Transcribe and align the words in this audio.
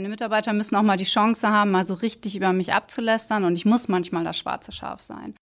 Meine 0.00 0.08
Mitarbeiter 0.08 0.54
müssen 0.54 0.76
auch 0.76 0.82
mal 0.82 0.96
die 0.96 1.04
Chance 1.04 1.46
haben, 1.46 1.72
mal 1.72 1.84
so 1.84 1.92
richtig 1.92 2.34
über 2.34 2.54
mich 2.54 2.72
abzulästern 2.72 3.44
und 3.44 3.54
ich 3.54 3.66
muss 3.66 3.86
manchmal 3.86 4.24
das 4.24 4.38
schwarze 4.38 4.72
Schaf 4.72 5.02
sein. 5.02 5.34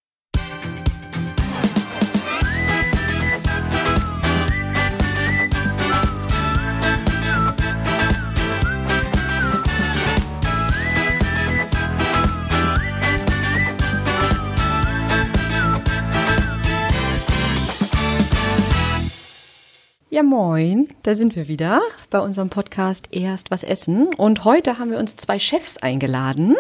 Ja, 20.19 20.25
moin, 20.25 20.89
da 21.05 21.15
sind 21.15 21.37
wir 21.37 21.47
wieder 21.47 21.81
bei 22.11 22.19
unserem 22.19 22.51
Podcast 22.51 23.07
Erst 23.13 23.53
was 23.53 23.63
essen. 23.63 24.09
Und 24.17 24.43
heute 24.43 24.81
haben 24.81 24.91
wir 24.91 24.99
uns 24.99 25.15
zwei 25.15 25.39
Chefs 25.39 25.77
eingeladen. 25.77 26.57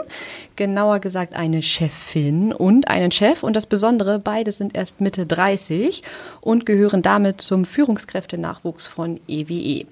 Genauer 0.55 1.00
gesagt 1.00 1.34
eine 1.34 1.60
Chefin 1.60 2.52
und 2.52 2.86
einen 2.86 3.10
Chef. 3.10 3.42
Und 3.42 3.56
das 3.56 3.66
Besondere, 3.66 4.20
beide 4.20 4.52
sind 4.52 4.77
erst 4.77 5.00
Mitte 5.00 5.27
30 5.27 6.05
und 6.41 6.66
gehören 6.66 7.02
damit 7.02 7.41
zum 7.41 7.64
Führungskräftenachwuchs 7.64 8.86
von 8.86 9.19
EWE. 9.27 9.86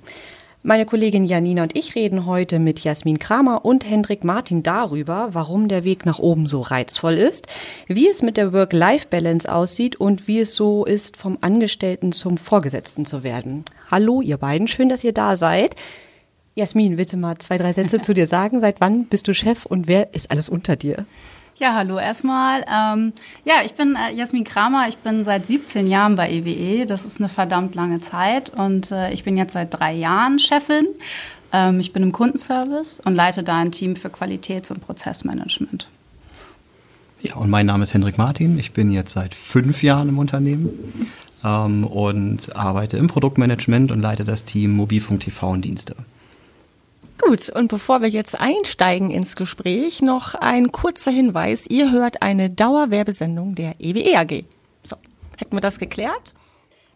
Meine 0.68 0.84
Kollegin 0.84 1.22
Janina 1.22 1.62
und 1.62 1.76
ich 1.76 1.94
reden 1.94 2.26
heute 2.26 2.58
mit 2.58 2.80
Jasmin 2.80 3.20
Kramer 3.20 3.64
und 3.64 3.88
Hendrik 3.88 4.24
Martin 4.24 4.64
darüber, 4.64 5.28
warum 5.30 5.68
der 5.68 5.84
Weg 5.84 6.04
nach 6.04 6.18
oben 6.18 6.48
so 6.48 6.60
reizvoll 6.60 7.14
ist, 7.14 7.46
wie 7.86 8.08
es 8.08 8.20
mit 8.20 8.36
der 8.36 8.52
Work-Life-Balance 8.52 9.54
aussieht 9.54 9.94
und 9.94 10.26
wie 10.26 10.40
es 10.40 10.56
so 10.56 10.84
ist, 10.84 11.16
vom 11.16 11.38
Angestellten 11.40 12.10
zum 12.10 12.36
Vorgesetzten 12.36 13.06
zu 13.06 13.22
werden. 13.22 13.64
Hallo, 13.92 14.20
ihr 14.20 14.38
beiden, 14.38 14.66
schön, 14.66 14.88
dass 14.88 15.04
ihr 15.04 15.12
da 15.12 15.36
seid. 15.36 15.76
Jasmin, 16.56 16.98
willst 16.98 17.12
du 17.12 17.16
mal 17.16 17.38
zwei, 17.38 17.58
drei 17.58 17.72
Sätze 17.72 18.00
zu 18.00 18.12
dir 18.12 18.26
sagen? 18.26 18.58
Seit 18.58 18.80
wann 18.80 19.04
bist 19.04 19.28
du 19.28 19.34
Chef 19.34 19.66
und 19.66 19.86
wer 19.86 20.14
ist 20.14 20.32
alles 20.32 20.48
unter 20.48 20.74
dir? 20.74 21.06
Ja, 21.58 21.74
hallo 21.74 21.98
erstmal. 21.98 22.66
Ähm, 22.70 23.14
ja, 23.46 23.62
ich 23.64 23.72
bin 23.72 23.96
äh, 23.96 24.14
Jasmin 24.14 24.44
Kramer. 24.44 24.88
Ich 24.88 24.98
bin 24.98 25.24
seit 25.24 25.46
17 25.46 25.88
Jahren 25.88 26.14
bei 26.14 26.30
EWE. 26.30 26.84
Das 26.84 27.06
ist 27.06 27.18
eine 27.18 27.30
verdammt 27.30 27.74
lange 27.74 28.00
Zeit. 28.02 28.50
Und 28.50 28.90
äh, 28.90 29.10
ich 29.12 29.24
bin 29.24 29.38
jetzt 29.38 29.54
seit 29.54 29.72
drei 29.72 29.94
Jahren 29.94 30.38
Chefin. 30.38 30.86
Ähm, 31.54 31.80
ich 31.80 31.94
bin 31.94 32.02
im 32.02 32.12
Kundenservice 32.12 33.00
und 33.00 33.14
leite 33.14 33.42
da 33.42 33.56
ein 33.56 33.72
Team 33.72 33.96
für 33.96 34.08
Qualitäts- 34.08 34.70
und 34.70 34.80
Prozessmanagement. 34.80 35.88
Ja, 37.22 37.36
und 37.36 37.48
mein 37.48 37.64
Name 37.64 37.84
ist 37.84 37.94
Hendrik 37.94 38.18
Martin. 38.18 38.58
Ich 38.58 38.72
bin 38.72 38.90
jetzt 38.90 39.12
seit 39.12 39.34
fünf 39.34 39.82
Jahren 39.82 40.10
im 40.10 40.18
Unternehmen 40.18 41.10
ähm, 41.42 41.84
und 41.84 42.54
arbeite 42.54 42.98
im 42.98 43.06
Produktmanagement 43.06 43.90
und 43.92 44.02
leite 44.02 44.26
das 44.26 44.44
Team 44.44 44.76
Mobilfunk 44.76 45.20
TV 45.20 45.48
und 45.48 45.64
Dienste. 45.64 45.96
Gut, 47.18 47.48
und 47.48 47.68
bevor 47.68 48.02
wir 48.02 48.08
jetzt 48.08 48.38
einsteigen 48.38 49.10
ins 49.10 49.36
Gespräch, 49.36 50.02
noch 50.02 50.34
ein 50.34 50.70
kurzer 50.70 51.10
Hinweis. 51.10 51.66
Ihr 51.66 51.90
hört 51.90 52.22
eine 52.22 52.50
Dauerwerbesendung 52.50 53.54
der 53.54 53.76
EWE 53.78 54.18
AG. 54.18 54.44
So, 54.84 54.96
hätten 55.36 55.56
wir 55.56 55.60
das 55.60 55.78
geklärt? 55.78 56.34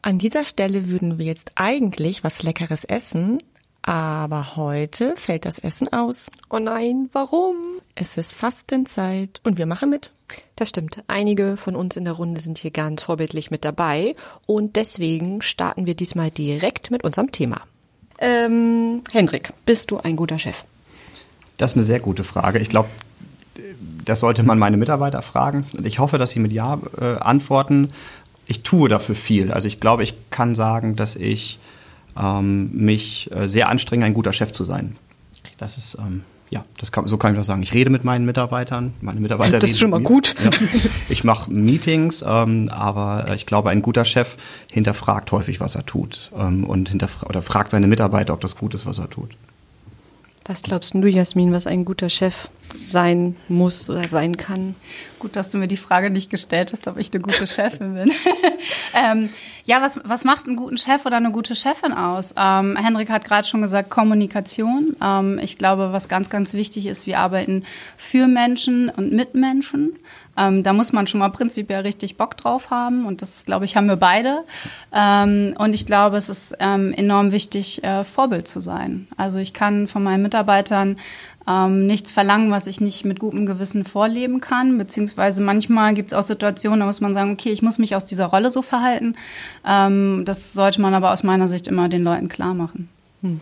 An 0.03 0.19
dieser 0.19 0.45
Stelle 0.45 0.89
würden 0.89 1.19
wir 1.19 1.27
jetzt 1.27 1.53
eigentlich 1.57 2.23
was 2.23 2.43
Leckeres 2.43 2.85
essen, 2.85 3.43
aber 3.83 4.57
heute 4.57 5.15
fällt 5.17 5.47
das 5.47 5.59
Essen 5.59 5.93
aus. 5.93 6.31
Oh 6.51 6.59
nein, 6.59 7.09
warum? 7.13 7.57
Es 7.95 8.17
ist 8.17 8.35
Fastenzeit 8.35 9.41
und 9.45 9.59
wir 9.59 9.67
machen 9.67 9.91
mit. 9.91 10.11
Das 10.55 10.69
stimmt. 10.69 11.03
Einige 11.07 11.57
von 11.57 11.75
uns 11.75 11.97
in 11.97 12.05
der 12.05 12.15
Runde 12.15 12.41
sind 12.41 12.59
hier 12.59 12.71
ganz 12.71 13.03
vorbildlich 13.03 13.51
mit 13.51 13.65
dabei 13.65 14.15
und 14.47 14.77
deswegen 14.77 15.43
starten 15.43 15.87
wir 15.87 15.95
diesmal 15.95 16.31
direkt 16.31 16.91
mit 16.91 17.05
unserem 17.05 17.33
Thema. 17.33 17.63
Ähm, 18.21 19.03
Hendrik, 19.11 19.53
bist 19.65 19.91
du 19.91 19.99
ein 19.99 20.17
guter 20.17 20.39
Chef? 20.39 20.65
Das 21.57 21.73
ist 21.73 21.77
eine 21.77 21.85
sehr 21.85 22.01
gute 22.01 22.23
Frage. 22.23 22.59
Ich 22.59 22.69
glaube, 22.69 22.89
das 24.05 24.21
sollte 24.21 24.43
man 24.43 24.59
meine 24.59 24.77
Mitarbeiter 24.77 25.23
fragen. 25.23 25.67
Ich 25.83 25.99
hoffe, 25.99 26.19
dass 26.19 26.31
sie 26.31 26.41
mit 26.41 26.53
Ja 26.53 26.79
äh, 27.01 27.17
antworten. 27.17 27.93
Ich 28.47 28.63
tue 28.63 28.89
dafür 28.89 29.15
viel. 29.15 29.53
Also 29.53 29.69
ich 29.69 29.81
glaube, 29.81 30.03
ich 30.03 30.15
kann 30.31 30.55
sagen, 30.55 30.97
dass 30.97 31.17
ich 31.17 31.59
ähm, 32.19 32.71
mich 32.73 33.31
äh, 33.33 33.49
sehr 33.49 33.69
anstrenge, 33.69 34.05
ein 34.05 34.15
guter 34.15 34.33
Chef 34.33 34.53
zu 34.53 34.65
sein. 34.65 34.97
Das 35.59 35.79
ist 35.79 35.97
ähm, 35.99 36.25
ja, 36.51 36.65
das 36.79 36.91
kann, 36.91 37.07
so 37.07 37.17
kann 37.17 37.33
ich 37.33 37.39
das 37.39 37.47
sagen. 37.47 37.63
Ich 37.63 37.73
rede 37.73 37.91
mit 37.91 38.03
meinen 38.03 38.27
Mitarbeitern. 38.27 38.93
Meine 39.01 39.21
Mitarbeiter 39.21 39.61
das 39.61 39.71
ist 39.71 39.79
schon 39.79 39.91
mal 39.91 40.01
gut. 40.01 40.35
Ja. 40.45 40.51
Ich 41.09 41.25
mache 41.25 41.51
Meetings, 41.51 42.25
ähm, 42.29 42.69
aber 42.71 43.33
ich 43.35 43.47
glaube, 43.47 43.71
ein 43.71 43.83
guter 43.83 44.05
Chef 44.05 44.37
hinterfragt 44.69 45.31
häufig, 45.33 45.61
was 45.61 45.75
er 45.77 45.87
tut 45.87 46.31
ähm, 46.37 46.65
und 46.65 46.89
hinterfra 46.89 47.29
oder 47.29 47.43
fragt 47.43 47.71
seine 47.71 47.87
Mitarbeiter, 47.87 48.35
ob 48.35 48.41
das 48.41 48.57
gut 48.57 48.75
ist, 48.75 48.87
was 48.87 48.99
er 48.99 49.09
tut. 49.09 49.31
Was 50.45 50.63
glaubst 50.63 50.95
du, 50.95 51.07
Jasmin, 51.07 51.53
was 51.53 51.67
ein 51.67 51.85
guter 51.85 52.09
Chef 52.09 52.49
sein 52.81 53.37
muss 53.49 53.89
oder 53.91 54.09
sein 54.09 54.37
kann? 54.37 54.75
Gut, 55.19 55.37
dass 55.37 55.51
du 55.51 55.59
mir 55.59 55.69
die 55.69 55.77
Frage 55.77 56.11
nicht 56.11 56.31
gestellt 56.31 56.73
hast, 56.73 56.87
ob 56.87 56.97
ich 56.97 57.13
eine 57.13 57.23
gute 57.23 57.47
Chefin 57.47 57.95
bin. 57.95 58.13
ähm, 58.95 59.29
ja, 59.65 59.83
was, 59.83 60.01
was 60.05 60.25
macht 60.25 60.47
einen 60.47 60.57
guten 60.57 60.79
Chef 60.79 61.05
oder 61.05 61.17
eine 61.17 61.31
gute 61.31 61.55
Chefin 61.55 61.93
aus? 61.93 62.35
Ähm, 62.37 62.77
Henrik 62.77 63.11
hat 63.11 63.25
gerade 63.25 63.47
schon 63.47 63.63
gesagt, 63.63 63.91
Kommunikation. 63.91 64.97
Ähm, 65.03 65.39
ich 65.39 65.59
glaube, 65.59 65.93
was 65.93 66.09
ganz, 66.09 66.31
ganz 66.31 66.55
wichtig 66.55 66.87
ist, 66.87 67.07
wir 67.07 67.19
arbeiten 67.19 67.65
für 67.97 68.27
Menschen 68.27 68.89
und 68.89 69.13
mit 69.13 69.35
Menschen. 69.35 69.93
Ähm, 70.37 70.63
da 70.63 70.73
muss 70.73 70.93
man 70.93 71.07
schon 71.07 71.21
mal 71.21 71.29
prinzipiell 71.29 71.83
richtig 71.83 72.17
Bock 72.17 72.37
drauf 72.37 72.71
haben 72.71 73.05
und 73.05 73.21
das, 73.21 73.45
glaube 73.45 73.65
ich, 73.65 73.77
haben 73.77 73.89
wir 73.89 73.97
beide. 73.97 74.45
Ähm, 74.93 75.55
und 75.59 75.75
ich 75.75 75.87
glaube, 75.87 76.17
es 76.17 76.29
ist 76.29 76.57
ähm, 76.61 76.95
enorm 76.95 77.31
wichtig, 77.33 77.85
äh, 77.85 78.05
Vorbild 78.05 78.49
zu 78.49 78.61
sein. 78.61 79.07
Also 79.17 79.39
ich 79.39 79.53
kann 79.53 79.87
von 79.87 80.03
meinen 80.03 80.23
Mitarbeitern 80.23 80.99
ähm, 81.49 81.87
nichts 81.87 82.13
verlangen, 82.13 82.51
was 82.51 82.67
ich 82.67 82.81
nicht 82.81 83.05
mit 83.05 83.19
gutem 83.19 83.47
Gewissen 83.47 83.85
vorleben 83.85 84.41
kann. 84.41 84.79
Beziehungsweise 84.79 85.41
manchmal 85.41 85.95
gibt 85.95 86.13
es 86.13 86.19
auch 86.19 86.23
Situationen, 86.23 86.81
da 86.81 86.87
muss 86.87 87.01
man 87.01 87.15
sagen, 87.15 87.33
okay, 87.33 87.51
ich 87.51 87.63
muss 87.63 87.79
mich 87.79 87.97
aus 87.97 88.07
dieser 88.07 88.27
Rolle 88.27 88.51
so 88.51 88.63
verhalten. 88.63 89.17
Ähm, 89.67 90.25
das 90.25 90.53
sollte 90.53 90.81
man 90.81 90.95
aber 90.95 91.13
aus 91.13 91.23
meiner 91.23 91.49
Sicht 91.49 91.67
immer 91.69 91.89
den 91.89 92.05
Leuten 92.05 92.29
klar 92.29 92.55
machen. 92.55 92.89
Hm. 93.23 93.41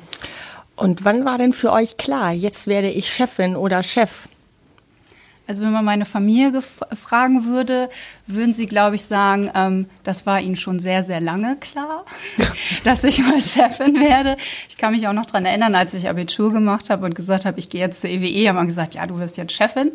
Und 0.77 1.05
wann 1.05 1.25
war 1.25 1.39
denn 1.39 1.53
für 1.53 1.73
euch 1.73 1.97
klar, 1.97 2.33
jetzt 2.33 2.69
werde 2.69 2.91
ich 2.91 3.13
Chefin 3.13 3.57
oder 3.57 3.83
Chef? 3.83 4.29
Also 5.49 5.63
wenn 5.65 5.73
man 5.73 5.85
meine 5.87 6.05
Familie 6.05 6.63
fragen 6.63 7.47
würde, 7.47 7.89
würden 8.27 8.53
sie, 8.53 8.67
glaube 8.67 8.97
ich, 8.97 9.05
sagen, 9.05 9.51
ähm, 9.55 9.87
das 10.05 10.27
war 10.27 10.43
ihnen 10.43 10.57
schon 10.57 10.79
sehr, 10.79 11.05
sehr 11.05 11.23
lange 11.23 11.57
klar, 11.57 12.05
dass 12.85 13.03
ich 13.03 13.21
mal 13.21 13.41
Chefin 13.41 13.99
werde. 13.99 14.37
Ich 14.69 14.77
kann 14.77 14.93
mich 14.93 15.09
auch 15.09 15.15
noch 15.15 15.25
dran 15.25 15.47
erinnern, 15.47 15.75
als 15.75 15.95
ich 15.95 16.07
Abitur 16.07 16.53
gemacht 16.53 16.91
habe 16.91 17.07
und 17.07 17.15
gesagt 17.15 17.47
habe, 17.47 17.59
ich 17.59 17.71
gehe 17.71 17.81
jetzt 17.81 18.03
zur 18.03 18.11
EWE, 18.11 18.47
haben 18.47 18.57
wir 18.57 18.67
gesagt, 18.67 18.93
ja, 18.93 19.07
du 19.07 19.19
wirst 19.19 19.39
jetzt 19.39 19.55
Chefin. 19.55 19.93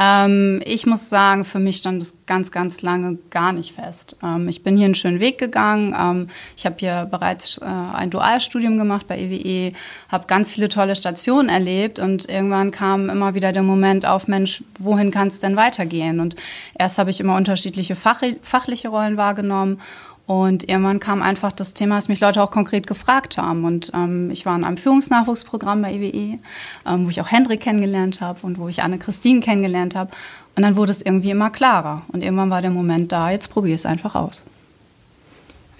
Ähm, 0.00 0.62
ich 0.64 0.86
muss 0.86 1.10
sagen, 1.10 1.44
für 1.44 1.58
mich 1.58 1.78
stand 1.78 2.00
es 2.02 2.16
ganz, 2.26 2.52
ganz 2.52 2.82
lange 2.82 3.18
gar 3.30 3.52
nicht 3.52 3.74
fest. 3.74 4.14
Ähm, 4.22 4.48
ich 4.48 4.62
bin 4.62 4.76
hier 4.76 4.84
einen 4.84 4.94
schönen 4.94 5.18
Weg 5.18 5.38
gegangen. 5.38 5.92
Ähm, 5.98 6.28
ich 6.56 6.66
habe 6.66 6.76
hier 6.78 7.08
bereits 7.10 7.58
äh, 7.58 7.64
ein 7.64 8.10
Dualstudium 8.10 8.78
gemacht 8.78 9.08
bei 9.08 9.18
EWE, 9.18 9.72
habe 10.08 10.28
ganz 10.28 10.52
viele 10.52 10.68
tolle 10.68 10.94
Stationen 10.94 11.48
erlebt 11.48 11.98
und 11.98 12.28
irgendwann 12.28 12.70
kam 12.70 13.10
immer 13.10 13.34
wieder 13.34 13.52
der 13.52 13.64
Moment 13.64 14.06
auf, 14.06 14.28
Mensch, 14.28 14.62
wohin 14.78 15.10
kann 15.10 15.28
es 15.28 15.40
denn 15.40 15.56
weitergehen? 15.56 16.20
Und 16.20 16.36
erst 16.78 16.98
habe 16.98 17.10
ich 17.10 17.18
immer 17.18 17.34
unterschiedliche 17.34 17.96
Fach, 17.96 18.22
fachliche 18.42 18.90
Rollen 18.90 19.16
wahrgenommen 19.16 19.80
und 20.28 20.68
irgendwann 20.68 21.00
kam 21.00 21.22
einfach 21.22 21.52
das 21.52 21.72
Thema, 21.72 21.96
dass 21.96 22.08
mich 22.08 22.20
Leute 22.20 22.42
auch 22.42 22.50
konkret 22.50 22.86
gefragt 22.86 23.38
haben. 23.38 23.64
Und 23.64 23.92
ähm, 23.94 24.30
ich 24.30 24.44
war 24.44 24.54
in 24.54 24.62
einem 24.62 24.76
Führungsnachwuchsprogramm 24.76 25.80
bei 25.80 25.94
EWE, 25.94 26.14
e, 26.14 26.38
ähm, 26.86 27.06
wo 27.06 27.08
ich 27.08 27.22
auch 27.22 27.32
Hendrik 27.32 27.62
kennengelernt 27.62 28.20
habe 28.20 28.40
und 28.42 28.58
wo 28.58 28.68
ich 28.68 28.82
Anne-Christine 28.82 29.40
kennengelernt 29.40 29.94
habe. 29.94 30.10
Und 30.54 30.64
dann 30.64 30.76
wurde 30.76 30.92
es 30.92 31.00
irgendwie 31.00 31.30
immer 31.30 31.48
klarer. 31.48 32.02
Und 32.08 32.22
irgendwann 32.22 32.50
war 32.50 32.60
der 32.60 32.70
Moment 32.70 33.10
da, 33.10 33.30
jetzt 33.30 33.48
probiere 33.48 33.76
ich 33.76 33.80
es 33.80 33.86
einfach 33.86 34.14
aus. 34.14 34.44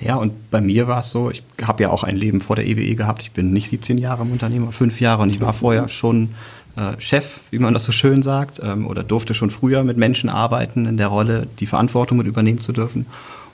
Ja, 0.01 0.17
und 0.17 0.51
bei 0.51 0.63
mir 0.63 0.89
war 0.89 1.01
es 1.01 1.11
so, 1.11 1.31
ich 1.31 1.43
habe 1.63 1.83
ja 1.83 1.91
auch 1.91 2.03
ein 2.03 2.17
Leben 2.17 2.41
vor 2.41 2.57
der 2.57 2.65
EWE 2.65 2.85
e 2.85 2.95
gehabt. 2.95 3.21
Ich 3.21 3.33
bin 3.33 3.53
nicht 3.53 3.69
17 3.69 3.99
Jahre 3.99 4.23
im 4.23 4.33
Unternehmen, 4.33 4.73
fünf 4.73 4.99
Jahre. 4.99 5.25
Und 5.25 5.29
ich 5.29 5.43
war 5.43 5.53
vorher 5.53 5.89
schon 5.89 6.31
äh, 6.75 6.99
Chef, 6.99 7.41
wie 7.51 7.59
man 7.59 7.75
das 7.75 7.85
so 7.85 7.93
schön 7.93 8.23
sagt, 8.23 8.63
ähm, 8.65 8.87
oder 8.87 9.05
durfte 9.05 9.35
schon 9.35 9.51
früher 9.51 9.85
mit 9.85 9.99
Menschen 9.99 10.31
arbeiten 10.31 10.87
in 10.87 10.97
der 10.97 11.09
Rolle, 11.09 11.47
die 11.61 11.67
Verantwortung 11.67 12.17
mit 12.17 12.27
übernehmen 12.27 12.63
zu 12.63 12.73
dürfen 12.73 13.05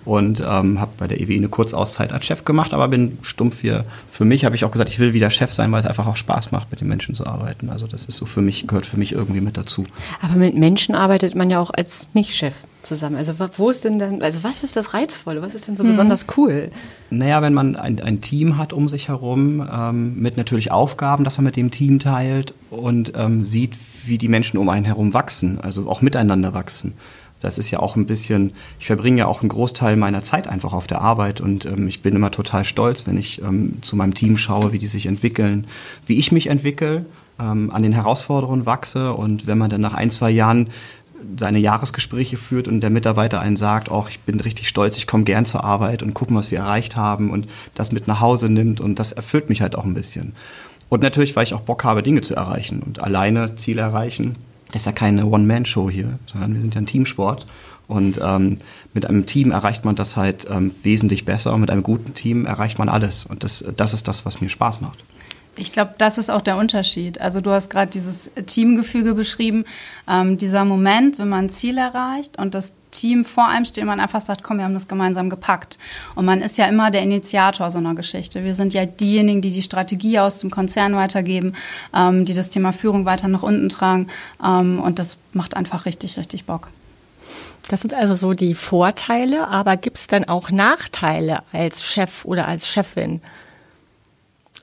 und 0.05 0.41
ähm, 0.41 0.81
habe 0.81 0.93
bei 0.99 1.07
der 1.07 1.21
EWI 1.21 1.37
eine 1.37 1.49
Kurzauszeit 1.49 2.13
als 2.13 2.25
Chef 2.27 2.45
gemacht, 2.45 2.75
aber 2.75 2.89
bin 2.89 3.19
stumpf 3.23 3.61
hier. 3.61 3.85
Für 4.11 4.25
mich 4.25 4.45
habe 4.45 4.55
ich 4.55 4.65
auch 4.65 4.71
gesagt, 4.71 4.91
ich 4.91 4.99
will 4.99 5.13
wieder 5.13 5.31
Chef 5.31 5.53
sein, 5.53 5.73
weil 5.73 5.81
es 5.81 5.87
einfach 5.87 6.07
auch 6.07 6.17
Spaß 6.17 6.53
macht, 6.53 6.71
mit 6.71 6.81
den 6.81 6.89
Menschen 6.89 7.15
zu 7.15 7.27
arbeiten. 7.27 7.71
Also 7.71 7.87
das 7.87 8.05
ist 8.05 8.17
so 8.17 8.27
für 8.27 8.43
mich, 8.43 8.67
gehört 8.67 8.87
für 8.87 8.99
mich 8.99 9.13
irgendwie 9.13 9.41
mit 9.41 9.57
dazu. 9.57 9.85
Aber 10.21 10.35
mit 10.35 10.55
Menschen 10.55 10.95
arbeitet 10.95 11.35
man 11.35 11.51
ja 11.51 11.61
auch 11.61 11.71
als 11.71 12.09
Nicht-Chef 12.13 12.55
zusammen. 12.83 13.17
Also 13.17 13.35
wo 13.57 13.71
ist 13.71 13.85
denn 13.85 13.99
dann, 13.99 14.23
also 14.23 14.43
was 14.43 14.63
ist 14.63 14.77
das 14.77 14.93
Reizvolle? 14.93 15.41
Was 15.41 15.55
ist 15.55 15.69
denn 15.69 15.77
so 15.77 15.85
mhm. 15.85 15.89
besonders 15.89 16.27
cool? 16.37 16.71
Naja, 17.11 17.41
wenn 17.43 17.55
man 17.55 17.77
ein, 17.77 18.01
ein 18.01 18.21
Team 18.21 18.59
hat 18.59 18.73
um 18.73 18.89
sich 18.89 19.09
herum, 19.09 19.67
ähm, 19.73 20.21
mit 20.21 20.37
natürlich 20.37 20.71
Aufgaben, 20.71 21.25
dass 21.25 21.39
man 21.39 21.45
mit 21.45 21.57
dem 21.57 21.71
Team 21.71 21.99
teilt 21.99 22.53
und 22.71 23.13
ähm, 23.17 23.45
sieht, 23.45 23.77
wie 24.05 24.19
die 24.19 24.29
Menschen 24.29 24.59
um 24.59 24.69
einen 24.69 24.85
herum 24.85 25.15
wachsen, 25.15 25.59
also 25.61 25.89
auch 25.89 26.03
miteinander 26.03 26.53
wachsen 26.53 26.93
das 27.45 27.59
ist 27.59 27.71
ja 27.71 27.79
auch 27.79 27.97
ein 27.97 28.07
bisschen, 28.07 28.53
ich 28.81 28.87
verbringe 28.87 29.19
ja 29.19 29.27
auch 29.27 29.43
einen 29.43 29.51
Großteil 29.51 29.97
meiner 29.97 30.23
Zeit 30.23 30.49
einfach 30.49 30.73
auf 30.73 30.87
der 30.87 31.01
Arbeit 31.01 31.41
und 31.41 31.67
ähm, 31.67 31.87
ich 31.89 32.03
bin 32.03 32.17
immer 32.17 32.31
total 32.31 32.65
stolz, 32.65 33.07
wenn 33.07 33.17
ich 33.17 33.43
ähm, 33.43 33.83
zu 33.83 33.97
meinem 33.97 34.15
Team 34.15 34.37
schaue, 34.37 34.73
wie 34.73 34.79
die 34.79 34.87
sich 34.87 35.07
entwickeln, 35.07 35.67
wie 36.07 36.19
ich 36.19 36.33
mich 36.33 36.47
entwickle 36.47 37.05
ähm, 37.39 37.71
an 37.71 37.83
den 37.83 37.93
Herausforderungen 37.93 38.67
wachse 38.67 39.13
und 39.13 39.47
wenn 39.47 39.59
man 39.59 39.71
dann 39.71 39.81
nach 39.81 39.95
ein, 39.95 40.11
zwei 40.11 40.31
Jahren 40.31 40.71
seine 41.37 41.59
Jahresgespräche 41.59 42.37
führt 42.37 42.69
und 42.69 42.81
der 42.81 42.91
Mitarbeiter 42.91 43.41
einen 43.41 43.57
sagt, 43.57 43.91
auch 43.91 44.09
ich 44.09 44.21
bin 44.21 44.41
richtig 44.41 44.69
stolz, 44.69 44.99
ich 44.99 45.07
komme 45.07 45.25
gern 45.25 45.47
zur 45.47 45.65
Arbeit 45.65 46.03
und 46.03 46.15
gucken, 46.15 46.37
was 46.37 46.51
wir 46.51 46.59
erreicht 46.59 46.97
haben 46.97 47.31
und 47.31 47.47
das 47.75 47.93
mit 47.93 48.09
nach 48.09 48.21
Hause 48.21 48.49
nimmt 48.49 48.81
und 48.81 48.99
das 48.99 49.13
erfüllt 49.13 49.49
mich 49.49 49.61
halt 49.61 49.77
auch 49.77 49.85
ein 49.85 49.95
bisschen. 49.95 50.35
Und 50.89 51.03
natürlich, 51.03 51.35
weil 51.35 51.45
ich 51.45 51.55
auch 51.55 51.63
Bock 51.63 51.85
habe, 51.85 52.03
Dinge 52.03 52.21
zu 52.21 52.35
erreichen 52.35 52.83
und 52.83 53.03
alleine 53.03 53.57
Ziele 53.57 53.83
erreichen. 53.83 54.37
Das 54.75 54.83
ist 54.83 54.87
ja 54.87 54.93
keine 54.93 55.27
One-Man-Show 55.27 55.89
hier, 55.89 56.19
sondern 56.27 56.53
wir 56.53 56.61
sind 56.61 56.75
ja 56.75 56.81
ein 56.81 56.87
Teamsport. 56.87 57.47
Und 57.87 58.19
ähm, 58.21 58.59
mit 58.93 59.07
einem 59.07 59.25
Team 59.25 59.53
erreicht 59.53 59.85
man 59.85 59.95
das 59.95 60.17
halt 60.17 60.49
ähm, 60.51 60.73
wesentlich 60.83 61.25
besser 61.25 61.53
und 61.53 61.61
mit 61.61 61.71
einem 61.71 61.85
guten 61.85 62.13
Team 62.13 62.45
erreicht 62.45 62.81
man 62.81 62.89
alles. 62.89 63.25
Und 63.25 63.45
das, 63.45 63.65
das 63.77 63.95
ist 63.95 64.09
das, 64.09 64.27
was 64.27 64.41
mir 64.41 64.49
Spaß 64.49 64.81
macht. 64.81 65.05
Ich 65.57 65.73
glaube, 65.73 65.95
das 65.99 66.19
ist 66.19 66.31
auch 66.31 66.41
der 66.41 66.57
Unterschied. 66.57 67.21
Also 67.21 67.41
du 67.41 67.51
hast 67.51 67.71
gerade 67.71 67.91
dieses 67.91 68.31
Teamgefüge 68.47 69.15
beschrieben, 69.15 69.65
ähm, 70.09 70.37
dieser 70.37 70.65
Moment, 70.65 71.19
wenn 71.19 71.29
man 71.29 71.47
ein 71.47 71.51
Ziel 71.51 71.79
erreicht 71.79 72.39
und 72.39 72.55
das 72.55 72.73
Team 72.95 73.25
vor 73.25 73.49
einem 73.49 73.65
steht 73.65 73.85
man 73.85 74.01
einfach 74.01 74.23
sagt, 74.23 74.43
komm, 74.43 74.59
wir 74.59 74.65
haben 74.65 74.75
das 74.75 74.89
gemeinsam 74.89 75.29
gepackt. 75.29 75.79
Und 76.15 76.25
man 76.25 76.41
ist 76.41 76.57
ja 76.57 76.67
immer 76.67 76.91
der 76.91 77.03
Initiator 77.03 77.71
so 77.71 77.79
einer 77.79 77.95
Geschichte. 77.95 78.45
Wir 78.45 78.55
sind 78.55 78.73
ja 78.73 78.87
diejenigen, 78.87 79.43
die 79.43 79.51
die 79.51 79.63
Strategie 79.63 80.21
aus 80.21 80.39
dem 80.39 80.51
Konzern 80.51 80.95
weitergeben, 80.95 81.55
ähm, 81.95 82.25
die 82.25 82.35
das 82.35 82.51
Thema 82.51 82.73
Führung 82.73 83.05
weiter 83.05 83.29
nach 83.29 83.43
unten 83.43 83.69
tragen. 83.69 84.09
Ähm, 84.43 84.81
und 84.81 84.99
das 84.99 85.19
macht 85.33 85.57
einfach 85.57 85.87
richtig, 85.87 86.17
richtig 86.17 86.45
Bock. 86.45 86.69
Das 87.69 87.81
sind 87.81 87.95
also 87.95 88.15
so 88.15 88.33
die 88.33 88.55
Vorteile, 88.55 89.49
aber 89.49 89.77
gibt 89.77 89.99
es 89.99 90.07
dann 90.07 90.25
auch 90.25 90.51
Nachteile 90.51 91.43
als 91.53 91.83
Chef 91.83 92.25
oder 92.25 92.47
als 92.47 92.69
Chefin? 92.69 93.21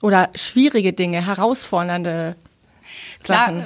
Oder 0.01 0.29
schwierige 0.35 0.93
Dinge, 0.93 1.25
herausfordernde 1.25 2.35
Sachen? 3.19 3.65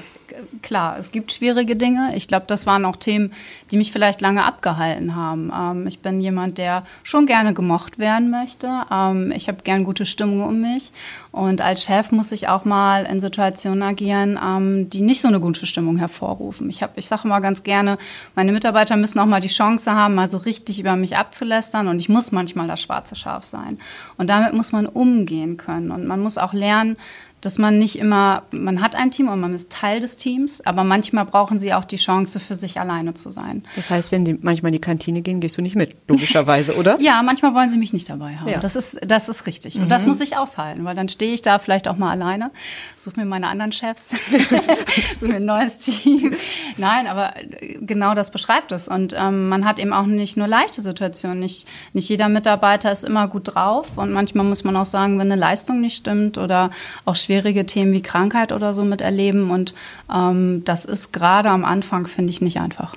Klar, 0.61 0.97
es 0.99 1.11
gibt 1.11 1.31
schwierige 1.31 1.75
Dinge. 1.75 2.15
Ich 2.15 2.27
glaube, 2.27 2.45
das 2.47 2.65
waren 2.65 2.85
auch 2.85 2.95
Themen, 2.95 3.33
die 3.71 3.77
mich 3.77 3.91
vielleicht 3.91 4.21
lange 4.21 4.43
abgehalten 4.43 5.15
haben. 5.15 5.51
Ähm, 5.55 5.87
ich 5.87 5.99
bin 5.99 6.21
jemand, 6.21 6.57
der 6.57 6.85
schon 7.03 7.25
gerne 7.25 7.53
gemocht 7.53 7.99
werden 7.99 8.29
möchte. 8.29 8.83
Ähm, 8.91 9.31
ich 9.31 9.47
habe 9.47 9.63
gern 9.63 9.83
gute 9.83 10.05
Stimmung 10.05 10.43
um 10.43 10.61
mich. 10.61 10.91
Und 11.31 11.61
als 11.61 11.83
Chef 11.83 12.11
muss 12.11 12.31
ich 12.31 12.47
auch 12.47 12.65
mal 12.65 13.05
in 13.05 13.19
Situationen 13.19 13.83
agieren, 13.83 14.39
ähm, 14.43 14.89
die 14.89 15.01
nicht 15.01 15.21
so 15.21 15.27
eine 15.27 15.39
gute 15.39 15.65
Stimmung 15.65 15.97
hervorrufen. 15.97 16.69
Ich, 16.69 16.81
ich 16.95 17.07
sage 17.07 17.27
mal 17.27 17.39
ganz 17.39 17.63
gerne, 17.63 17.97
meine 18.35 18.51
Mitarbeiter 18.51 18.95
müssen 18.95 19.19
auch 19.19 19.25
mal 19.25 19.41
die 19.41 19.47
Chance 19.47 19.91
haben, 19.91 20.15
mal 20.15 20.29
so 20.29 20.37
richtig 20.37 20.79
über 20.79 20.95
mich 20.95 21.17
abzulästern. 21.17 21.87
Und 21.87 21.99
ich 21.99 22.09
muss 22.09 22.31
manchmal 22.31 22.67
das 22.67 22.81
schwarze 22.81 23.15
Schaf 23.15 23.43
sein. 23.43 23.79
Und 24.17 24.27
damit 24.27 24.53
muss 24.53 24.71
man 24.71 24.85
umgehen 24.85 25.57
können. 25.57 25.91
Und 25.91 26.07
man 26.07 26.21
muss 26.21 26.37
auch 26.37 26.53
lernen, 26.53 26.97
dass 27.45 27.59
man 27.59 27.77
nicht 27.77 27.97
immer, 27.99 28.43
man 28.49 28.81
hat 28.81 28.95
ein 28.95 29.11
Team 29.11 29.29
und 29.29 29.39
man 29.39 29.53
ist 29.53 29.71
Teil 29.71 29.99
des 29.99 30.17
Teams, 30.17 30.65
aber 30.65 30.83
manchmal 30.83 31.25
brauchen 31.25 31.59
sie 31.59 31.73
auch 31.73 31.85
die 31.85 31.97
Chance, 31.97 32.39
für 32.39 32.55
sich 32.55 32.79
alleine 32.79 33.13
zu 33.13 33.31
sein. 33.31 33.63
Das 33.75 33.91
heißt, 33.91 34.11
wenn 34.11 34.25
die 34.25 34.33
manchmal 34.33 34.69
in 34.69 34.73
die 34.73 34.81
Kantine 34.81 35.21
gehen, 35.21 35.39
gehst 35.39 35.57
du 35.57 35.61
nicht 35.61 35.75
mit, 35.75 35.95
logischerweise, 36.07 36.75
oder? 36.75 36.97
ja, 36.99 37.21
manchmal 37.21 37.53
wollen 37.53 37.69
sie 37.69 37.77
mich 37.77 37.93
nicht 37.93 38.09
dabei 38.09 38.35
haben. 38.37 38.49
Ja. 38.49 38.59
Das, 38.59 38.75
ist, 38.75 38.97
das 39.05 39.29
ist 39.29 39.45
richtig. 39.45 39.75
Mhm. 39.75 39.83
Und 39.83 39.89
das 39.89 40.03
mhm. 40.03 40.09
muss 40.09 40.21
ich 40.21 40.37
aushalten, 40.37 40.85
weil 40.85 40.95
dann 40.95 41.07
stehe 41.07 41.33
ich 41.33 41.43
da 41.43 41.59
vielleicht 41.59 41.87
auch 41.87 41.97
mal 41.97 42.11
alleine, 42.11 42.49
suche 42.95 43.19
mir 43.19 43.25
meine 43.25 43.47
anderen 43.47 43.71
Chefs, 43.71 44.09
suche 45.19 45.31
mir 45.31 45.35
ein 45.35 45.45
neues 45.45 45.77
Team. 45.77 46.33
Nein, 46.77 47.07
aber 47.07 47.35
genau 47.79 48.15
das 48.15 48.31
beschreibt 48.31 48.71
es. 48.71 48.87
Und 48.87 49.13
ähm, 49.17 49.49
man 49.49 49.65
hat 49.65 49.77
eben 49.77 49.93
auch 49.93 50.07
nicht 50.07 50.35
nur 50.35 50.47
leichte 50.47 50.81
Situationen. 50.81 51.39
Nicht, 51.39 51.67
nicht 51.93 52.09
jeder 52.09 52.27
Mitarbeiter 52.27 52.91
ist 52.91 53.03
immer 53.03 53.27
gut 53.27 53.53
drauf 53.53 53.97
und 53.97 54.11
manchmal 54.11 54.45
muss 54.45 54.63
man 54.63 54.75
auch 54.75 54.85
sagen, 54.85 55.19
wenn 55.19 55.31
eine 55.31 55.39
Leistung 55.39 55.79
nicht 55.79 55.97
stimmt 55.97 56.39
oder 56.39 56.71
auch 57.05 57.15
schwierig 57.15 57.34
schwierige 57.35 57.65
Themen 57.65 57.91
wie 57.91 58.01
Krankheit 58.01 58.51
oder 58.51 58.73
so 58.73 58.83
miterleben. 58.83 59.51
Und 59.51 59.73
ähm, 60.13 60.63
das 60.63 60.85
ist 60.85 61.11
gerade 61.11 61.49
am 61.49 61.65
Anfang, 61.65 62.07
finde 62.07 62.31
ich, 62.31 62.41
nicht 62.41 62.59
einfach. 62.59 62.95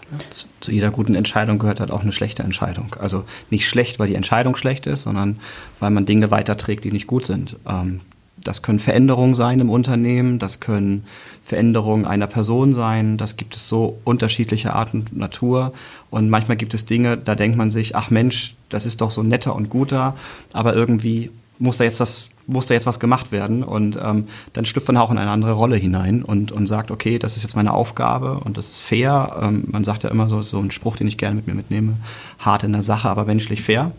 Zu 0.60 0.70
jeder 0.70 0.90
guten 0.90 1.14
Entscheidung 1.14 1.58
gehört 1.58 1.80
halt 1.80 1.90
auch 1.90 2.02
eine 2.02 2.12
schlechte 2.12 2.44
Entscheidung. 2.44 2.94
Also 3.00 3.24
nicht 3.50 3.68
schlecht, 3.68 3.98
weil 3.98 4.06
die 4.06 4.14
Entscheidung 4.14 4.54
schlecht 4.54 4.86
ist, 4.86 5.02
sondern 5.02 5.40
weil 5.80 5.90
man 5.90 6.06
Dinge 6.06 6.30
weiterträgt, 6.30 6.84
die 6.84 6.92
nicht 6.92 7.08
gut 7.08 7.26
sind. 7.26 7.56
Ähm, 7.68 8.00
das 8.44 8.62
können 8.62 8.78
Veränderungen 8.78 9.34
sein 9.34 9.58
im 9.58 9.68
Unternehmen, 9.68 10.38
das 10.38 10.60
können 10.60 11.04
Veränderungen 11.44 12.04
einer 12.04 12.28
Person 12.28 12.72
sein, 12.72 13.16
das 13.16 13.36
gibt 13.36 13.56
es 13.56 13.68
so 13.68 13.98
unterschiedliche 14.04 14.74
Arten 14.74 15.00
und 15.00 15.16
Natur. 15.16 15.72
Und 16.10 16.30
manchmal 16.30 16.56
gibt 16.56 16.72
es 16.72 16.86
Dinge, 16.86 17.16
da 17.16 17.34
denkt 17.34 17.58
man 17.58 17.70
sich, 17.70 17.96
ach 17.96 18.10
Mensch, 18.10 18.54
das 18.68 18.86
ist 18.86 19.00
doch 19.00 19.10
so 19.10 19.24
netter 19.24 19.56
und 19.56 19.70
guter, 19.70 20.16
aber 20.52 20.76
irgendwie 20.76 21.32
muss 21.58 21.78
da 21.78 21.84
jetzt 21.84 21.98
was, 21.98 22.30
muss 22.48 22.66
da 22.66 22.74
jetzt 22.74 22.86
was 22.86 22.98
gemacht 22.98 23.30
werden. 23.30 23.62
Und 23.62 23.98
ähm, 24.02 24.26
dann 24.54 24.64
schlüpft 24.64 24.88
man 24.88 24.96
auch 24.96 25.10
in 25.10 25.18
eine 25.18 25.30
andere 25.30 25.52
Rolle 25.52 25.76
hinein 25.76 26.22
und, 26.22 26.50
und 26.50 26.66
sagt, 26.66 26.90
okay, 26.90 27.18
das 27.18 27.36
ist 27.36 27.44
jetzt 27.44 27.54
meine 27.54 27.72
Aufgabe 27.72 28.40
und 28.40 28.56
das 28.56 28.70
ist 28.70 28.80
fair. 28.80 29.38
Ähm, 29.40 29.64
man 29.68 29.84
sagt 29.84 30.02
ja 30.02 30.10
immer 30.10 30.28
so, 30.28 30.42
so 30.42 30.58
ein 30.58 30.70
Spruch, 30.70 30.96
den 30.96 31.06
ich 31.06 31.18
gerne 31.18 31.36
mit 31.36 31.46
mir 31.46 31.54
mitnehme, 31.54 31.94
hart 32.38 32.64
in 32.64 32.72
der 32.72 32.82
Sache, 32.82 33.08
aber 33.08 33.24
menschlich 33.24 33.62
fair. 33.62 33.92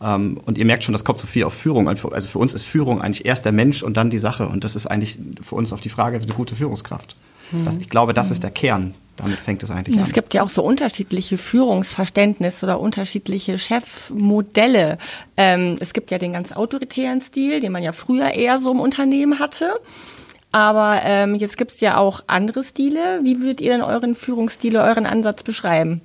Ähm, 0.00 0.40
und 0.46 0.56
ihr 0.56 0.64
merkt 0.64 0.84
schon, 0.84 0.92
das 0.92 1.04
kommt 1.04 1.18
so 1.18 1.26
viel 1.26 1.44
auf 1.44 1.52
Führung. 1.52 1.88
Also 1.88 2.28
für 2.28 2.38
uns 2.38 2.54
ist 2.54 2.62
Führung 2.62 3.02
eigentlich 3.02 3.26
erst 3.26 3.44
der 3.44 3.52
Mensch 3.52 3.82
und 3.82 3.96
dann 3.96 4.08
die 4.08 4.18
Sache. 4.18 4.48
Und 4.48 4.64
das 4.64 4.76
ist 4.76 4.86
eigentlich 4.86 5.18
für 5.42 5.56
uns 5.56 5.72
auf 5.72 5.80
die 5.80 5.90
Frage, 5.90 6.16
eine 6.16 6.26
gute 6.32 6.54
Führungskraft. 6.54 7.16
Mhm. 7.50 7.78
Ich 7.80 7.88
glaube, 7.88 8.14
das 8.14 8.30
ist 8.30 8.44
der 8.44 8.52
Kern 8.52 8.94
damit 9.20 9.38
fängt 9.38 9.62
es 9.62 9.70
eigentlich 9.70 9.96
an. 9.96 10.02
Es 10.02 10.12
gibt 10.12 10.34
ja 10.34 10.42
auch 10.42 10.48
so 10.48 10.62
unterschiedliche 10.62 11.38
Führungsverständnisse 11.38 12.66
oder 12.66 12.80
unterschiedliche 12.80 13.58
Chefmodelle. 13.58 14.98
Ähm, 15.36 15.76
es 15.80 15.92
gibt 15.92 16.10
ja 16.10 16.18
den 16.18 16.32
ganz 16.32 16.52
autoritären 16.52 17.20
Stil, 17.20 17.60
den 17.60 17.72
man 17.72 17.82
ja 17.82 17.92
früher 17.92 18.30
eher 18.30 18.58
so 18.58 18.72
im 18.72 18.80
Unternehmen 18.80 19.38
hatte. 19.38 19.72
Aber 20.52 21.00
ähm, 21.04 21.36
jetzt 21.36 21.56
gibt 21.56 21.72
es 21.72 21.80
ja 21.80 21.96
auch 21.96 22.24
andere 22.26 22.64
Stile. 22.64 23.20
Wie 23.22 23.40
würdet 23.40 23.60
ihr 23.60 23.72
denn 23.72 23.82
euren 23.82 24.14
Führungsstil, 24.14 24.76
euren 24.76 25.06
Ansatz 25.06 25.42
beschreiben? 25.42 26.00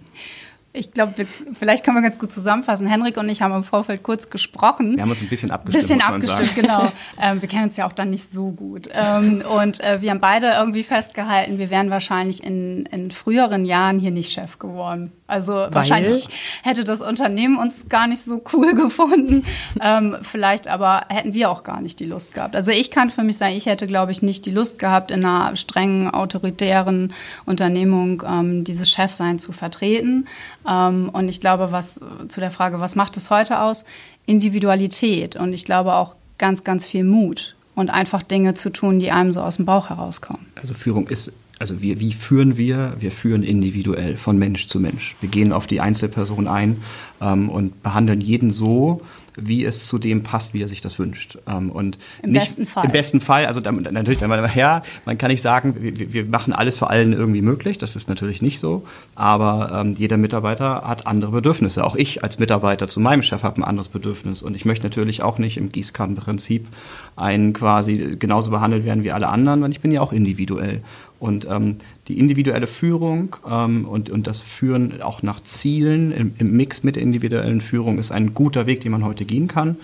Ich 0.75 0.91
glaube, 0.91 1.25
vielleicht 1.53 1.83
können 1.83 1.97
wir 1.97 2.01
ganz 2.01 2.19
gut 2.19 2.31
zusammenfassen. 2.31 2.85
Henrik 2.85 3.17
und 3.17 3.29
ich 3.29 3.41
haben 3.41 3.53
im 3.53 3.63
Vorfeld 3.63 4.03
kurz 4.03 4.29
gesprochen. 4.29 4.95
Wir 4.95 5.03
haben 5.03 5.09
uns 5.09 5.21
ein 5.21 5.29
bisschen 5.29 5.51
abgestimmt. 5.51 5.83
Bisschen 5.83 6.01
abgestimmt, 6.01 6.55
genau. 6.55 6.91
Ähm, 7.21 7.41
wir 7.41 7.47
kennen 7.47 7.65
uns 7.65 7.77
ja 7.77 7.87
auch 7.87 7.93
dann 7.93 8.09
nicht 8.09 8.31
so 8.31 8.51
gut. 8.51 8.89
Ähm, 8.93 9.43
und 9.57 9.79
äh, 9.79 10.01
wir 10.01 10.11
haben 10.11 10.19
beide 10.19 10.47
irgendwie 10.51 10.83
festgehalten, 10.83 11.59
wir 11.59 11.69
wären 11.69 11.89
wahrscheinlich 11.89 12.43
in, 12.43 12.85
in 12.87 13.11
früheren 13.11 13.65
Jahren 13.65 13.99
hier 13.99 14.11
nicht 14.11 14.31
Chef 14.31 14.59
geworden. 14.59 15.11
Also 15.27 15.53
Weil? 15.53 15.73
wahrscheinlich 15.73 16.27
hätte 16.61 16.83
das 16.83 17.01
Unternehmen 17.01 17.57
uns 17.57 17.89
gar 17.89 18.07
nicht 18.07 18.23
so 18.23 18.43
cool 18.53 18.75
gefunden. 18.75 19.43
ähm, 19.81 20.17
vielleicht 20.21 20.67
aber 20.67 21.05
hätten 21.09 21.33
wir 21.33 21.49
auch 21.49 21.63
gar 21.63 21.81
nicht 21.81 21.99
die 21.99 22.05
Lust 22.05 22.33
gehabt. 22.33 22.55
Also 22.55 22.71
ich 22.71 22.91
kann 22.91 23.09
für 23.09 23.23
mich 23.23 23.37
sagen, 23.37 23.55
ich 23.55 23.65
hätte, 23.65 23.87
glaube 23.87 24.11
ich, 24.11 24.21
nicht 24.21 24.45
die 24.45 24.51
Lust 24.51 24.77
gehabt, 24.77 25.09
in 25.09 25.25
einer 25.25 25.55
strengen, 25.55 26.11
autoritären 26.11 27.13
Unternehmung 27.45 28.21
ähm, 28.27 28.63
dieses 28.63 28.89
Chefsein 28.89 29.39
zu 29.39 29.51
vertreten. 29.51 30.27
Ähm, 30.67 31.09
und 31.11 31.27
ich 31.27 31.41
glaube, 31.41 31.71
was 31.71 32.01
zu 32.27 32.39
der 32.39 32.51
Frage, 32.51 32.79
was 32.79 32.95
macht 32.95 33.17
es 33.17 33.29
heute 33.29 33.59
aus? 33.59 33.85
Individualität 34.25 35.35
und 35.35 35.53
ich 35.53 35.65
glaube 35.65 35.93
auch 35.93 36.15
ganz, 36.37 36.63
ganz 36.63 36.85
viel 36.85 37.03
Mut 37.03 37.55
und 37.75 37.89
einfach 37.89 38.23
Dinge 38.23 38.55
zu 38.55 38.71
tun, 38.71 38.99
die 38.99 39.11
einem 39.11 39.33
so 39.33 39.41
aus 39.41 39.57
dem 39.57 39.65
Bauch 39.65 39.89
herauskommen. 39.89 40.45
Also 40.55 40.73
Führung 40.73 41.07
ist 41.07 41.31
also 41.57 41.81
wir, 41.81 41.99
wie 42.01 42.11
führen 42.11 42.57
wir? 42.57 42.95
Wir 42.99 43.11
führen 43.11 43.41
individuell 43.41 44.17
von 44.17 44.37
Mensch 44.37 44.67
zu 44.67 44.79
Mensch. 44.79 45.15
Wir 45.21 45.29
gehen 45.29 45.53
auf 45.53 45.67
die 45.67 45.79
Einzelperson 45.79 46.47
ein 46.47 46.81
ähm, 47.21 47.49
und 47.49 47.81
behandeln 47.81 48.19
jeden 48.19 48.51
so, 48.51 49.01
wie 49.37 49.65
es 49.65 49.85
zu 49.87 49.97
dem 49.97 50.23
passt, 50.23 50.53
wie 50.53 50.61
er 50.61 50.67
sich 50.67 50.81
das 50.81 50.99
wünscht. 50.99 51.37
Ähm, 51.47 51.69
und 51.71 51.97
Im 52.21 52.31
nicht, 52.31 52.41
besten 52.41 52.65
Fall. 52.65 52.85
Im 52.85 52.91
besten 52.91 53.21
Fall, 53.21 53.45
also 53.45 53.59
dann, 53.59 53.75
natürlich, 53.75 54.19
dann, 54.19 54.49
ja, 54.55 54.83
man 55.05 55.17
kann 55.17 55.31
nicht 55.31 55.41
sagen, 55.41 55.75
wir, 55.79 56.13
wir, 56.13 56.25
machen 56.25 56.53
alles 56.53 56.77
für 56.77 56.89
allen 56.89 57.13
irgendwie 57.13 57.41
möglich, 57.41 57.77
das 57.77 57.95
ist 57.95 58.09
natürlich 58.09 58.41
nicht 58.41 58.59
so, 58.59 58.85
aber 59.15 59.81
ähm, 59.81 59.95
jeder 59.97 60.17
Mitarbeiter 60.17 60.83
hat 60.85 61.07
andere 61.07 61.31
Bedürfnisse. 61.31 61.83
Auch 61.83 61.95
ich 61.95 62.23
als 62.23 62.39
Mitarbeiter 62.39 62.87
zu 62.87 62.99
meinem 62.99 63.23
Chef 63.23 63.43
habe 63.43 63.61
ein 63.61 63.63
anderes 63.63 63.89
Bedürfnis 63.89 64.41
und 64.41 64.55
ich 64.55 64.65
möchte 64.65 64.85
natürlich 64.85 65.21
auch 65.21 65.37
nicht 65.37 65.57
im 65.57 65.71
Gießkannenprinzip 65.71 66.67
einen 67.15 67.53
quasi 67.53 68.17
genauso 68.19 68.51
behandelt 68.51 68.85
werden 68.85 69.03
wie 69.03 69.11
alle 69.11 69.27
anderen, 69.27 69.61
weil 69.61 69.71
ich 69.71 69.81
bin 69.81 69.91
ja 69.91 70.01
auch 70.01 70.11
individuell. 70.11 70.81
Und 71.25 71.47
ähm, 71.49 71.77
die 72.07 72.19
individuelle 72.19 72.67
Führung 72.67 73.35
ähm, 73.49 73.85
und, 73.85 74.11
und 74.11 74.27
das 74.27 74.41
Führen 74.41 75.01
auch 75.01 75.23
nach 75.23 75.41
Zielen 75.41 76.11
im, 76.11 76.35
im, 76.37 76.55
Mix 76.55 76.83
mit 76.83 76.97
der 76.97 77.01
individuellen 77.01 77.61
Führung 77.61 77.97
ist 77.97 78.11
ein 78.11 78.35
guter 78.35 78.67
Weg, 78.67 78.81
den 78.81 78.91
man 78.91 79.03
heute 79.03 79.25
gehen 79.25 79.47
kann. 79.47 79.77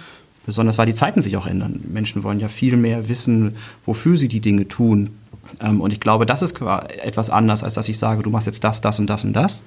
Besonders 0.45 0.77
weil 0.77 0.85
die 0.85 0.93
Zeiten 0.93 1.23
sich 1.23 1.37
auch 1.37 1.47
ändern. 1.47 1.83
Menschen 1.91 2.21
wollen 2.23 2.39
ja 2.39 2.47
viel 2.47 2.77
mehr 2.77 3.09
wissen, 3.09 3.55
wofür 3.87 4.17
sie 4.17 4.27
die 4.27 4.39
Dinge 4.39 4.67
tun. 4.67 5.09
Ähm, 5.59 5.81
und 5.81 5.91
ich 5.91 5.99
glaube, 5.99 6.27
das 6.27 6.43
ist 6.43 6.61
etwas 6.61 7.31
anders, 7.31 7.63
als 7.63 7.73
dass 7.73 7.89
ich 7.89 7.97
sage, 7.97 8.21
du 8.21 8.29
machst 8.29 8.45
jetzt 8.45 8.63
das, 8.63 8.79
das 8.79 8.99
und 8.99 9.09
das 9.09 9.25
und 9.25 9.33
das 9.33 9.63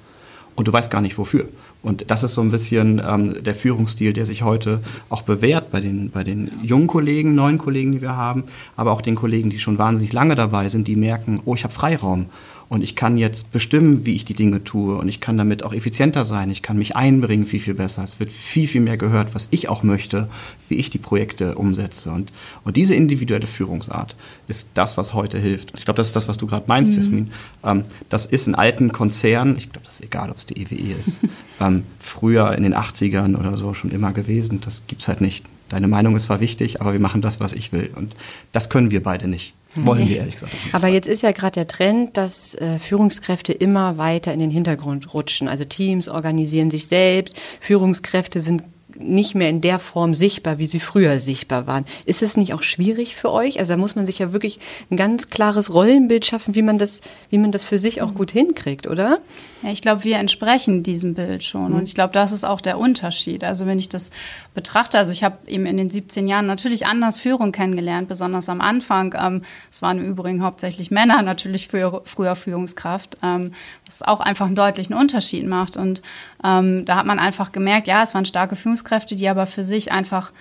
und 0.55 0.67
du 0.67 0.73
weißt 0.73 0.89
gar 0.89 1.01
nicht 1.01 1.17
wofür. 1.17 1.45
Und 1.83 2.09
das 2.09 2.23
ist 2.23 2.33
so 2.33 2.41
ein 2.41 2.49
bisschen 2.49 3.01
ähm, 3.05 3.43
der 3.43 3.53
Führungsstil, 3.53 4.13
der 4.13 4.25
sich 4.25 4.41
heute 4.41 4.81
auch 5.09 5.21
bewährt 5.21 5.71
bei 5.71 5.81
den, 5.81 6.09
bei 6.09 6.23
den 6.23 6.51
jungen 6.63 6.87
Kollegen, 6.87 7.35
neuen 7.35 7.57
Kollegen, 7.57 7.91
die 7.91 8.01
wir 8.01 8.15
haben, 8.15 8.45
aber 8.75 8.91
auch 8.91 9.01
den 9.01 9.15
Kollegen, 9.15 9.49
die 9.49 9.59
schon 9.59 9.77
wahnsinnig 9.77 10.11
lange 10.11 10.35
dabei 10.35 10.67
sind, 10.69 10.87
die 10.87 10.95
merken, 10.95 11.41
oh, 11.45 11.53
ich 11.53 11.63
habe 11.63 11.73
Freiraum. 11.73 12.25
Und 12.67 12.81
ich 12.81 12.95
kann 12.95 13.17
jetzt 13.17 13.51
bestimmen, 13.51 14.05
wie 14.05 14.15
ich 14.15 14.25
die 14.25 14.33
Dinge 14.33 14.63
tue 14.63 14.95
und 14.95 15.07
ich 15.07 15.19
kann 15.19 15.37
damit 15.37 15.63
auch 15.63 15.73
effizienter 15.73 16.25
sein, 16.25 16.49
ich 16.49 16.61
kann 16.61 16.77
mich 16.77 16.95
einbringen 16.95 17.45
viel, 17.45 17.59
viel 17.59 17.75
besser. 17.75 18.03
Es 18.03 18.19
wird 18.19 18.31
viel, 18.31 18.67
viel 18.67 18.81
mehr 18.81 18.97
gehört, 18.97 19.35
was 19.35 19.47
ich 19.51 19.69
auch 19.69 19.83
möchte, 19.83 20.29
wie 20.67 20.75
ich 20.75 20.89
die 20.89 20.97
Projekte 20.97 21.55
umsetze. 21.55 22.11
Und, 22.11 22.31
und 22.63 22.75
diese 22.75 22.95
individuelle 22.95 23.45
Führungsart 23.45 24.15
ist 24.47 24.71
das, 24.73 24.97
was 24.97 25.13
heute 25.13 25.37
hilft. 25.37 25.73
Ich 25.77 25.85
glaube, 25.85 25.97
das 25.97 26.07
ist 26.07 26.15
das, 26.15 26.27
was 26.27 26.37
du 26.37 26.47
gerade 26.47 26.65
meinst, 26.67 26.93
mhm. 26.93 26.97
Jasmin. 26.97 27.31
Ähm, 27.63 27.83
das 28.09 28.25
ist 28.25 28.47
in 28.47 28.55
alten 28.55 28.91
Konzernen, 28.91 29.57
ich 29.57 29.71
glaube, 29.71 29.85
das 29.85 29.95
ist 29.95 30.03
egal, 30.03 30.31
ob 30.31 30.37
es 30.37 30.45
die 30.47 30.59
EWE 30.59 30.75
e 30.75 30.95
ist, 30.99 31.21
ähm, 31.59 31.83
früher 31.99 32.55
in 32.55 32.63
den 32.63 32.73
80ern 32.73 33.37
oder 33.37 33.57
so 33.57 33.73
schon 33.73 33.91
immer 33.91 34.11
gewesen. 34.11 34.61
Das 34.61 34.87
gibt 34.87 35.01
es 35.01 35.07
halt 35.07 35.21
nicht. 35.21 35.45
Deine 35.69 35.87
Meinung 35.87 36.15
ist 36.15 36.23
zwar 36.23 36.41
wichtig, 36.41 36.81
aber 36.81 36.93
wir 36.93 36.99
machen 36.99 37.21
das, 37.21 37.39
was 37.39 37.53
ich 37.53 37.71
will. 37.71 37.91
Und 37.95 38.15
das 38.51 38.69
können 38.69 38.91
wir 38.91 39.01
beide 39.01 39.27
nicht. 39.27 39.53
Wollen 39.75 40.07
wir 40.07 40.17
ehrlich 40.17 40.35
gesagt. 40.35 40.53
Aber 40.71 40.87
jetzt 40.87 41.07
ist 41.07 41.21
ja 41.21 41.31
gerade 41.31 41.53
der 41.53 41.67
Trend, 41.67 42.17
dass 42.17 42.55
äh, 42.55 42.79
Führungskräfte 42.79 43.51
immer 43.51 43.97
weiter 43.97 44.33
in 44.33 44.39
den 44.39 44.49
Hintergrund 44.49 45.13
rutschen. 45.13 45.47
Also 45.47 45.65
Teams 45.65 46.09
organisieren 46.09 46.71
sich 46.71 46.87
selbst, 46.87 47.39
Führungskräfte 47.59 48.39
sind 48.39 48.63
nicht 48.97 49.35
mehr 49.35 49.49
in 49.49 49.61
der 49.61 49.79
Form 49.79 50.13
sichtbar, 50.13 50.57
wie 50.57 50.67
sie 50.67 50.79
früher 50.79 51.19
sichtbar 51.19 51.67
waren. 51.67 51.85
Ist 52.05 52.21
es 52.21 52.37
nicht 52.37 52.53
auch 52.53 52.63
schwierig 52.63 53.15
für 53.15 53.31
euch? 53.31 53.59
Also 53.59 53.73
da 53.73 53.77
muss 53.77 53.95
man 53.95 54.05
sich 54.05 54.19
ja 54.19 54.31
wirklich 54.31 54.59
ein 54.89 54.97
ganz 54.97 55.29
klares 55.29 55.73
Rollenbild 55.73 56.25
schaffen, 56.25 56.55
wie 56.55 56.61
man 56.61 56.77
das, 56.77 57.01
wie 57.29 57.37
man 57.37 57.51
das 57.51 57.65
für 57.65 57.77
sich 57.77 58.01
auch 58.01 58.13
gut 58.13 58.31
hinkriegt, 58.31 58.87
oder? 58.87 59.19
Ja, 59.61 59.71
ich 59.71 59.81
glaube, 59.81 60.03
wir 60.03 60.17
entsprechen 60.17 60.83
diesem 60.83 61.13
Bild 61.15 61.43
schon. 61.43 61.71
Mhm. 61.71 61.79
Und 61.79 61.83
ich 61.83 61.95
glaube, 61.95 62.13
das 62.13 62.31
ist 62.31 62.45
auch 62.45 62.61
der 62.61 62.77
Unterschied. 62.77 63.43
Also 63.43 63.65
wenn 63.65 63.79
ich 63.79 63.89
das 63.89 64.11
betrachte, 64.53 64.97
also 64.97 65.11
ich 65.11 65.23
habe 65.23 65.37
eben 65.47 65.65
in 65.65 65.77
den 65.77 65.89
17 65.89 66.27
Jahren 66.27 66.45
natürlich 66.45 66.85
anders 66.85 67.19
Führung 67.19 67.51
kennengelernt, 67.51 68.07
besonders 68.07 68.47
am 68.49 68.61
Anfang. 68.61 69.15
Ähm, 69.19 69.41
es 69.71 69.81
waren 69.81 69.97
im 69.97 70.05
Übrigen 70.05 70.43
hauptsächlich 70.43 70.91
Männer, 70.91 71.21
natürlich 71.21 71.67
früher, 71.67 72.01
früher 72.05 72.35
Führungskraft, 72.35 73.17
ähm, 73.23 73.51
was 73.85 74.01
auch 74.01 74.19
einfach 74.19 74.45
einen 74.45 74.55
deutlichen 74.55 74.93
Unterschied 74.93 75.45
macht. 75.47 75.77
Und 75.77 76.01
ähm, 76.43 76.85
da 76.85 76.97
hat 76.97 77.05
man 77.05 77.19
einfach 77.19 77.51
gemerkt, 77.51 77.87
ja, 77.87 78.03
es 78.03 78.13
waren 78.13 78.25
starke 78.25 78.55
Führungskräfte, 78.55 78.84
die 79.15 79.27
aber 79.27 79.45
für 79.45 79.63
sich 79.63 79.91
einfach 79.91 80.31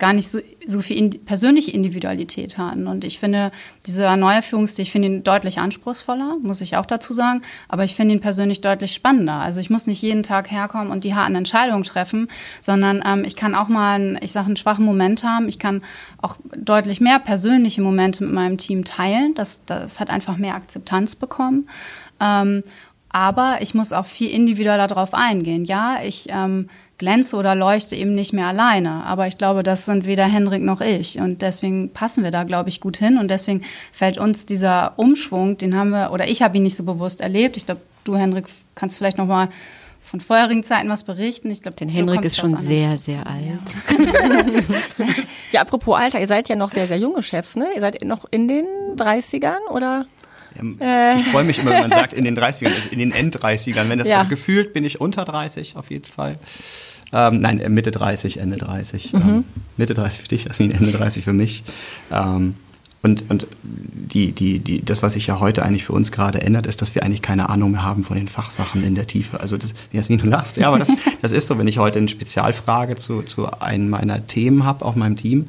gar 0.00 0.12
nicht 0.12 0.28
so, 0.28 0.40
so 0.66 0.80
viel 0.80 0.96
in, 0.96 1.24
persönliche 1.24 1.70
Individualität 1.70 2.58
hatten. 2.58 2.88
Und 2.88 3.04
ich 3.04 3.20
finde, 3.20 3.52
dieser 3.86 4.16
neue 4.16 4.42
Führungsstil, 4.42 4.82
ich 4.82 4.90
finde 4.90 5.06
ihn 5.06 5.22
deutlich 5.22 5.58
anspruchsvoller, 5.58 6.38
muss 6.42 6.60
ich 6.62 6.76
auch 6.76 6.86
dazu 6.86 7.14
sagen, 7.14 7.42
aber 7.68 7.84
ich 7.84 7.94
finde 7.94 8.14
ihn 8.14 8.20
persönlich 8.20 8.62
deutlich 8.62 8.92
spannender. 8.92 9.34
Also 9.34 9.60
ich 9.60 9.70
muss 9.70 9.86
nicht 9.86 10.02
jeden 10.02 10.24
Tag 10.24 10.50
herkommen 10.50 10.90
und 10.90 11.04
die 11.04 11.14
harten 11.14 11.36
Entscheidungen 11.36 11.84
treffen, 11.84 12.28
sondern 12.60 13.02
ähm, 13.06 13.24
ich 13.24 13.36
kann 13.36 13.54
auch 13.54 13.68
mal, 13.68 13.94
einen, 13.94 14.18
ich 14.20 14.32
sage, 14.32 14.46
einen 14.46 14.56
schwachen 14.56 14.84
Moment 14.84 15.22
haben. 15.22 15.48
Ich 15.48 15.60
kann 15.60 15.82
auch 16.20 16.36
deutlich 16.56 17.00
mehr 17.00 17.20
persönliche 17.20 17.82
Momente 17.82 18.24
mit 18.24 18.32
meinem 18.32 18.58
Team 18.58 18.84
teilen. 18.84 19.34
Das, 19.34 19.64
das 19.66 20.00
hat 20.00 20.10
einfach 20.10 20.38
mehr 20.38 20.54
Akzeptanz 20.54 21.14
bekommen. 21.14 21.68
Ähm, 22.20 22.64
aber 23.12 23.58
ich 23.60 23.74
muss 23.74 23.92
auch 23.92 24.06
viel 24.06 24.30
individueller 24.30 24.86
darauf 24.86 25.14
eingehen. 25.14 25.64
Ja, 25.64 25.98
ich 26.02 26.26
ähm, 26.28 26.68
glänze 27.00 27.34
oder 27.34 27.56
leuchte 27.56 27.96
eben 27.96 28.14
nicht 28.14 28.32
mehr 28.32 28.46
alleine. 28.46 29.04
Aber 29.04 29.26
ich 29.26 29.38
glaube, 29.38 29.64
das 29.64 29.86
sind 29.86 30.06
weder 30.06 30.26
Henrik 30.26 30.62
noch 30.62 30.80
ich. 30.80 31.18
Und 31.18 31.42
deswegen 31.42 31.92
passen 31.92 32.22
wir 32.22 32.30
da, 32.30 32.44
glaube 32.44 32.68
ich, 32.68 32.80
gut 32.80 32.98
hin. 32.98 33.18
Und 33.18 33.28
deswegen 33.28 33.62
fällt 33.90 34.18
uns 34.18 34.46
dieser 34.46 34.92
Umschwung, 34.96 35.58
den 35.58 35.74
haben 35.74 35.90
wir, 35.90 36.12
oder 36.12 36.28
ich 36.28 36.42
habe 36.42 36.58
ihn 36.58 36.62
nicht 36.62 36.76
so 36.76 36.84
bewusst 36.84 37.20
erlebt. 37.20 37.56
Ich 37.56 37.66
glaube, 37.66 37.80
du, 38.04 38.16
Henrik, 38.16 38.46
kannst 38.76 38.98
vielleicht 38.98 39.18
noch 39.18 39.26
mal 39.26 39.48
von 40.02 40.20
vorherigen 40.20 40.62
Zeiten 40.62 40.88
was 40.90 41.02
berichten. 41.04 41.50
Ich 41.50 41.62
glaube, 41.62 41.76
denn 41.76 41.88
Henrik 41.88 42.22
ist 42.24 42.36
schon 42.36 42.56
sehr, 42.56 42.96
sehr 42.96 43.26
alt. 43.26 43.46
Ja. 44.98 45.06
ja, 45.52 45.60
apropos 45.62 45.98
Alter, 45.98 46.20
ihr 46.20 46.26
seid 46.26 46.48
ja 46.48 46.56
noch 46.56 46.70
sehr, 46.70 46.86
sehr 46.86 46.98
junge 46.98 47.22
Chefs, 47.22 47.56
ne? 47.56 47.66
Ihr 47.74 47.80
seid 47.80 48.04
noch 48.04 48.26
in 48.30 48.46
den 48.46 48.66
30ern 48.96 49.68
oder? 49.70 50.06
Ja, 50.80 51.16
ich 51.16 51.26
freue 51.26 51.44
mich 51.44 51.58
immer, 51.60 51.70
wenn 51.70 51.88
man 51.88 51.90
sagt 51.92 52.12
in 52.12 52.24
den 52.24 52.36
30ern, 52.36 52.74
also 52.74 52.88
in 52.90 52.98
den 52.98 53.12
End-30ern. 53.12 53.88
Wenn 53.88 53.98
das 53.98 54.08
ja. 54.08 54.18
also 54.18 54.28
gefühlt 54.28 54.72
bin 54.72 54.84
ich 54.84 55.00
unter 55.00 55.24
30 55.24 55.76
auf 55.76 55.90
jeden 55.90 56.06
Fall. 56.06 56.36
Ähm, 57.12 57.40
nein, 57.40 57.62
Mitte 57.68 57.90
30, 57.90 58.38
Ende 58.38 58.56
30. 58.56 59.12
Mhm. 59.12 59.20
Ähm, 59.20 59.44
Mitte 59.76 59.94
30 59.94 60.22
für 60.22 60.28
dich, 60.28 60.44
Jasmin, 60.44 60.70
Ende 60.70 60.92
30 60.92 61.24
für 61.24 61.32
mich. 61.32 61.64
Ähm, 62.12 62.54
und, 63.02 63.30
und 63.30 63.46
die, 63.62 64.32
die, 64.32 64.58
die, 64.58 64.84
das, 64.84 65.02
was 65.02 65.14
sich 65.14 65.26
ja 65.26 65.40
heute 65.40 65.62
eigentlich 65.62 65.86
für 65.86 65.94
uns 65.94 66.12
gerade 66.12 66.42
ändert, 66.42 66.66
ist, 66.66 66.82
dass 66.82 66.94
wir 66.94 67.02
eigentlich 67.02 67.22
keine 67.22 67.48
Ahnung 67.48 67.70
mehr 67.70 67.82
haben 67.82 68.04
von 68.04 68.18
den 68.18 68.28
Fachsachen 68.28 68.84
in 68.84 68.94
der 68.94 69.06
Tiefe. 69.06 69.40
Also 69.40 69.56
das, 69.56 69.72
Jasmin, 69.90 70.18
du 70.18 70.26
lachst, 70.26 70.58
ja, 70.58 70.68
aber 70.68 70.78
das, 70.78 70.88
das 71.22 71.32
ist 71.32 71.46
so, 71.46 71.56
wenn 71.56 71.66
ich 71.66 71.78
heute 71.78 71.98
eine 71.98 72.08
Spezialfrage 72.08 72.96
zu, 72.96 73.22
zu 73.22 73.50
einem 73.50 73.88
meiner 73.88 74.26
Themen 74.26 74.64
habe, 74.64 74.84
auf 74.84 74.96
meinem 74.96 75.16
Team, 75.16 75.48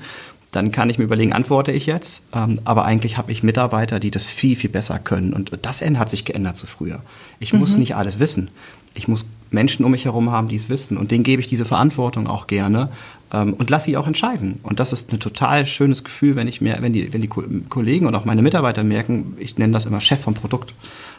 dann 0.51 0.71
kann 0.71 0.89
ich 0.89 0.97
mir 0.97 1.05
überlegen, 1.05 1.33
antworte 1.33 1.73
ich 1.73 1.85
jetzt. 1.85 2.23
Ähm, 2.33 2.59
aber 2.63 2.85
eigentlich 2.85 3.17
habe 3.17 3.31
ich 3.31 3.43
Mitarbeiter, 3.43 3.99
die 3.99 4.11
das 4.11 4.25
viel, 4.25 4.55
viel 4.55 4.69
besser 4.69 4.99
können. 4.99 5.33
Und 5.33 5.57
das 5.61 5.81
hat 5.81 6.09
sich 6.09 6.23
geändert 6.23 6.55
zu 6.55 6.67
früher. 6.67 7.01
Ich 7.39 7.51
mhm. 7.51 7.59
muss 7.59 7.75
nicht 7.75 7.95
alles 7.95 8.19
wissen. 8.19 8.49
Ich 8.93 9.07
muss 9.09 9.25
Menschen 9.51 9.85
um 9.85 9.91
mich 9.91 10.05
herum 10.05 10.31
haben, 10.31 10.47
die 10.47 10.55
es 10.55 10.69
wissen. 10.69 10.97
Und 10.97 11.11
denen 11.11 11.23
gebe 11.23 11.41
ich 11.41 11.49
diese 11.49 11.65
Verantwortung 11.65 12.27
auch 12.27 12.47
gerne 12.47 12.89
ähm, 13.33 13.53
und 13.53 13.69
lasse 13.69 13.85
sie 13.85 13.97
auch 13.97 14.07
entscheiden. 14.07 14.59
Und 14.63 14.79
das 14.79 14.93
ist 14.93 15.11
ein 15.13 15.19
total 15.19 15.65
schönes 15.65 16.03
Gefühl, 16.03 16.35
wenn 16.35 16.47
ich 16.47 16.61
mir, 16.61 16.77
wenn 16.81 16.93
die, 16.93 17.13
wenn 17.13 17.21
die 17.21 17.27
Kollegen 17.27 18.07
und 18.07 18.15
auch 18.15 18.25
meine 18.25 18.41
Mitarbeiter 18.41 18.83
merken, 18.83 19.35
ich 19.37 19.57
nenne 19.57 19.73
das 19.73 19.85
immer 19.85 20.01
Chef 20.01 20.21
vom 20.21 20.33
Produkt. 20.33 20.73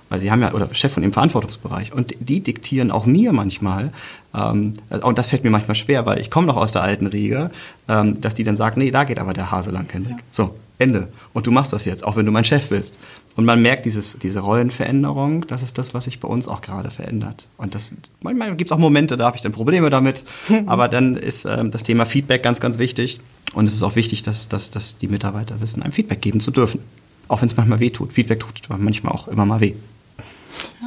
Weil 0.08 0.20
sie 0.20 0.30
haben 0.30 0.42
ja, 0.42 0.52
oder 0.52 0.68
Chef 0.74 0.92
von 0.92 1.02
dem 1.02 1.12
Verantwortungsbereich. 1.12 1.92
Und 1.92 2.14
die 2.20 2.40
diktieren 2.40 2.90
auch 2.90 3.06
mir 3.06 3.32
manchmal, 3.32 3.92
ähm, 4.34 4.74
und 5.02 5.16
das 5.16 5.28
fällt 5.28 5.44
mir 5.44 5.50
manchmal 5.50 5.74
schwer, 5.74 6.04
weil 6.04 6.18
ich 6.18 6.30
komme 6.30 6.46
noch 6.46 6.56
aus 6.56 6.72
der 6.72 6.82
alten 6.82 7.06
Riege, 7.06 7.50
ähm, 7.88 8.20
dass 8.20 8.34
die 8.34 8.44
dann 8.44 8.56
sagen, 8.56 8.80
nee, 8.80 8.90
da 8.90 9.04
geht 9.04 9.18
aber 9.18 9.32
der 9.32 9.50
Hase 9.50 9.70
lang, 9.70 9.86
Hendrik. 9.90 10.16
Ja. 10.18 10.24
So, 10.30 10.54
Ende. 10.78 11.08
Und 11.32 11.46
du 11.46 11.50
machst 11.50 11.72
das 11.72 11.84
jetzt, 11.84 12.04
auch 12.04 12.16
wenn 12.16 12.26
du 12.26 12.32
mein 12.32 12.44
Chef 12.44 12.68
bist. 12.68 12.98
Und 13.36 13.44
man 13.44 13.62
merkt 13.62 13.84
dieses, 13.84 14.18
diese 14.18 14.40
Rollenveränderung, 14.40 15.46
das 15.46 15.62
ist 15.62 15.78
das, 15.78 15.94
was 15.94 16.04
sich 16.04 16.20
bei 16.20 16.28
uns 16.28 16.48
auch 16.48 16.60
gerade 16.60 16.90
verändert. 16.90 17.46
Und 17.56 17.74
das, 17.74 17.92
manchmal 18.20 18.54
gibt 18.56 18.70
es 18.70 18.72
auch 18.72 18.78
Momente, 18.78 19.16
da 19.16 19.26
habe 19.26 19.36
ich 19.36 19.42
dann 19.42 19.52
Probleme 19.52 19.90
damit. 19.90 20.24
aber 20.66 20.88
dann 20.88 21.16
ist 21.16 21.44
ähm, 21.44 21.70
das 21.70 21.82
Thema 21.82 22.04
Feedback 22.04 22.42
ganz, 22.42 22.60
ganz 22.60 22.78
wichtig. 22.78 23.20
Und 23.54 23.66
es 23.66 23.74
ist 23.74 23.82
auch 23.82 23.96
wichtig, 23.96 24.22
dass, 24.22 24.48
dass, 24.48 24.70
dass 24.70 24.98
die 24.98 25.08
Mitarbeiter 25.08 25.60
wissen, 25.60 25.82
einem 25.82 25.92
Feedback 25.92 26.20
geben 26.20 26.40
zu 26.40 26.50
dürfen. 26.50 26.80
Auch 27.28 27.40
wenn 27.40 27.48
es 27.48 27.56
manchmal 27.56 27.80
weh 27.80 27.90
tut. 27.90 28.12
Feedback 28.12 28.40
tut 28.40 28.52
manchmal 28.68 29.12
auch 29.12 29.28
immer 29.28 29.46
mal 29.46 29.60
weh. 29.60 29.74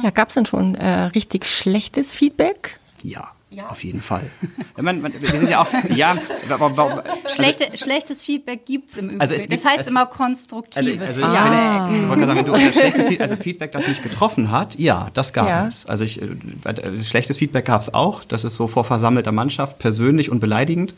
Ja, 0.02 0.10
gab 0.10 0.28
es 0.28 0.34
denn 0.34 0.46
schon 0.46 0.74
äh, 0.74 1.04
richtig 1.06 1.46
schlechtes 1.46 2.08
Feedback? 2.08 2.78
Ja. 3.02 3.32
Ja. 3.48 3.68
Auf 3.68 3.84
jeden 3.84 4.00
Fall. 4.00 4.28
Man, 4.76 5.00
man, 5.00 5.12
wir 5.20 5.38
sind 5.38 5.48
ja 5.48 5.62
auch, 5.62 5.68
ja, 5.94 6.16
also, 6.48 7.02
Schlechte, 7.32 7.64
schlechtes 7.76 8.20
Feedback 8.20 8.66
gibt 8.66 8.90
es 8.90 8.96
im 8.96 9.04
Übrigen. 9.04 9.20
Also 9.20 9.34
es 9.34 9.42
gibt, 9.48 9.64
das 9.64 9.64
heißt 9.64 9.80
es, 9.82 9.86
immer 9.86 10.06
konstruktives 10.06 11.00
also, 11.00 11.22
also 11.24 11.34
ja. 11.34 11.88
Wenn, 11.88 12.20
ich 12.20 12.26
sagen, 12.26 12.38
wenn 12.38 12.44
du 12.44 12.58
schlechtes 12.58 13.06
Feedback, 13.06 13.20
also 13.20 13.36
Feedback, 13.36 13.72
das 13.72 13.86
mich 13.86 14.02
getroffen 14.02 14.50
hat, 14.50 14.76
ja, 14.80 15.10
das 15.14 15.32
gab 15.32 15.48
ja. 15.48 15.66
es. 15.68 15.86
Also 15.86 16.02
ich, 16.02 16.20
äh, 16.20 16.26
äh, 16.64 17.02
schlechtes 17.04 17.36
Feedback 17.36 17.66
gab 17.66 17.80
es 17.80 17.94
auch. 17.94 18.24
Das 18.24 18.42
ist 18.42 18.56
so 18.56 18.66
vor 18.66 18.84
versammelter 18.84 19.32
Mannschaft, 19.32 19.78
persönlich 19.78 20.28
und 20.28 20.40
beleidigend. 20.40 20.94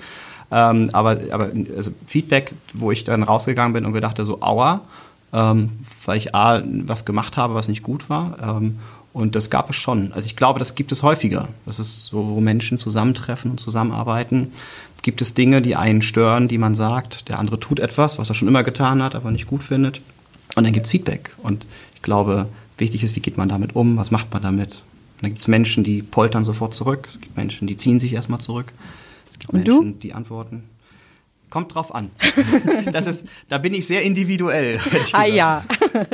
Ähm, 0.51 0.89
aber 0.95 1.19
aber 1.31 1.51
also 1.77 1.91
Feedback, 2.07 2.55
wo 2.73 2.91
ich 2.91 3.05
dann 3.05 3.25
rausgegangen 3.25 3.75
bin 3.75 3.85
und 3.85 3.93
gedacht 3.93 4.17
so, 4.21 4.41
aua, 4.41 4.81
ähm, 5.35 5.71
weil 6.07 6.17
ich 6.17 6.35
A, 6.35 6.63
was 6.65 7.05
gemacht 7.05 7.37
habe, 7.37 7.55
was 7.55 7.69
nicht 7.69 7.83
gut 7.83 8.09
war. 8.09 8.39
Ähm, 8.43 8.79
und 9.19 9.35
das 9.35 9.51
gab 9.51 9.69
es 9.69 9.75
schon. 9.75 10.13
Also 10.13 10.27
ich 10.27 10.37
glaube, 10.37 10.61
das 10.61 10.77
gibt 10.77 10.93
es 10.93 11.03
häufiger. 11.03 11.49
Das 11.67 11.81
ist 11.81 12.07
so, 12.07 12.25
wo 12.25 12.41
Menschen 12.41 12.79
zusammentreffen 12.79 13.51
und 13.51 13.59
zusammenarbeiten. 13.59 14.53
Gibt 15.03 15.21
es 15.21 15.35
Dinge, 15.35 15.61
die 15.61 15.75
einen 15.75 16.03
stören, 16.03 16.47
die 16.47 16.57
man 16.57 16.77
sagt, 16.77 17.29
der 17.29 17.41
andere 17.41 17.59
tut 17.59 17.81
etwas, 17.81 18.21
was 18.21 18.29
er 18.29 18.37
schon 18.37 18.47
immer 18.47 18.63
getan 18.63 19.03
hat, 19.03 19.17
aber 19.17 19.33
nicht 19.33 19.49
gut 19.49 19.65
findet. 19.65 20.01
Und 20.55 20.63
dann 20.63 20.73
gibt 20.73 20.87
es 20.87 20.93
Feedback. 20.93 21.35
Und 21.43 21.67
ich 21.97 22.03
glaube, 22.03 22.47
wichtig 22.79 23.03
ist, 23.03 23.17
wie 23.17 23.21
geht 23.21 23.37
man 23.37 23.49
damit 23.49 23.75
um, 23.75 23.97
was 23.97 24.13
macht 24.13 24.33
man 24.33 24.41
damit. 24.41 24.85
Und 25.17 25.23
dann 25.23 25.31
gibt 25.31 25.41
es 25.41 25.49
Menschen, 25.49 25.83
die 25.83 26.01
poltern 26.01 26.45
sofort 26.45 26.77
zurück. 26.77 27.09
Es 27.13 27.21
gibt 27.21 27.37
Menschen, 27.37 27.67
die 27.67 27.77
ziehen 27.77 27.99
sich 27.99 28.13
erstmal 28.13 28.39
zurück. 28.39 28.73
Es 29.33 29.41
gibt 29.41 29.53
und 29.53 29.67
Menschen, 29.67 29.95
du? 29.95 29.99
die 29.99 30.15
antworten. 30.15 30.63
Kommt 31.51 31.75
drauf 31.75 31.95
an. 31.95 32.11
Das 32.93 33.07
ist, 33.07 33.27
da 33.49 33.59
bin 33.59 33.75
ich 33.75 33.87
sehr 33.87 34.03
individuell. 34.03 34.81
Ah 35.13 35.25
ja. 35.25 35.65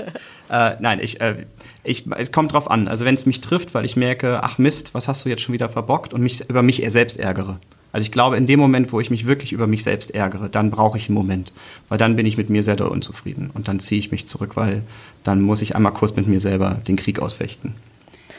äh, 0.51 0.77
nein, 0.81 1.01
ich, 1.01 1.21
äh, 1.21 1.47
ich, 1.83 2.07
es 2.17 2.33
kommt 2.33 2.53
drauf 2.53 2.71
an. 2.71 2.89
Also 2.89 3.05
wenn 3.05 3.15
es 3.15 3.27
mich 3.27 3.41
trifft, 3.41 3.75
weil 3.75 3.85
ich 3.85 3.97
merke, 3.97 4.43
ach 4.43 4.59
Mist, 4.59 4.95
was 4.95 5.09
hast 5.09 5.25
du 5.25 5.29
jetzt 5.29 5.43
schon 5.43 5.53
wieder 5.53 5.69
verbockt 5.69 6.15
und 6.15 6.23
mich 6.23 6.49
über 6.49 6.63
mich 6.63 6.83
selbst 6.89 7.19
ärgere. 7.19 7.59
Also 7.93 8.05
ich 8.05 8.13
glaube, 8.13 8.37
in 8.37 8.47
dem 8.47 8.59
Moment, 8.59 8.93
wo 8.93 9.01
ich 9.01 9.11
mich 9.11 9.27
wirklich 9.27 9.53
über 9.53 9.67
mich 9.67 9.85
selbst 9.85 10.11
ärgere, 10.13 10.49
dann 10.49 10.71
brauche 10.71 10.99
ich 10.99 11.09
einen 11.09 11.15
Moment, 11.15 11.53
weil 11.89 11.99
dann 11.99 12.17
bin 12.17 12.27
ich 12.27 12.37
mit 12.37 12.51
mir 12.51 12.63
sehr 12.63 12.77
doll 12.77 12.89
unzufrieden 12.89 13.51
und 13.55 13.69
dann 13.69 13.79
ziehe 13.79 14.01
ich 14.01 14.11
mich 14.11 14.27
zurück, 14.27 14.57
weil 14.57 14.83
dann 15.23 15.41
muss 15.41 15.63
ich 15.63 15.77
einmal 15.77 15.93
kurz 15.93 16.17
mit 16.17 16.27
mir 16.27 16.41
selber 16.41 16.81
den 16.89 16.97
Krieg 16.97 17.21
ausfechten. 17.21 17.75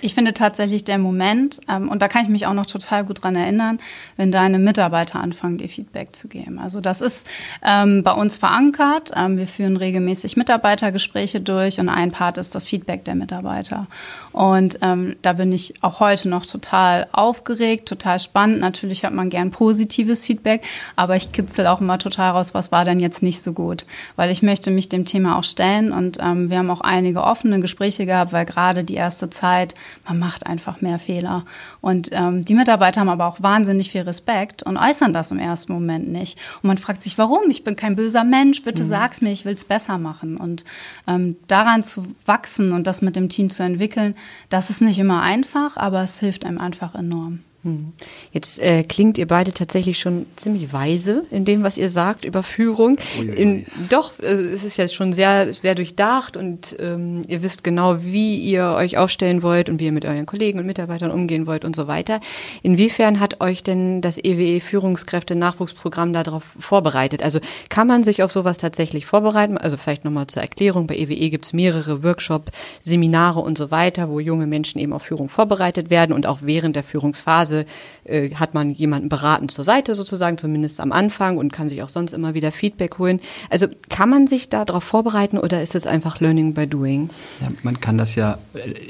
Ich 0.06 0.14
finde 0.14 0.36
tatsächlich 0.36 0.84
der 0.84 1.00
Moment, 1.00 1.62
ähm, 1.68 1.90
und 1.90 2.00
da 2.00 2.08
kann 2.08 2.26
ich 2.26 2.30
mich 2.30 2.46
auch 2.46 2.54
noch 2.54 2.68
total 2.68 3.04
gut 3.06 3.24
dran 3.24 3.36
erinnern, 3.36 3.80
wenn 4.18 4.32
deine 4.32 4.60
Mitarbeiter 4.60 5.20
anfangen, 5.20 5.58
dir 5.58 5.68
Feedback 5.68 6.16
zu 6.16 6.28
geben. 6.28 6.60
Also 6.60 6.80
das 6.80 7.02
ist 7.02 7.26
ähm, 7.64 8.04
bei 8.04 8.12
uns 8.12 8.38
verankert. 8.38 9.12
Ähm, 9.16 9.40
wir 9.40 9.48
führen 9.48 9.78
regelmäßig 9.78 10.38
Mitarbeitergespräche 10.38 11.42
durch 11.42 11.80
und 11.80 11.90
ein 11.90 12.12
Part 12.12 12.38
ist 12.38 12.54
das 12.54 12.68
Feedback 12.68 13.04
der 13.04 13.16
Mitarbeiter. 13.16 13.88
Und 14.32 14.78
ähm, 14.84 15.16
da 15.24 15.34
bin 15.34 15.52
ich 15.52 15.74
auch 15.82 16.00
heute 16.00 16.30
noch 16.30 16.46
total 16.46 17.08
aufgeregt, 17.12 17.90
total 17.90 18.20
spannend. 18.20 18.60
Natürlich 18.60 19.06
hat 19.06 19.14
man 19.14 19.32
gern 19.32 19.50
positives 19.50 20.24
Feedback, 20.24 20.62
aber 20.96 21.16
ich 21.16 21.32
kitzel 21.32 21.66
auch 21.66 21.82
immer 21.82 21.98
total 21.98 22.34
raus, 22.34 22.54
was 22.54 22.72
war 22.72 22.86
denn 22.86 23.00
jetzt 23.00 23.24
nicht 23.24 23.42
so 23.42 23.54
gut. 23.54 23.88
Weil 24.18 24.30
ich 24.30 24.44
möchte 24.44 24.70
mich 24.70 24.88
dem 24.88 25.06
Thema 25.06 25.40
auch 25.40 25.44
stellen 25.44 25.92
und 25.92 26.20
ähm, 26.22 26.52
wir 26.52 26.60
haben 26.60 26.70
auch 26.70 26.82
einige 26.82 27.24
offene 27.24 27.60
Gespräche 27.60 28.06
gehabt, 28.06 28.34
weil 28.34 28.46
gerade 28.46 28.84
die 28.84 28.94
erste 28.94 29.32
Zeit, 29.32 29.74
man 30.08 30.20
macht 30.20 30.46
einfach 30.46 30.82
mehr 30.82 31.00
Fehler. 31.00 31.46
Und 31.82 32.10
ähm, 32.12 32.46
die 32.46 32.56
Mitarbeiter 32.56 33.02
haben 33.02 33.10
aber 33.10 33.28
auch 33.28 33.42
wahnsinnig 33.42 33.92
viel 33.92 34.02
Respekt 34.02 34.64
und 34.64 34.78
äußern 34.78 35.14
das 35.14 35.32
im 35.32 35.40
ersten 35.40 35.74
Moment 35.74 36.08
nicht. 36.10 36.38
Und 36.62 36.68
man 36.68 36.78
fragt 36.78 37.04
sich, 37.04 37.18
warum? 37.18 37.50
Ich 37.50 37.64
bin 37.64 37.76
kein 37.76 37.96
böser 37.96 38.24
Mensch, 38.24 38.64
bitte 38.64 38.84
mhm. 38.84 38.90
sag's 38.90 39.22
mir, 39.22 39.32
ich 39.32 39.46
will's 39.46 39.66
besser 39.66 39.98
machen. 39.98 40.38
Und 40.38 40.66
ähm, 41.08 41.38
daran 41.48 41.84
zu 41.84 42.06
wachsen 42.26 42.72
und 42.72 42.88
das 42.88 43.02
mit 43.02 43.16
dem 43.16 43.30
Team 43.30 43.50
zu 43.50 43.64
entwickeln, 43.64 44.16
das 44.50 44.70
ist 44.70 44.82
nicht 44.82 45.00
immer 45.00 45.22
einfach, 45.22 45.78
aber 45.78 46.04
es 46.04 46.20
hilft 46.20 46.46
einem 46.46 46.60
einfach 46.60 46.96
enorm. 46.96 47.40
Hm. 47.66 47.94
Jetzt 48.32 48.60
äh, 48.60 48.84
klingt 48.84 49.18
ihr 49.18 49.26
beide 49.26 49.52
tatsächlich 49.52 49.98
schon 49.98 50.28
ziemlich 50.36 50.72
weise 50.72 51.26
in 51.32 51.46
dem, 51.46 51.64
was 51.64 51.80
ihr 51.80 51.90
sagt 51.90 52.24
über 52.24 52.44
Führung. 52.44 53.00
In, 53.20 53.66
doch, 53.90 54.20
äh, 54.20 54.26
es 54.26 54.64
ist 54.64 54.78
ja 54.78 54.88
schon 54.88 55.14
sehr, 55.14 55.52
sehr 55.56 55.74
durchdacht 55.74 56.38
und 56.38 56.76
ähm, 56.78 57.24
ihr 57.28 57.42
wisst 57.42 57.64
genau, 57.64 58.04
wie 58.04 58.38
ihr 58.38 58.76
euch 58.78 59.00
aufstellen 59.00 59.42
wollt 59.42 59.68
und 59.68 59.80
wie 59.80 59.86
ihr 59.86 59.92
mit 59.92 60.06
euren 60.06 60.28
Kollegen 60.28 60.60
und 60.60 60.68
Mitarbeitern 60.68 61.10
umgehen 61.10 61.48
wollt 61.48 61.66
und 61.66 61.76
so 61.76 61.88
weiter. 61.88 62.20
Inwiefern 62.62 63.20
hat 63.20 63.42
euch 63.42 63.64
denn 63.64 64.00
das 64.00 64.24
EWE 64.24 64.62
Führungskräfte-Nachwuchsprogramm 64.62 66.14
darauf 66.14 66.44
vorbereitet? 66.60 67.24
Also 67.24 67.40
kann 67.70 67.88
man 67.88 68.04
sich 68.04 68.22
auf 68.22 68.32
sowas 68.32 68.60
tatsächlich 68.60 69.08
vorbereiten? 69.08 69.58
Also 69.58 69.78
vielleicht 69.78 70.06
nochmal 70.06 70.28
zur 70.28 70.44
Erklärung. 70.44 70.86
Bei 70.86 70.96
EWE 70.96 71.32
gibt 71.32 71.46
es 71.46 71.54
mehrere 71.54 72.04
Workshop, 72.04 72.52
Seminare 72.80 73.40
und 73.40 73.58
so 73.58 73.72
weiter, 73.72 74.08
wo 74.08 74.20
junge 74.20 74.46
Menschen 74.46 74.78
eben 74.78 74.94
auf 74.94 75.02
Führung 75.02 75.30
vorbereitet 75.30 75.90
werden 75.90 76.14
und 76.14 76.28
auch 76.28 76.40
während 76.44 76.76
der 76.76 76.84
Führungsphase 76.84 77.55
Weise 77.56 77.66
äh, 78.04 78.30
hat 78.36 78.54
man 78.54 78.72
jemanden 78.72 79.10
beraten 79.10 79.50
zur 79.50 79.66
Seite 79.66 79.96
sozusagen, 79.96 80.38
zumindest 80.38 80.80
am 80.80 80.92
Anfang 80.92 81.38
und 81.38 81.52
kann 81.52 81.70
sich 81.70 81.82
auch 81.84 81.90
sonst 81.90 82.14
immer 82.14 82.34
wieder 82.34 82.52
Feedback 82.52 82.98
holen. 83.00 83.20
Also 83.50 83.68
kann 83.90 84.10
man 84.10 84.28
sich 84.28 84.50
da 84.50 84.66
darauf 84.66 84.84
vorbereiten 84.84 85.38
oder 85.38 85.62
ist 85.62 85.76
es 85.76 85.88
einfach 85.88 86.20
Learning 86.20 86.54
by 86.54 86.68
Doing? 86.68 87.10
Ja, 87.42 87.48
man 87.64 87.80
kann 87.80 87.98
das 87.98 88.16
ja, 88.16 88.38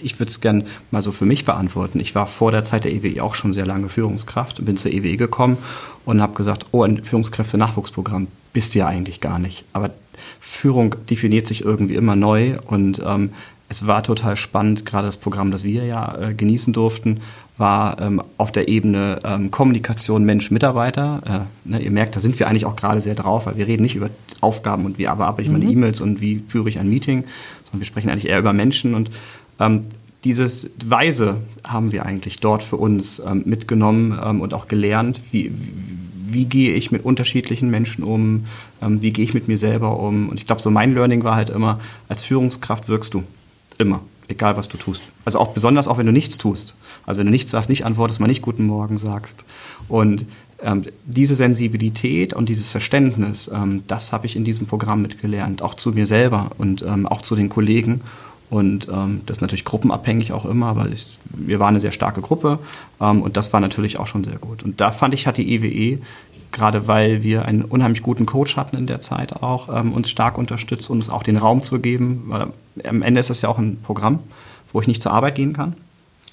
ich 0.02 0.20
würde 0.20 0.32
es 0.32 0.42
gerne 0.42 0.66
mal 0.92 1.02
so 1.02 1.12
für 1.12 1.26
mich 1.26 1.46
beantworten. 1.46 2.00
Ich 2.00 2.16
war 2.16 2.28
vor 2.28 2.52
der 2.52 2.64
Zeit 2.64 2.84
der 2.84 2.94
EWE 2.94 3.24
auch 3.24 3.36
schon 3.36 3.54
sehr 3.54 3.66
lange 3.66 3.90
Führungskraft 3.90 4.64
bin 4.66 4.78
zur 4.78 4.92
EWE 4.92 5.18
gekommen 5.18 5.58
und 6.06 6.22
habe 6.22 6.34
gesagt, 6.34 6.66
oh, 6.72 6.84
ein 6.84 7.04
Führungskräfte-Nachwuchsprogramm 7.04 8.28
bist 8.54 8.74
du 8.74 8.80
ja 8.80 8.88
eigentlich 8.88 9.22
gar 9.22 9.40
nicht. 9.40 9.66
Aber 9.74 9.92
Führung 10.40 10.96
definiert 11.10 11.48
sich 11.48 11.64
irgendwie 11.64 11.96
immer 11.96 12.16
neu 12.16 12.58
und 12.68 13.02
ähm, 13.06 13.32
es 13.68 13.88
war 13.88 14.04
total 14.04 14.36
spannend, 14.36 14.86
gerade 14.86 15.08
das 15.08 15.18
Programm, 15.18 15.52
das 15.52 15.64
wir 15.64 15.86
ja 15.86 16.18
äh, 16.18 16.34
genießen 16.34 16.72
durften, 16.72 17.22
war 17.58 18.02
ähm, 18.02 18.22
auf 18.38 18.52
der 18.52 18.68
Ebene 18.68 19.20
ähm, 19.24 19.50
Kommunikation 19.50 20.26
Mensch-Mitarbeiter. 20.26 21.48
Äh, 21.66 21.70
ne, 21.70 21.82
ihr 21.82 21.92
merkt, 21.92 22.16
da 22.16 22.20
sind 22.20 22.38
wir 22.38 22.48
eigentlich 22.48 22.66
auch 22.66 22.76
gerade 22.76 23.00
sehr 23.00 23.16
drauf, 23.16 23.46
weil 23.46 23.58
wir 23.58 23.68
reden 23.68 23.84
nicht 23.84 23.96
über 23.96 24.10
Aufgaben 24.42 24.86
und 24.86 24.98
wie 24.98 25.04
bearbeite 25.04 25.42
ich 25.42 25.50
meine 25.50 25.66
mhm. 25.66 25.72
E-Mails 25.72 26.02
und 26.02 26.22
wie 26.22 26.44
führe 26.48 26.68
ich 26.68 26.80
ein 26.80 26.90
Meeting, 26.90 27.24
sondern 27.66 27.80
wir 27.80 27.86
sprechen 27.86 28.10
eigentlich 28.10 28.28
eher 28.28 28.40
über 28.40 28.54
Menschen 28.54 28.94
und 28.94 29.10
ähm, 29.60 29.84
dieses 30.26 30.72
Weise 30.84 31.38
haben 31.64 31.92
wir 31.92 32.06
eigentlich 32.06 32.40
dort 32.40 32.64
für 32.64 32.78
uns 32.78 33.20
ähm, 33.20 33.44
mitgenommen 33.46 34.20
ähm, 34.22 34.42
und 34.42 34.54
auch 34.54 34.68
gelernt, 34.68 35.22
wie, 35.32 35.52
wie 36.28 36.46
gehe 36.46 36.74
ich 36.74 36.92
mit 36.92 37.06
unterschiedlichen 37.06 37.70
Menschen 37.70 38.04
um, 38.04 38.48
ähm, 38.82 39.02
wie 39.04 39.14
gehe 39.14 39.24
ich 39.24 39.36
mit 39.36 39.48
mir 39.48 39.60
selber 39.60 40.00
um. 40.00 40.28
Und 40.30 40.40
ich 40.40 40.48
glaube, 40.48 40.64
so 40.64 40.72
mein 40.72 40.96
Learning 40.96 41.24
war 41.24 41.36
halt 41.36 41.52
immer, 41.52 41.80
als 42.10 42.24
Führungskraft 42.24 42.90
wirkst 42.90 43.14
du 43.14 43.24
immer 43.78 44.02
egal 44.28 44.58
was 44.58 44.68
du 44.70 44.78
tust. 44.78 45.02
Also 45.24 45.40
auch 45.40 45.50
besonders 45.50 45.88
auch 45.88 45.98
wenn 45.98 46.06
du 46.06 46.12
nichts 46.12 46.38
tust. 46.38 46.76
Also 47.06 47.20
wenn 47.20 47.28
du 47.28 47.32
nichts 47.32 47.52
sagst, 47.52 47.70
nicht 47.70 47.86
antwortest, 47.86 48.20
mal 48.20 48.28
nicht 48.28 48.42
guten 48.42 48.66
Morgen 48.66 48.98
sagst. 48.98 49.46
Und 49.88 50.26
ähm, 50.62 50.86
diese 51.06 51.36
Sensibilität 51.36 52.34
und 52.34 52.50
dieses 52.50 52.70
Verständnis, 52.70 53.50
ähm, 53.54 53.84
das 53.88 54.12
habe 54.12 54.26
ich 54.26 54.36
in 54.36 54.44
diesem 54.44 54.68
Programm 54.68 55.02
mitgelernt, 55.02 55.62
auch 55.62 55.76
zu 55.76 55.92
mir 55.92 56.06
selber 56.06 56.52
und 56.58 56.82
ähm, 56.82 57.06
auch 57.06 57.22
zu 57.22 57.36
den 57.36 57.50
Kollegen. 57.50 58.02
Und 58.50 58.88
ähm, 58.90 59.22
das 59.26 59.38
ist 59.38 59.42
natürlich 59.42 59.66
gruppenabhängig 59.66 60.32
auch 60.32 60.46
immer, 60.46 60.76
weil 60.76 60.94
ich, 60.94 61.18
wir 61.34 61.60
waren 61.60 61.70
eine 61.70 61.80
sehr 61.80 61.92
starke 61.92 62.22
Gruppe 62.22 62.60
ähm, 63.02 63.22
und 63.22 63.38
das 63.38 63.54
war 63.54 63.60
natürlich 63.60 64.00
auch 64.00 64.08
schon 64.08 64.24
sehr 64.24 64.38
gut. 64.38 64.64
Und 64.64 64.80
da 64.82 64.92
fand 64.92 65.14
ich, 65.14 65.28
hat 65.28 65.38
die 65.38 65.54
EWE 65.54 66.00
gerade 66.56 66.88
weil 66.88 67.22
wir 67.22 67.46
einen 67.46 67.64
unheimlich 67.64 68.02
guten 68.02 68.26
Coach 68.26 68.56
hatten 68.56 68.78
in 68.78 68.88
der 68.88 69.02
Zeit 69.02 69.34
auch, 69.34 69.70
ähm, 69.70 69.94
uns 69.94 70.10
stark 70.10 70.38
unterstützt, 70.38 70.90
uns 70.90 71.10
auch 71.10 71.22
den 71.22 71.38
Raum 71.38 71.62
zu 71.62 71.80
geben, 71.80 72.24
weil 72.28 72.48
am 72.84 73.02
Ende 73.04 73.20
ist 73.20 73.30
das 73.30 73.42
ja 73.42 73.50
auch 73.50 73.60
ein 73.60 73.78
Programm, 73.84 74.20
wo 74.74 74.82
ich 74.82 74.88
nicht 74.88 75.04
zur 75.04 75.12
Arbeit 75.12 75.36
gehen 75.36 75.54
kann. 75.54 75.76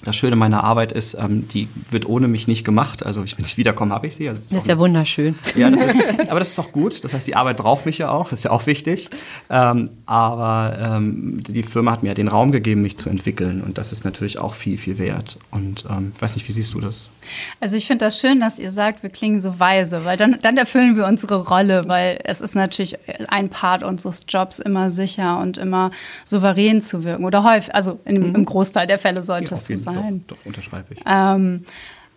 Das 0.05 0.17
Schöne 0.17 0.35
meiner 0.35 0.63
Arbeit 0.65 0.91
ist, 0.91 1.13
ähm, 1.13 1.47
die 1.47 1.69
wird 1.89 2.05
ohne 2.07 2.27
mich 2.27 2.47
nicht 2.47 2.65
gemacht. 2.65 3.05
Also 3.05 3.21
wenn 3.21 3.45
ich 3.45 3.57
wiederkomme, 3.57 3.93
habe 3.93 4.07
ich 4.07 4.15
sie. 4.15 4.27
Also 4.27 4.39
das 4.39 4.45
ist, 4.45 4.53
das 4.53 4.59
ist 4.63 4.67
ja 4.67 4.77
wunderschön. 4.77 5.35
Ja, 5.55 5.69
das 5.69 5.95
ist, 5.95 6.29
aber 6.29 6.39
das 6.39 6.49
ist 6.49 6.59
auch 6.59 6.73
gut. 6.73 7.03
Das 7.05 7.13
heißt, 7.13 7.25
die 7.25 7.35
Arbeit 7.35 7.55
braucht 7.55 7.85
mich 7.85 7.99
ja 7.99 8.09
auch. 8.09 8.29
Das 8.29 8.39
ist 8.39 8.43
ja 8.43 8.51
auch 8.51 8.65
wichtig. 8.65 9.09
Ähm, 9.49 9.91
aber 10.05 10.77
ähm, 10.77 11.41
die 11.43 11.63
Firma 11.63 11.91
hat 11.91 12.03
mir 12.03 12.09
ja 12.09 12.15
den 12.15 12.27
Raum 12.27 12.51
gegeben, 12.51 12.81
mich 12.81 12.97
zu 12.97 13.09
entwickeln. 13.09 13.61
Und 13.61 13.77
das 13.77 13.93
ist 13.93 14.03
natürlich 14.03 14.39
auch 14.39 14.55
viel, 14.55 14.77
viel 14.77 14.97
wert. 14.97 15.39
Und 15.51 15.85
ähm, 15.89 16.11
ich 16.15 16.21
weiß 16.21 16.35
nicht, 16.35 16.47
wie 16.49 16.51
siehst 16.51 16.73
du 16.73 16.81
das? 16.81 17.09
Also 17.59 17.77
ich 17.77 17.87
finde 17.87 18.05
das 18.05 18.19
schön, 18.19 18.39
dass 18.39 18.59
ihr 18.59 18.71
sagt, 18.71 19.03
wir 19.03 19.09
klingen 19.09 19.41
so 19.41 19.59
weise, 19.59 20.05
weil 20.05 20.17
dann, 20.17 20.39
dann 20.41 20.57
erfüllen 20.57 20.95
wir 20.95 21.05
unsere 21.05 21.47
Rolle, 21.47 21.87
weil 21.87 22.19
es 22.23 22.41
ist 22.41 22.55
natürlich 22.55 22.97
ein 23.27 23.49
Part 23.49 23.83
unseres 23.83 24.25
Jobs, 24.27 24.59
immer 24.59 24.89
sicher 24.89 25.39
und 25.39 25.57
immer 25.57 25.91
souverän 26.25 26.81
zu 26.81 27.03
wirken. 27.03 27.25
Oder 27.25 27.43
häufig, 27.43 27.73
also 27.73 27.99
im, 28.05 28.29
mhm. 28.29 28.35
im 28.35 28.45
Großteil 28.45 28.87
der 28.87 28.99
Fälle 28.99 29.23
sollte 29.23 29.51
ja, 29.51 29.57
es 29.57 29.67
so 29.67 29.75
sein. 29.75 30.23
Doch, 30.27 30.37
doch 30.37 30.45
unterschreibe 30.45 30.93
ich. 30.93 30.99
Ähm, 31.05 31.65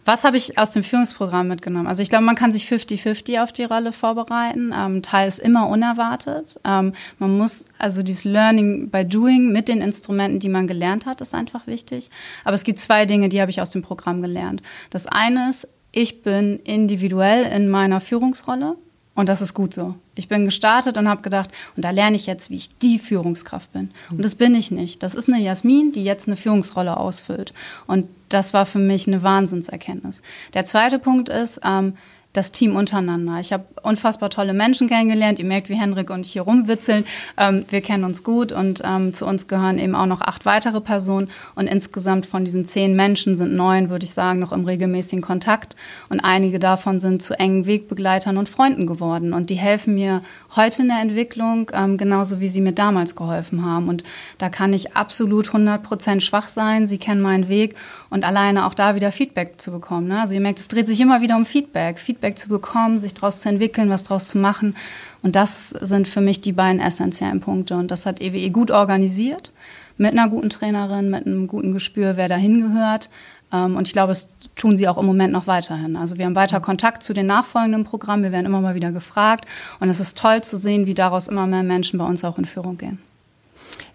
was 0.07 0.25
habe 0.25 0.37
ich 0.37 0.57
aus 0.57 0.71
dem 0.71 0.85
Führungsprogramm 0.85 1.49
mitgenommen? 1.49 1.88
Also 1.88 2.01
ich 2.01 2.09
glaube, 2.09 2.25
man 2.25 2.37
kann 2.37 2.53
sich 2.53 2.66
50-50 2.66 3.42
auf 3.42 3.53
die 3.53 3.64
Rolle 3.64 3.92
vorbereiten. 3.92 4.73
Ähm, 4.75 5.03
Teil 5.03 5.29
ist 5.29 5.40
immer 5.40 5.69
unerwartet. 5.69 6.59
Ähm, 6.64 6.92
man 7.19 7.37
muss, 7.37 7.64
also 7.79 8.03
dieses 8.03 8.25
Learning 8.25 8.88
by 8.90 9.05
Doing 9.05 9.53
mit 9.53 9.69
den 9.69 9.81
Instrumenten, 9.81 10.38
die 10.38 10.49
man 10.49 10.66
gelernt 10.66 11.07
hat, 11.07 11.21
ist 11.21 11.35
einfach 11.35 11.66
wichtig. 11.66 12.11
Aber 12.45 12.55
es 12.55 12.64
gibt 12.64 12.79
zwei 12.79 13.05
Dinge, 13.05 13.29
die 13.29 13.40
habe 13.40 13.51
ich 13.51 13.61
aus 13.61 13.71
dem 13.71 13.83
Programm 13.83 14.23
gelernt. 14.23 14.62
Das 14.90 15.07
eine 15.07 15.51
ist, 15.51 15.69
ich 15.90 16.23
bin 16.23 16.61
individuell 16.61 17.45
in 17.45 17.69
meiner 17.69 18.01
Führungsrolle. 18.01 18.77
Und 19.16 19.29
das 19.29 19.40
ist 19.40 19.55
gut 19.55 19.74
so. 19.74 19.94
Ich 20.14 20.29
bin 20.29 20.44
gestartet 20.44 20.98
und 20.98 21.09
habe 21.09 21.22
gedacht, 21.22 21.50
und 21.74 21.85
da 21.85 21.90
lerne 21.90 22.16
ich 22.16 22.26
jetzt, 22.26 22.50
wie 22.50 22.57
ich 22.57 22.79
die 22.79 22.98
Führungskraft 22.98 23.72
bin. 23.72 23.90
Und 24.11 24.24
das 24.24 24.35
bin 24.35 24.55
ich 24.55 24.70
nicht. 24.70 25.02
Das 25.02 25.14
ist 25.14 25.29
eine 25.29 25.42
Jasmin, 25.42 25.90
die 25.90 26.05
jetzt 26.05 26.29
eine 26.29 26.37
Führungsrolle 26.37 26.96
ausfüllt. 26.96 27.55
Und 27.87 28.07
das 28.29 28.52
war 28.52 28.66
für 28.66 28.79
mich 28.79 29.07
eine 29.07 29.22
Wahnsinnserkenntnis. 29.22 30.20
Der 30.52 30.66
zweite 30.66 30.98
Punkt 30.98 31.31
ist, 31.31 31.61
ähm, 31.64 31.94
das 32.37 32.53
Team 32.53 32.77
untereinander. 32.77 33.38
Ich 33.40 33.53
habe 33.53 33.64
unfassbar 33.83 34.31
tolle 34.31 34.53
Menschen 34.53 34.88
kennengelernt. 34.88 35.38
Ihr 35.38 35.44
merkt, 35.44 35.68
wie 35.68 35.75
Henrik 35.75 36.11
und 36.11 36.27
ich 36.27 36.33
hier 36.33 36.42
rumwitzeln. 36.42 37.05
Ähm, 37.37 37.64
wir 37.70 37.81
kennen 37.81 38.05
uns 38.05 38.25
gut 38.25 38.53
und 38.53 38.83
ähm, 38.85 39.14
zu 39.14 39.27
uns 39.27 39.49
gehören 39.49 39.79
eben 39.79 39.94
auch 39.94 40.07
noch 40.07 40.20
acht 40.20 40.44
weitere 40.44 40.81
Personen. 40.81 41.31
Und 41.55 41.66
insgesamt 41.66 42.27
von 42.27 42.44
diesen 42.44 42.66
zehn 42.66 42.94
Menschen 42.94 43.37
sind 43.37 43.55
neun, 43.55 43.90
würde 43.90 44.05
ich 44.05 44.12
sagen, 44.12 44.38
noch 44.38 44.53
im 44.53 44.64
regelmäßigen 44.64 45.22
Kontakt. 45.22 45.77
Und 46.09 46.20
einige 46.20 46.59
davon 46.59 47.01
sind 47.01 47.22
zu 47.22 47.38
engen 47.38 47.66
Wegbegleitern 47.66 48.37
und 48.37 48.49
Freunden 48.49 48.87
geworden. 48.87 49.33
Und 49.33 49.51
die 49.51 49.55
helfen 49.55 49.94
mir 49.94 50.22
heute 50.57 50.83
in 50.83 50.88
der 50.88 51.01
Entwicklung, 51.01 51.71
ähm, 51.75 51.97
genauso 51.97 52.40
wie 52.40 52.49
sie 52.49 52.61
mir 52.61 52.73
damals 52.73 53.14
geholfen 53.14 53.64
haben. 53.64 53.88
Und 53.88 54.03
da 54.38 54.49
kann 54.49 54.73
ich 54.73 54.97
absolut 54.97 55.49
100 55.49 55.83
Prozent 55.83 56.23
schwach 56.23 56.49
sein. 56.49 56.87
Sie 56.87 56.99
kennen 56.99 57.21
meinen 57.21 57.49
Weg 57.49 57.77
und 58.11 58.25
alleine 58.25 58.66
auch 58.66 58.75
da 58.75 58.95
wieder 58.95 59.12
Feedback 59.12 59.61
zu 59.61 59.71
bekommen. 59.71 60.09
Ne? 60.09 60.21
Also 60.21 60.35
ihr 60.35 60.40
merkt, 60.40 60.61
es 60.61 60.69
dreht 60.69 60.87
sich 60.87 61.01
immer 61.01 61.21
wieder 61.21 61.37
um 61.37 61.47
Feedback. 61.47 61.99
Feedback 61.99 62.38
zu 62.38 62.49
bekommen, 62.49 62.99
sich 62.99 63.14
daraus 63.14 63.40
zu 63.40 63.49
entwickeln, 63.49 63.90
was 63.90 64.03
daraus 64.03 64.29
zu 64.29 64.38
machen. 64.38 64.75
Und 65.23 65.37
das 65.37 65.71
sind 65.71 66.09
für 66.09 66.21
mich 66.21 66.40
die 66.40 66.53
beiden 66.53 66.81
essentiellen 66.81 67.40
Punkte. 67.40 67.77
Und 67.77 67.90
das 67.90 68.07
hat 68.07 68.21
EWE 68.21 68.51
gut 68.51 68.71
organisiert. 68.71 69.53
Mit 69.99 70.12
einer 70.12 70.29
guten 70.29 70.51
Trainerin, 70.51 71.11
mit 71.11 71.27
einem 71.27 71.47
guten 71.47 71.73
Gespür, 71.73 72.16
wer 72.16 72.29
dahin 72.29 72.61
gehört. 72.61 73.09
Ähm, 73.53 73.77
und 73.77 73.87
ich 73.87 73.92
glaube, 73.92 74.12
es 74.12 74.29
tun 74.57 74.79
sie 74.79 74.88
auch 74.88 74.99
im 74.99 75.07
Moment 75.07 75.33
noch 75.33 75.47
weiterhin. 75.47 75.97
Also 75.97 76.16
wir 76.16 76.25
haben 76.25 76.35
weiter 76.35 76.61
Kontakt 76.61 77.03
zu 77.03 77.12
den 77.12 77.27
nachfolgenden 77.27 77.85
Programmen. 77.85 78.25
Wir 78.25 78.33
werden 78.33 78.47
immer 78.47 78.61
mal 78.61 78.75
wieder 78.75 78.90
gefragt. 78.90 79.45
Und 79.81 79.88
es 79.90 80.01
ist 80.01 80.19
toll 80.19 80.42
zu 80.42 80.59
sehen, 80.59 80.87
wie 80.87 80.95
daraus 80.95 81.29
immer 81.29 81.47
mehr 81.47 81.62
Menschen 81.62 81.99
bei 81.99 82.07
uns 82.07 82.25
auch 82.25 82.38
in 82.38 82.47
Führung 82.47 82.79
gehen. 82.79 82.99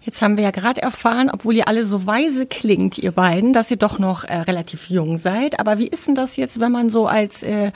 Jetzt 0.04 0.20
haben 0.20 0.36
wir 0.36 0.42
ja 0.42 0.50
gerade 0.50 0.82
erfahren, 0.82 1.30
obwohl 1.32 1.54
ihr 1.54 1.68
alle 1.68 1.84
so 1.84 2.06
weise 2.06 2.46
klingt, 2.46 2.98
ihr 2.98 3.12
beiden, 3.12 3.52
dass 3.52 3.70
ihr 3.70 3.76
doch 3.76 4.00
noch 4.00 4.24
äh, 4.24 4.36
relativ 4.38 4.90
jung 4.90 5.16
seid. 5.16 5.60
Aber 5.60 5.78
wie 5.78 5.86
ist 5.86 6.08
denn 6.08 6.16
das 6.16 6.36
jetzt, 6.36 6.58
wenn 6.58 6.72
man 6.72 6.90
so 6.90 7.06
als 7.06 7.44
äh, 7.44 7.70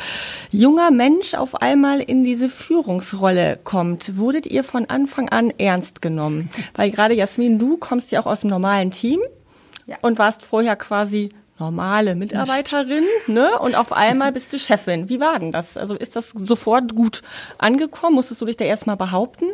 junger 0.51 0.91
Mensch 0.91 1.35
auf 1.35 1.55
einmal 1.63 2.01
in 2.01 2.25
diese 2.25 2.49
Führungsrolle 2.49 3.61
kommt? 3.63 4.17
Wurdet 4.17 4.47
ihr 4.47 4.65
von 4.65 4.87
Anfang 4.87 5.29
an 5.29 5.53
ernst 5.59 6.03
genommen? 6.03 6.51
Weil 6.75 6.91
gerade 6.91 7.15
Jasmin, 7.15 7.61
du 7.61 7.77
kommst 7.77 8.11
ja 8.11 8.21
auch 8.21 8.27
aus 8.27 8.41
dem 8.41 8.51
normalen 8.51 8.91
Team 8.91 9.21
ja. 9.87 9.97
und 10.03 10.19
warst 10.19 10.43
vorher 10.43 10.75
quasi 10.75 11.31
normale 11.59 12.15
Mitarbeiterin, 12.15 13.05
ne? 13.27 13.59
Und 13.59 13.75
auf 13.75 13.93
einmal 13.93 14.33
bist 14.33 14.53
du 14.53 14.59
Chefin. 14.59 15.09
Wie 15.09 15.21
war 15.21 15.39
denn 15.39 15.53
das? 15.53 15.77
Also 15.77 15.95
ist 15.95 16.17
das 16.17 16.31
sofort 16.35 16.95
gut 16.95 17.23
angekommen? 17.59 18.15
Musstest 18.17 18.41
du 18.41 18.47
dich 18.47 18.57
da 18.57 18.65
erstmal 18.65 18.97
behaupten? 18.97 19.47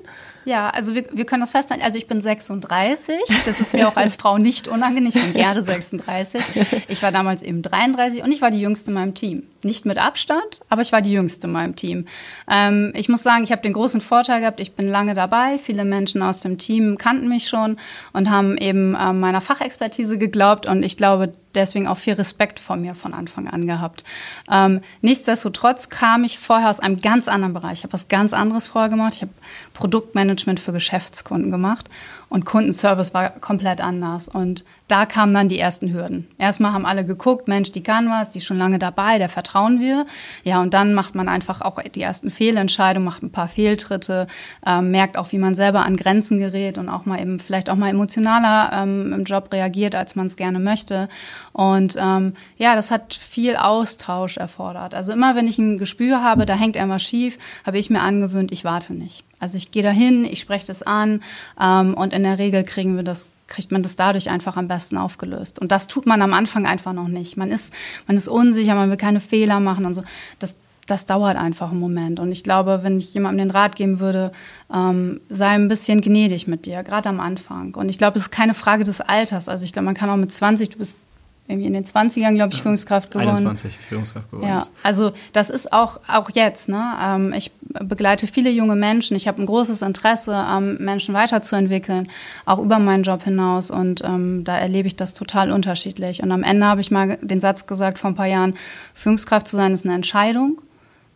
Ja, 0.45 0.71
also 0.71 0.95
wir, 0.95 1.05
wir 1.13 1.25
können 1.25 1.43
das 1.43 1.53
festhalten. 1.53 1.85
Also 1.85 1.99
ich 1.99 2.09
bin 2.09 2.21
36. 2.21 3.21
Das 3.47 3.61
ist 3.61 3.73
mir 3.73 3.89
auch 3.89 3.97
als 3.97 4.17
Frau 4.17 4.39
nicht 4.39 4.67
unangenehm. 4.67 5.13
Ich 5.15 5.23
bin 5.23 5.33
gerne 5.33 5.63
36. 5.63 6.43
Ich 6.89 7.03
war 7.03 7.13
damals 7.13 7.43
eben 7.43 7.63
33 7.63 8.23
und 8.23 8.33
ich 8.33 8.43
war 8.43 8.51
die 8.51 8.61
Jüngste 8.61 8.91
in 8.91 8.95
meinem 8.95 9.15
Team. 9.15 9.45
Nicht 9.65 9.87
mit 9.87 9.99
Abstand, 9.99 10.61
aber 10.69 10.83
ich 10.83 10.93
war 10.93 11.03
die 11.03 11.13
Jüngste 11.13 11.47
in 11.47 11.53
meinem 11.53 11.77
Team. 11.77 12.07
Ähm, 12.49 12.93
ich 12.97 13.09
muss 13.09 13.23
sagen, 13.23 13.45
ich 13.45 13.53
habe 13.53 13.63
den 13.63 13.73
großen 13.73 14.01
Vorteil 14.01 14.41
gehabt, 14.41 14.61
ich 14.61 14.73
bin 14.73 14.89
lange 14.89 15.15
dabei. 15.15 15.59
Viele 15.59 15.85
Menschen 15.85 16.21
aus 16.23 16.41
dem 16.41 16.59
Team 16.59 16.99
kannten 16.99 17.29
mich 17.29 17.49
schon 17.49 17.77
und 18.13 18.31
haben 18.31 18.57
eben 18.59 18.95
äh, 18.95 19.13
meiner 19.13 19.41
Fachexpertise 19.41 20.19
geglaubt 20.19 20.67
und 20.67 20.83
ich 20.83 20.97
glaube, 20.97 21.33
deswegen 21.55 21.87
auch 21.87 21.99
viel 21.99 22.15
Respekt 22.15 22.59
vor 22.59 22.77
mir 22.77 22.95
von 22.95 23.15
Anfang 23.15 23.47
an 23.47 23.67
gehabt. 23.67 24.05
Ähm, 24.51 24.81
nichtsdestotrotz 25.01 25.89
kam 25.89 26.25
ich 26.25 26.39
vorher 26.39 26.71
aus 26.71 26.81
einem 26.81 27.01
ganz 27.01 27.29
anderen 27.29 27.55
Bereich. 27.55 27.79
Ich 27.79 27.85
habe 27.85 27.93
was 27.93 28.09
ganz 28.09 28.33
anderes 28.33 28.67
vorher 28.67 28.91
gemacht. 28.91 29.15
Ich 29.17 29.23
habe 29.23 29.33
Produktmanagement 29.75 30.61
für 30.61 30.73
Geschäftskunden 30.73 31.51
gemacht 31.51 31.89
und 32.33 32.47
Kundenservice 32.47 33.13
war 33.13 33.29
komplett 33.29 33.83
anders. 33.83 34.27
Und 34.27 34.65
da 34.89 35.05
kamen 35.05 35.35
dann 35.35 35.49
die 35.49 35.59
ersten 35.59 35.93
Hürden. 35.93 36.27
Erstmal 36.39 36.73
haben 36.73 36.87
alle 36.87 37.05
geguckt, 37.05 37.47
Mensch, 37.47 37.73
die 37.73 37.83
kann 37.83 38.09
was, 38.09 38.31
die 38.31 38.39
ist 38.39 38.47
schon 38.47 38.57
lange 38.57 38.79
dabei, 38.79 39.19
der 39.19 39.29
vertrauen 39.29 39.81
wir. 39.81 40.07
Ja, 40.43 40.63
und 40.63 40.73
dann 40.73 40.95
macht 40.95 41.15
man 41.15 41.29
einfach 41.29 41.61
auch 41.61 41.79
die 41.83 42.01
ersten 42.01 42.31
Fehlentscheidungen, 42.31 43.05
macht 43.05 43.23
ein 43.23 43.33
paar 43.33 43.49
Fehltritte, 43.49 44.29
äh, 44.65 44.81
merkt 44.81 45.19
auch, 45.19 45.31
wie 45.33 45.39
man 45.39 45.55
selber 45.55 45.85
an 45.85 45.99
Grenzen 45.99 46.39
gerät 46.39 46.79
und 46.79 46.89
auch 46.89 47.05
mal 47.05 47.21
eben 47.21 47.39
vielleicht 47.39 47.69
auch 47.69 47.77
mal 47.77 47.91
emotionaler 47.91 48.83
ähm, 48.83 49.13
im 49.13 49.25
Job 49.25 49.53
reagiert, 49.53 49.95
als 49.95 50.17
man 50.17 50.27
es 50.27 50.37
gerne 50.37 50.59
möchte. 50.59 51.11
Und 51.53 51.97
ähm, 52.01 52.33
ja, 52.57 52.75
das 52.75 52.91
hat 52.91 53.13
viel 53.13 53.57
Austausch 53.57 54.39
erfordert. 54.39 54.95
Also 54.95 55.13
immer, 55.13 55.37
wenn 55.37 55.49
ich 55.49 55.59
ein 55.59 55.77
Gespür 55.77 56.23
habe, 56.23 56.47
da 56.47 56.55
hängt 56.55 56.77
irgendwas 56.77 57.03
schief, 57.03 57.39
habe 57.67 57.79
ich 57.79 57.91
mir 57.91 58.01
angewöhnt, 58.01 58.53
ich 58.53 58.65
warte 58.65 58.95
nicht. 58.95 59.25
Also 59.43 59.59
ich 59.59 59.73
gehe 59.73 59.83
dahin, 59.83 60.25
ich 60.25 60.39
spreche 60.39 60.69
das 60.69 60.85
an 60.85 61.21
ähm, 61.61 61.95
und 61.95 62.13
in 62.13 62.22
der 62.23 62.39
Regel 62.39 62.65
kriegen 62.65 62.97
wir 62.97 63.03
das 63.03 63.29
kriegt 63.53 63.71
man 63.71 63.83
das 63.83 63.97
dadurch 63.97 64.31
einfach 64.31 64.57
am 64.57 64.67
besten 64.67 64.97
aufgelöst. 64.97 65.59
Und 65.59 65.71
das 65.71 65.87
tut 65.87 66.07
man 66.07 66.23
am 66.23 66.33
Anfang 66.33 66.67
einfach 66.67 66.95
noch 66.95 67.09
nicht. 67.09 67.37
Man 67.37 67.51
ist, 67.51 67.71
man 68.07 68.17
ist 68.17 68.27
unsicher, 68.27 68.75
man 68.75 68.89
will 68.89 68.97
keine 68.97 69.21
Fehler 69.21 69.61
machen 69.61 69.85
und 69.85 69.93
so. 69.93 70.03
Das, 70.39 70.55
das 70.87 71.05
dauert 71.05 71.37
einfach 71.37 71.71
einen 71.71 71.79
Moment. 71.79 72.19
Und 72.19 72.33
ich 72.33 72.45
glaube, 72.45 72.81
wenn 72.83 72.99
ich 72.99 73.13
jemandem 73.13 73.49
den 73.49 73.51
Rat 73.51 73.77
geben 73.77 74.01
würde, 74.01 74.33
ähm, 74.73 75.21
sei 75.29 75.49
ein 75.49 75.69
bisschen 75.69 76.01
gnädig 76.01 76.49
mit 76.49 76.65
dir, 76.65 76.83
gerade 76.83 77.11
am 77.11 77.21
Anfang. 77.21 77.75
Und 77.75 77.91
ich 77.91 77.99
glaube, 77.99 78.19
es 78.19 78.25
ist 78.25 78.31
keine 78.31 78.55
Frage 78.55 78.85
des 78.85 79.03
Alters. 79.03 79.51
Also 79.51 79.67
ich 79.67 79.75
glaube, 79.75 79.85
man 79.85 79.95
kann 79.95 80.09
auch 80.09 80.17
mit 80.17 80.33
20, 80.33 80.71
du 80.71 80.79
bist 80.79 81.01
irgendwie 81.49 81.67
in 81.67 81.73
den 81.73 81.85
20ern, 81.85 82.35
glaube 82.35 82.53
ich, 82.53 82.59
ja, 82.59 82.63
Führungskraft 82.63 83.11
geworden. 83.11 83.31
21 83.31 83.77
Führungskraft 83.77 84.31
geworden. 84.31 84.49
Ja, 84.49 84.65
also 84.83 85.13
das 85.33 85.51
ist 85.51 85.73
auch, 85.73 86.01
auch 86.07 86.31
jetzt. 86.31 86.69
Ne? 86.69 86.83
Ähm, 87.01 87.33
ich 87.33 87.51
begleite 87.61 88.27
viele 88.27 88.51
junge 88.51 88.77
Menschen. 88.77 89.17
Ich 89.17 89.27
habe 89.27 89.43
ein 89.43 89.47
großes 89.47 89.83
Interesse, 89.83 90.47
ähm, 90.51 90.77
Menschen 90.79 91.15
weiterzuentwickeln, 91.15 92.09
auch 92.47 92.59
über 92.59 92.79
meinen 92.79 93.03
Job 93.03 93.25
hinaus. 93.25 93.71
Und 93.71 94.03
ähm, 94.05 94.45
da 94.45 94.57
erlebe 94.57 94.87
ich 94.87 94.95
das 94.95 95.15
total 95.15 95.51
unterschiedlich. 95.51 96.23
Und 96.23 96.31
am 96.31 96.45
Ende 96.45 96.65
habe 96.67 96.81
ich 96.81 96.93
mal 96.93 97.19
den 97.21 97.41
Satz 97.41 97.67
gesagt 97.67 97.99
vor 97.99 98.11
ein 98.11 98.17
paar 98.17 98.27
Jahren, 98.27 98.55
Führungskraft 98.95 99.49
zu 99.49 99.57
sein 99.57 99.75
ist 99.75 99.85
eine 99.85 99.95
Entscheidung. 99.95 100.63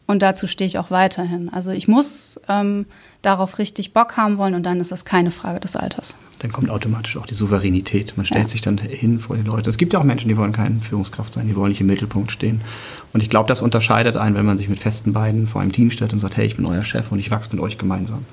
Und 0.08 0.22
dazu 0.22 0.46
stehe 0.48 0.66
ich 0.66 0.78
auch 0.78 0.90
weiterhin. 0.90 1.50
Also 1.52 1.70
ich 1.70 1.88
muss 1.88 2.40
ähm, 2.48 2.86
darauf 3.22 3.58
richtig 3.58 3.92
Bock 3.92 4.16
haben 4.16 4.38
wollen 4.38 4.54
und 4.54 4.64
dann 4.64 4.80
ist 4.80 4.92
das 4.92 5.04
keine 5.04 5.30
Frage 5.30 5.60
des 5.60 5.76
Alters 5.76 6.14
dann 6.46 6.52
kommt 6.52 6.70
automatisch 6.70 7.16
auch 7.16 7.26
die 7.26 7.35
Souveränität. 7.35 8.16
Man 8.16 8.24
stellt 8.24 8.44
ja. 8.44 8.48
sich 8.48 8.61
dann 8.61 8.78
hin 8.78 9.18
vor 9.18 9.35
den 9.35 9.46
Leuten. 9.46 9.68
Es 9.68 9.78
gibt 9.78 9.92
ja 9.92 9.98
auch 9.98 10.04
Menschen, 10.04 10.28
die 10.28 10.37
wollen 10.37 10.52
keine 10.52 10.78
Führungskraft 10.80 11.32
sein, 11.32 11.48
die 11.48 11.56
wollen 11.56 11.70
nicht 11.70 11.80
im 11.80 11.88
Mittelpunkt 11.88 12.30
stehen. 12.30 12.61
Und 13.12 13.20
ich 13.20 13.28
glaube, 13.28 13.48
das 13.48 13.62
unterscheidet 13.62 14.16
einen, 14.16 14.37
wenn 14.37 14.46
man 14.46 14.56
sich 14.56 14.68
mit 14.68 14.78
festen 14.78 15.12
Beinen 15.12 15.48
vor 15.48 15.61
einem 15.61 15.72
Team 15.72 15.90
stellt 15.90 16.12
und 16.12 16.20
sagt, 16.20 16.37
hey, 16.37 16.46
ich 16.46 16.54
bin 16.56 16.64
euer 16.64 16.85
Chef 16.85 17.11
und 17.11 17.18
ich 17.18 17.32
wachse 17.32 17.50
mit 17.50 17.61
euch 17.61 17.78
gemeinsam. 17.78 18.24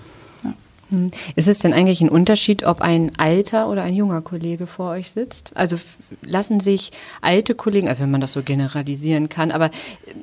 Hm. 0.90 1.10
Ist 1.36 1.48
es 1.48 1.58
denn 1.58 1.74
eigentlich 1.74 2.02
ein 2.02 2.10
Unterschied, 2.10 2.66
ob 2.66 2.82
ein 2.82 3.14
alter 3.18 3.68
oder 3.68 3.82
ein 3.82 3.96
junger 3.96 4.22
Kollege 4.22 4.68
vor 4.68 4.92
euch 4.92 5.10
sitzt? 5.10 5.52
Also 5.56 5.78
lassen 6.22 6.60
sich 6.60 6.92
alte 7.22 7.56
Kollegen, 7.56 7.88
also 7.88 8.04
wenn 8.04 8.12
man 8.12 8.22
das 8.22 8.34
so 8.34 8.44
generalisieren 8.44 9.28
kann, 9.28 9.50
aber 9.50 9.72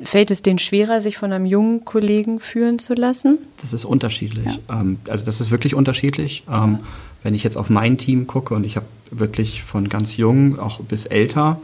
fällt 0.04 0.30
es 0.30 0.42
denen 0.42 0.60
schwerer, 0.60 1.00
sich 1.00 1.18
von 1.18 1.32
einem 1.32 1.46
jungen 1.46 1.84
Kollegen 1.84 2.38
führen 2.38 2.78
zu 2.78 2.94
lassen? 2.94 3.38
Das 3.60 3.72
ist 3.72 3.84
unterschiedlich. 3.84 4.60
Ja. 4.68 4.80
Ähm, 4.80 5.00
also 5.08 5.24
das 5.24 5.40
ist 5.40 5.50
wirklich 5.50 5.74
unterschiedlich. 5.74 6.44
Ähm, 6.48 6.78
wenn 7.22 7.34
ich 7.34 7.44
jetzt 7.44 7.56
auf 7.56 7.70
mein 7.70 7.98
Team 7.98 8.26
gucke 8.26 8.54
und 8.54 8.64
ich 8.64 8.76
habe 8.76 8.86
wirklich 9.10 9.62
von 9.62 9.88
ganz 9.88 10.16
jung 10.16 10.58
auch 10.58 10.80
bis 10.80 11.06
älter, 11.06 11.60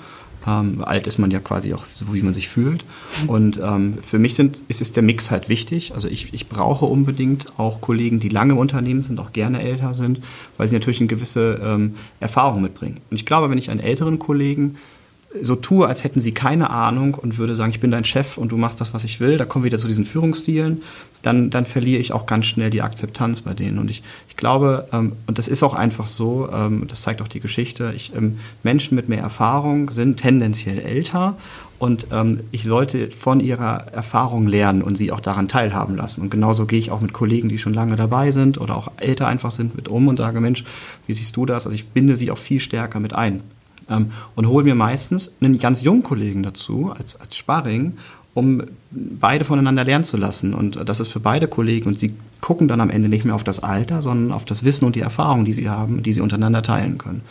ähm, 0.47 0.85
alt 0.85 1.07
ist 1.07 1.19
man 1.19 1.31
ja 1.31 1.40
quasi 1.40 1.75
auch 1.75 1.85
so, 1.95 2.12
wie 2.12 2.23
man 2.23 2.35
sich 2.35 2.49
fühlt. 2.49 2.85
Und 3.27 3.61
ähm, 3.62 3.99
für 4.07 4.19
mich 4.19 4.35
sind, 4.35 4.61
ist, 4.69 4.81
ist 4.81 4.97
der 4.97 5.03
Mix 5.03 5.31
halt 5.31 5.49
wichtig. 5.49 5.92
Also 5.95 6.09
ich, 6.09 6.33
ich 6.33 6.49
brauche 6.49 6.87
unbedingt 6.87 7.59
auch 7.59 7.81
Kollegen, 7.81 8.21
die 8.21 8.29
lange 8.29 8.53
im 8.53 8.59
Unternehmen 8.59 9.03
sind, 9.03 9.19
auch 9.19 9.33
gerne 9.33 9.62
älter 9.62 9.95
sind, 9.95 10.21
weil 10.57 10.69
sie 10.69 10.77
natürlich 10.77 11.01
eine 11.01 11.09
gewisse 11.09 11.61
ähm, 11.62 11.97
Erfahrung 12.21 12.62
mitbringen. 12.62 13.01
Und 13.11 13.16
ich 13.16 13.27
glaube, 13.27 13.51
wenn 13.51 13.59
ich 13.59 13.71
einen 13.71 13.81
älteren 13.81 14.19
Kollegen 14.19 14.77
so 15.43 15.57
tue, 15.57 15.87
als 15.87 16.05
hätten 16.05 16.21
sie 16.21 16.33
keine 16.33 16.71
Ahnung 16.71 17.15
und 17.15 17.39
würde 17.39 17.55
sagen, 17.55 17.71
ich 17.71 17.81
bin 17.81 17.91
dein 17.91 18.05
Chef 18.05 18.39
und 18.39 18.53
du 18.53 18.57
machst 18.57 18.81
das, 18.81 18.95
was 18.95 19.05
ich 19.05 19.21
will, 19.21 19.37
da 19.37 19.45
kommen 19.45 19.65
wir 19.65 19.71
wieder 19.71 19.79
zu 19.79 19.89
diesen 19.89 20.07
Führungsstilen, 20.07 20.83
dann, 21.23 21.51
dann 21.51 21.67
verliere 21.67 22.01
ich 22.01 22.12
auch 22.12 22.27
ganz 22.27 22.47
schnell 22.47 22.71
die 22.71 22.83
Akzeptanz 22.83 23.41
bei 23.41 23.53
denen. 23.53 23.79
Und 23.79 23.91
ich, 23.91 24.03
ich 24.29 24.37
glaube, 24.37 24.89
ähm, 24.93 25.12
und 25.27 25.39
das 25.39 25.49
ist 25.49 25.62
auch 25.62 25.75
einfach 25.75 26.07
so, 26.07 26.49
ähm, 26.53 26.87
das 26.89 27.03
zeigt 27.03 27.21
auch 27.23 27.29
die 27.29 27.41
Geschichte, 27.41 27.93
ich, 27.95 28.15
ähm, 28.15 28.39
Menschen 28.62 28.95
mit 28.95 29.09
mehr 29.09 29.21
Erfahrung 29.21 29.91
sind 29.91 30.19
tendenziell 30.19 30.79
älter 30.79 31.37
und 31.79 32.07
ähm, 32.12 32.41
ich 32.53 32.65
sollte 32.65 33.11
von 33.11 33.41
ihrer 33.41 33.89
Erfahrung 33.93 34.47
lernen 34.47 34.83
und 34.83 34.97
sie 34.97 35.12
auch 35.12 35.21
daran 35.21 35.49
teilhaben 35.49 35.97
lassen. 35.97 36.23
Und 36.23 36.31
genauso 36.31 36.65
gehe 36.65 36.79
ich 36.79 36.91
auch 36.91 37.01
mit 37.01 37.12
Kollegen, 37.12 37.49
die 37.49 37.59
schon 37.59 37.75
lange 37.75 37.97
dabei 37.97 38.31
sind 38.31 38.59
oder 38.59 38.77
auch 38.77 38.93
älter 38.97 39.27
einfach 39.27 39.51
sind, 39.51 39.75
mit 39.75 39.89
um 39.89 40.09
und 40.09 40.17
sage, 40.17 40.41
Mensch, 40.41 40.65
wie 41.07 41.15
siehst 41.15 41.37
du 41.37 41.45
das? 41.45 41.67
Also 41.67 41.75
ich 41.75 41.89
binde 41.89 42.17
sie 42.17 42.31
auch 42.31 42.39
viel 42.39 42.61
stärker 42.61 43.01
mit 43.01 43.12
ein 43.12 43.43
ähm, 43.88 44.12
und 44.35 44.46
hole 44.46 44.64
mir 44.64 44.75
meistens 44.75 45.33
einen 45.40 45.59
ganz 45.59 45.83
jungen 45.83 46.03
Kollegen 46.03 46.42
dazu 46.42 46.92
als, 46.96 47.20
als 47.20 47.37
Sparring, 47.37 47.94
um 48.35 48.62
beide 48.90 49.44
voneinander 49.44 49.85
lernen 49.85 50.05
zu 50.05 50.16
lassen. 50.16 50.53
Und 50.53 50.88
das 50.88 51.01
ist 51.01 51.09
für 51.09 51.20
beide 51.20 51.49
Kollegen. 51.49 51.88
Und 51.88 51.99
sie 51.99 52.14
gucken 52.42 52.68
dann 52.68 52.83
am 52.83 52.90
Ende 52.90 53.09
nicht 53.09 53.25
mehr 53.25 53.35
auf 53.35 53.44
das 53.44 53.61
Alter, 53.61 54.03
sondern 54.03 54.33
auf 54.33 54.44
das 54.44 54.62
Wissen 54.62 54.85
und 54.85 54.94
die 54.94 55.01
Erfahrung, 55.01 55.46
die 55.46 55.55
sie 55.55 55.70
haben, 55.70 56.03
die 56.03 56.12
sie 56.12 56.20
untereinander 56.20 56.62
teilen 56.62 56.99
können. 56.99 57.22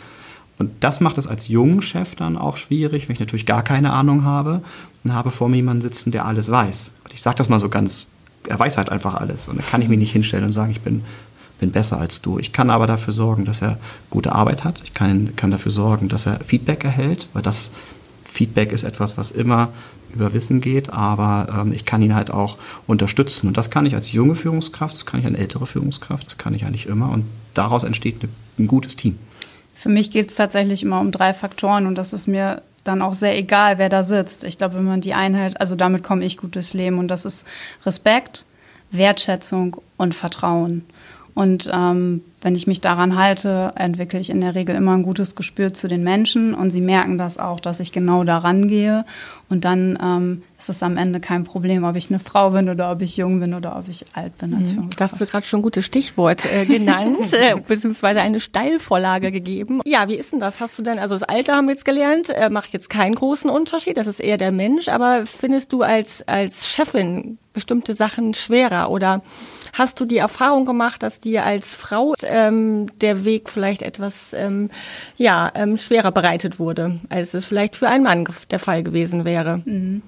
Und 0.58 0.72
das 0.80 1.00
macht 1.00 1.18
es 1.18 1.26
als 1.26 1.48
jungen 1.48 1.82
Chef 1.82 2.14
dann 2.14 2.36
auch 2.36 2.56
schwierig, 2.56 3.08
wenn 3.08 3.14
ich 3.14 3.20
natürlich 3.20 3.46
gar 3.46 3.62
keine 3.62 3.92
Ahnung 3.92 4.24
habe 4.24 4.62
und 5.04 5.12
habe 5.12 5.30
vor 5.30 5.48
mir 5.48 5.56
jemanden 5.56 5.82
sitzen, 5.82 6.10
der 6.10 6.24
alles 6.24 6.50
weiß. 6.50 6.94
Ich 7.12 7.22
sage 7.22 7.36
das 7.36 7.48
mal 7.48 7.60
so 7.60 7.68
ganz, 7.68 8.08
er 8.48 8.58
weiß 8.58 8.76
halt 8.76 8.88
einfach 8.88 9.14
alles. 9.14 9.48
Und 9.48 9.58
da 9.58 9.62
kann 9.62 9.82
ich 9.82 9.88
mich 9.88 9.98
nicht 9.98 10.12
hinstellen 10.12 10.46
und 10.46 10.52
sagen, 10.52 10.72
ich 10.72 10.80
bin 10.80 11.02
bin 11.58 11.72
besser 11.72 11.98
als 11.98 12.20
du. 12.20 12.38
Ich 12.38 12.52
kann 12.52 12.70
aber 12.70 12.86
dafür 12.86 13.12
sorgen, 13.12 13.44
dass 13.44 13.62
er 13.62 13.78
gute 14.10 14.32
Arbeit 14.32 14.64
hat. 14.64 14.82
Ich 14.84 14.94
kann, 14.94 15.34
kann 15.36 15.50
dafür 15.50 15.72
sorgen, 15.72 16.08
dass 16.08 16.26
er 16.26 16.40
Feedback 16.40 16.84
erhält, 16.84 17.28
weil 17.32 17.42
das 17.42 17.70
Feedback 18.24 18.72
ist 18.72 18.84
etwas, 18.84 19.16
was 19.16 19.30
immer 19.30 19.70
über 20.14 20.32
Wissen 20.32 20.60
geht, 20.60 20.92
aber 20.92 21.62
ähm, 21.62 21.72
ich 21.72 21.84
kann 21.84 22.02
ihn 22.02 22.14
halt 22.14 22.30
auch 22.30 22.58
unterstützen. 22.86 23.48
Und 23.48 23.56
das 23.56 23.70
kann 23.70 23.86
ich 23.86 23.94
als 23.94 24.12
junge 24.12 24.34
Führungskraft, 24.34 24.94
das 24.94 25.06
kann 25.06 25.20
ich 25.20 25.26
als 25.26 25.36
ältere 25.36 25.66
Führungskraft, 25.66 26.26
das 26.26 26.38
kann 26.38 26.54
ich 26.54 26.64
eigentlich 26.64 26.86
immer. 26.86 27.10
Und 27.10 27.24
daraus 27.54 27.84
entsteht 27.84 28.22
eine, 28.22 28.30
ein 28.58 28.66
gutes 28.66 28.96
Team. 28.96 29.18
Für 29.74 29.88
mich 29.88 30.10
geht 30.10 30.30
es 30.30 30.36
tatsächlich 30.36 30.82
immer 30.82 31.00
um 31.00 31.12
drei 31.12 31.32
Faktoren 31.32 31.86
und 31.86 31.96
das 31.96 32.12
ist 32.12 32.26
mir 32.26 32.62
dann 32.84 33.02
auch 33.02 33.14
sehr 33.14 33.36
egal, 33.36 33.78
wer 33.78 33.88
da 33.88 34.02
sitzt. 34.02 34.44
Ich 34.44 34.58
glaube, 34.58 34.76
wenn 34.76 34.84
man 34.84 35.00
die 35.00 35.14
Einheit, 35.14 35.60
also 35.60 35.74
damit 35.76 36.02
komme 36.02 36.24
ich 36.24 36.36
gut 36.36 36.54
durchs 36.54 36.72
Leben 36.72 36.98
und 36.98 37.08
das 37.08 37.24
ist 37.24 37.44
Respekt, 37.84 38.44
Wertschätzung 38.90 39.76
und 39.96 40.14
Vertrauen. 40.14 40.84
Und 41.36 41.68
ähm, 41.70 42.22
wenn 42.46 42.54
ich 42.54 42.68
mich 42.68 42.80
daran 42.80 43.16
halte, 43.16 43.72
entwickle 43.74 44.20
ich 44.20 44.30
in 44.30 44.40
der 44.40 44.54
Regel 44.54 44.76
immer 44.76 44.92
ein 44.92 45.02
gutes 45.02 45.34
Gespür 45.34 45.74
zu 45.74 45.88
den 45.88 46.04
Menschen 46.04 46.54
und 46.54 46.70
sie 46.70 46.80
merken 46.80 47.18
das 47.18 47.38
auch, 47.38 47.58
dass 47.58 47.80
ich 47.80 47.90
genau 47.90 48.22
daran 48.22 48.68
gehe. 48.68 49.04
Und 49.48 49.64
dann 49.64 49.98
ähm, 50.00 50.42
ist 50.56 50.68
es 50.68 50.80
am 50.84 50.96
Ende 50.96 51.18
kein 51.18 51.42
Problem, 51.42 51.82
ob 51.82 51.96
ich 51.96 52.08
eine 52.08 52.20
Frau 52.20 52.50
bin 52.50 52.68
oder 52.68 52.92
ob 52.92 53.02
ich 53.02 53.16
jung 53.16 53.40
bin 53.40 53.52
oder 53.52 53.76
ob 53.76 53.88
ich 53.88 54.06
alt 54.12 54.38
bin 54.38 54.50
mhm. 54.50 54.90
Das 54.96 55.10
hast 55.10 55.20
du 55.20 55.26
gerade 55.26 55.44
schon 55.44 55.58
ein 55.58 55.62
gutes 55.64 55.84
Stichwort 55.84 56.46
äh, 56.46 56.66
genannt, 56.66 57.18
äh, 57.32 57.56
beziehungsweise 57.66 58.20
eine 58.20 58.38
Steilvorlage 58.38 59.32
gegeben. 59.32 59.80
Ja, 59.84 60.06
wie 60.06 60.14
ist 60.14 60.30
denn 60.30 60.38
das? 60.38 60.60
Hast 60.60 60.78
du 60.78 60.82
denn, 60.84 61.00
also 61.00 61.16
das 61.16 61.24
Alter 61.24 61.56
haben 61.56 61.66
wir 61.66 61.72
jetzt 61.72 61.84
gelernt, 61.84 62.30
äh, 62.30 62.48
macht 62.48 62.72
jetzt 62.72 62.90
keinen 62.90 63.16
großen 63.16 63.50
Unterschied, 63.50 63.96
das 63.96 64.06
ist 64.06 64.20
eher 64.20 64.38
der 64.38 64.52
Mensch, 64.52 64.86
aber 64.86 65.26
findest 65.26 65.72
du 65.72 65.82
als, 65.82 66.22
als 66.28 66.68
Chefin 66.68 67.38
bestimmte 67.52 67.94
Sachen 67.94 68.34
schwerer 68.34 68.90
oder 68.90 69.22
Hast 69.78 70.00
du 70.00 70.06
die 70.06 70.16
Erfahrung 70.16 70.64
gemacht, 70.64 71.02
dass 71.02 71.20
dir 71.20 71.44
als 71.44 71.74
Frau 71.74 72.14
ähm, 72.36 72.86
der 73.00 73.24
Weg 73.24 73.48
vielleicht 73.48 73.82
etwas 73.82 74.34
ähm, 74.34 74.70
ja, 75.16 75.50
ähm, 75.54 75.78
schwerer 75.78 76.12
bereitet 76.12 76.58
wurde, 76.58 77.00
als 77.08 77.32
es 77.32 77.46
vielleicht 77.46 77.76
für 77.76 77.88
einen 77.88 78.04
Mann 78.04 78.28
der 78.50 78.58
Fall 78.58 78.82
gewesen 78.82 79.24
wäre? 79.24 79.62
Mhm. 79.64 80.02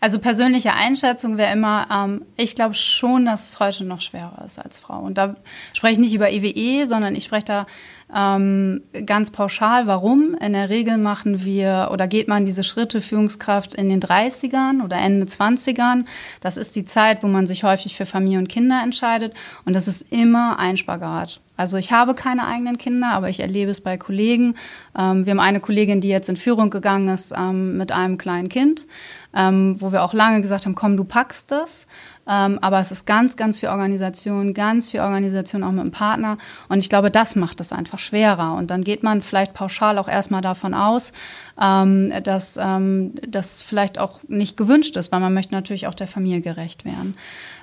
Also 0.00 0.20
persönliche 0.20 0.74
Einschätzung 0.74 1.38
wäre 1.38 1.52
immer, 1.52 1.88
ähm, 1.92 2.22
ich 2.36 2.54
glaube 2.54 2.74
schon, 2.74 3.26
dass 3.26 3.48
es 3.48 3.60
heute 3.60 3.84
noch 3.84 4.00
schwerer 4.00 4.44
ist 4.46 4.58
als 4.58 4.78
Frau. 4.78 5.00
Und 5.00 5.18
da 5.18 5.34
spreche 5.72 5.94
ich 5.94 5.98
nicht 5.98 6.14
über 6.14 6.30
EWE, 6.30 6.86
sondern 6.86 7.14
ich 7.14 7.24
spreche 7.24 7.46
da 7.46 7.66
Ähm, 8.10 8.80
ganz 9.04 9.30
pauschal, 9.30 9.86
warum? 9.86 10.34
In 10.40 10.54
der 10.54 10.70
Regel 10.70 10.96
machen 10.96 11.44
wir 11.44 11.90
oder 11.92 12.08
geht 12.08 12.26
man 12.26 12.46
diese 12.46 12.64
Schritte 12.64 13.02
Führungskraft 13.02 13.74
in 13.74 13.90
den 13.90 14.00
30ern 14.00 14.82
oder 14.82 14.96
Ende 14.96 15.26
20ern. 15.26 16.06
Das 16.40 16.56
ist 16.56 16.74
die 16.74 16.86
Zeit, 16.86 17.22
wo 17.22 17.26
man 17.26 17.46
sich 17.46 17.64
häufig 17.64 17.96
für 17.96 18.06
Familie 18.06 18.38
und 18.38 18.48
Kinder 18.48 18.80
entscheidet. 18.82 19.34
Und 19.66 19.74
das 19.74 19.88
ist 19.88 20.10
immer 20.10 20.58
ein 20.58 20.78
Spagat. 20.78 21.40
Also 21.58 21.76
ich 21.76 21.90
habe 21.90 22.14
keine 22.14 22.46
eigenen 22.46 22.78
Kinder, 22.78 23.10
aber 23.10 23.28
ich 23.28 23.40
erlebe 23.40 23.72
es 23.72 23.80
bei 23.80 23.98
Kollegen. 23.98 24.54
Ähm, 24.96 25.26
wir 25.26 25.32
haben 25.32 25.40
eine 25.40 25.58
Kollegin, 25.58 26.00
die 26.00 26.08
jetzt 26.08 26.28
in 26.28 26.36
Führung 26.36 26.70
gegangen 26.70 27.08
ist 27.08 27.34
ähm, 27.36 27.76
mit 27.76 27.90
einem 27.90 28.16
kleinen 28.16 28.48
Kind, 28.48 28.86
ähm, 29.34 29.74
wo 29.80 29.90
wir 29.90 30.04
auch 30.04 30.14
lange 30.14 30.40
gesagt 30.40 30.66
haben, 30.66 30.76
komm, 30.76 30.96
du 30.96 31.02
packst 31.02 31.50
das. 31.50 31.88
Ähm, 32.28 32.58
aber 32.60 32.78
es 32.78 32.92
ist 32.92 33.06
ganz, 33.06 33.36
ganz 33.36 33.58
viel 33.58 33.70
Organisation, 33.70 34.54
ganz 34.54 34.90
viel 34.90 35.00
Organisation 35.00 35.64
auch 35.64 35.72
mit 35.72 35.82
dem 35.82 35.90
Partner. 35.90 36.38
Und 36.68 36.78
ich 36.78 36.88
glaube, 36.90 37.10
das 37.10 37.34
macht 37.34 37.60
es 37.60 37.72
einfach 37.72 37.98
schwerer. 37.98 38.54
Und 38.54 38.70
dann 38.70 38.84
geht 38.84 39.02
man 39.02 39.20
vielleicht 39.20 39.52
pauschal 39.52 39.98
auch 39.98 40.08
erstmal 40.08 40.42
davon 40.42 40.74
aus, 40.74 41.12
ähm, 41.60 42.12
dass 42.22 42.56
ähm, 42.56 43.14
das 43.26 43.62
vielleicht 43.62 43.98
auch 43.98 44.20
nicht 44.28 44.56
gewünscht 44.56 44.96
ist, 44.96 45.10
weil 45.10 45.20
man 45.20 45.34
möchte 45.34 45.54
natürlich 45.54 45.88
auch 45.88 45.94
der 45.94 46.06
Familie 46.06 46.40
gerecht 46.40 46.84
werden. 46.84 47.16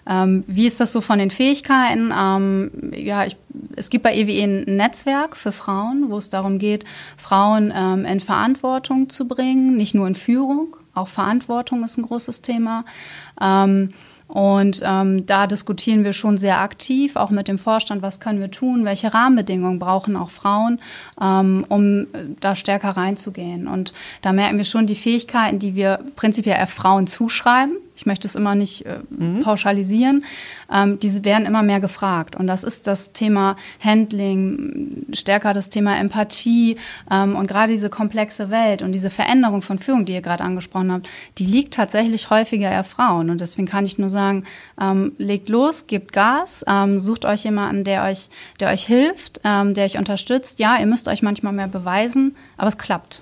Ähm, 0.08 0.44
wie 0.48 0.68
ist 0.68 0.80
das 0.80 0.92
so 0.92 1.02
von 1.02 1.20
den 1.20 1.32
Fähigkeiten? 1.32 2.14
Ähm, 2.16 2.72
ja, 2.94 3.26
ich, 3.26 3.36
es 3.76 3.90
gibt 3.90 4.04
bei 4.04 4.16
EWE 4.16 4.44
ein 4.44 4.76
Netzwerk 4.76 5.36
für 5.36 5.52
Frauen, 5.52 6.10
wo 6.10 6.18
es 6.18 6.30
darum 6.30 6.60
geht, 6.60 6.86
Frauen 7.18 7.74
ähm, 7.76 8.06
in 8.06 8.20
Verantwortung 8.20 9.10
zu 9.10 9.28
bringen, 9.28 9.76
nicht 9.76 9.96
nur 9.96 10.08
in 10.08 10.16
Führung, 10.16 10.78
auch 10.94 11.08
Verantwortung 11.08 11.84
ist 11.84 11.98
ein 11.98 12.04
großes 12.04 12.42
Thema. 12.42 12.86
Ähm, 13.42 13.90
und 14.28 14.82
ähm, 14.84 15.28
da 15.28 15.46
diskutieren 15.46 16.04
wir 16.04 16.14
schon 16.14 16.40
sehr 16.40 16.60
aktiv, 16.60 17.16
auch 17.16 17.30
mit 17.30 17.48
dem 17.48 17.60
Vorstand, 17.60 18.02
was 18.02 18.20
können 18.20 18.40
wir 18.40 18.50
tun, 18.50 18.84
welche 18.84 19.14
Rahmenbedingungen 19.14 19.78
brauchen 19.78 20.16
auch 20.16 20.32
Frauen, 20.32 20.80
ähm, 21.22 21.66
um 21.70 22.08
da 22.40 22.56
stärker 22.56 22.92
reinzugehen. 22.92 23.68
Und 23.68 23.94
da 24.22 24.34
merken 24.34 24.58
wir 24.58 24.66
schon 24.66 24.88
die 24.88 24.96
Fähigkeiten, 24.96 25.60
die 25.60 25.76
wir 25.76 26.00
prinzipiell 26.16 26.58
eher 26.58 26.68
Frauen 26.68 27.08
zuschreiben, 27.08 27.78
ich 27.96 28.06
möchte 28.06 28.28
es 28.28 28.36
immer 28.36 28.56
nicht 28.56 28.86
äh, 28.86 29.00
mhm. 29.10 29.42
pauschalisieren, 29.42 30.26
ähm, 30.72 31.00
diese 31.00 31.24
werden 31.24 31.46
immer 31.46 31.64
mehr 31.64 31.80
gefragt. 31.80 32.36
Und 32.36 32.48
das 32.48 32.64
ist 32.64 32.88
das 32.88 33.14
Thema 33.14 33.56
Handling, 33.80 35.06
stärker 35.14 35.54
das 35.54 35.70
Thema 35.70 35.98
Empathie 35.98 36.78
ähm, 37.10 37.36
und 37.36 37.48
gerade 37.48 37.72
diese 37.72 37.90
komplexe 37.90 38.50
Welt 38.50 38.82
und 38.82 38.92
diese 38.92 39.10
Veränderung 39.10 39.62
von 39.62 39.80
Führung, 39.80 40.06
die 40.06 40.14
ihr 40.14 40.22
gerade 40.22 40.44
angesprochen 40.44 40.92
habt, 40.92 41.08
die 41.38 41.46
liegt 41.46 41.74
tatsächlich 41.74 42.30
häufiger 42.30 42.70
eher 42.70 42.84
Frauen. 42.84 43.30
Und 43.30 43.42
deswegen 43.42 43.68
kann 43.68 43.86
ich 43.86 43.98
nur 43.98 44.10
sagen, 44.10 44.44
ähm, 44.80 45.14
legt 45.18 45.48
los, 45.48 45.88
gebt 45.88 46.12
Gas, 46.12 46.66
ähm, 46.68 47.00
sucht 47.00 47.26
euch 47.26 47.44
jemanden, 47.46 47.84
der 47.84 48.04
euch, 48.04 48.30
der 48.60 48.70
euch 48.70 48.86
hilft, 48.86 49.40
ähm, 49.44 49.74
der 49.74 49.86
euch 49.86 49.98
unterstützt. 49.98 50.60
Ja, 50.60 50.78
ihr 50.78 50.86
müsst 50.86 51.05
euch 51.08 51.22
manchmal 51.22 51.54
mehr 51.54 51.68
beweisen, 51.68 52.36
aber 52.58 52.70
es 52.70 52.78
klappt. 52.78 53.22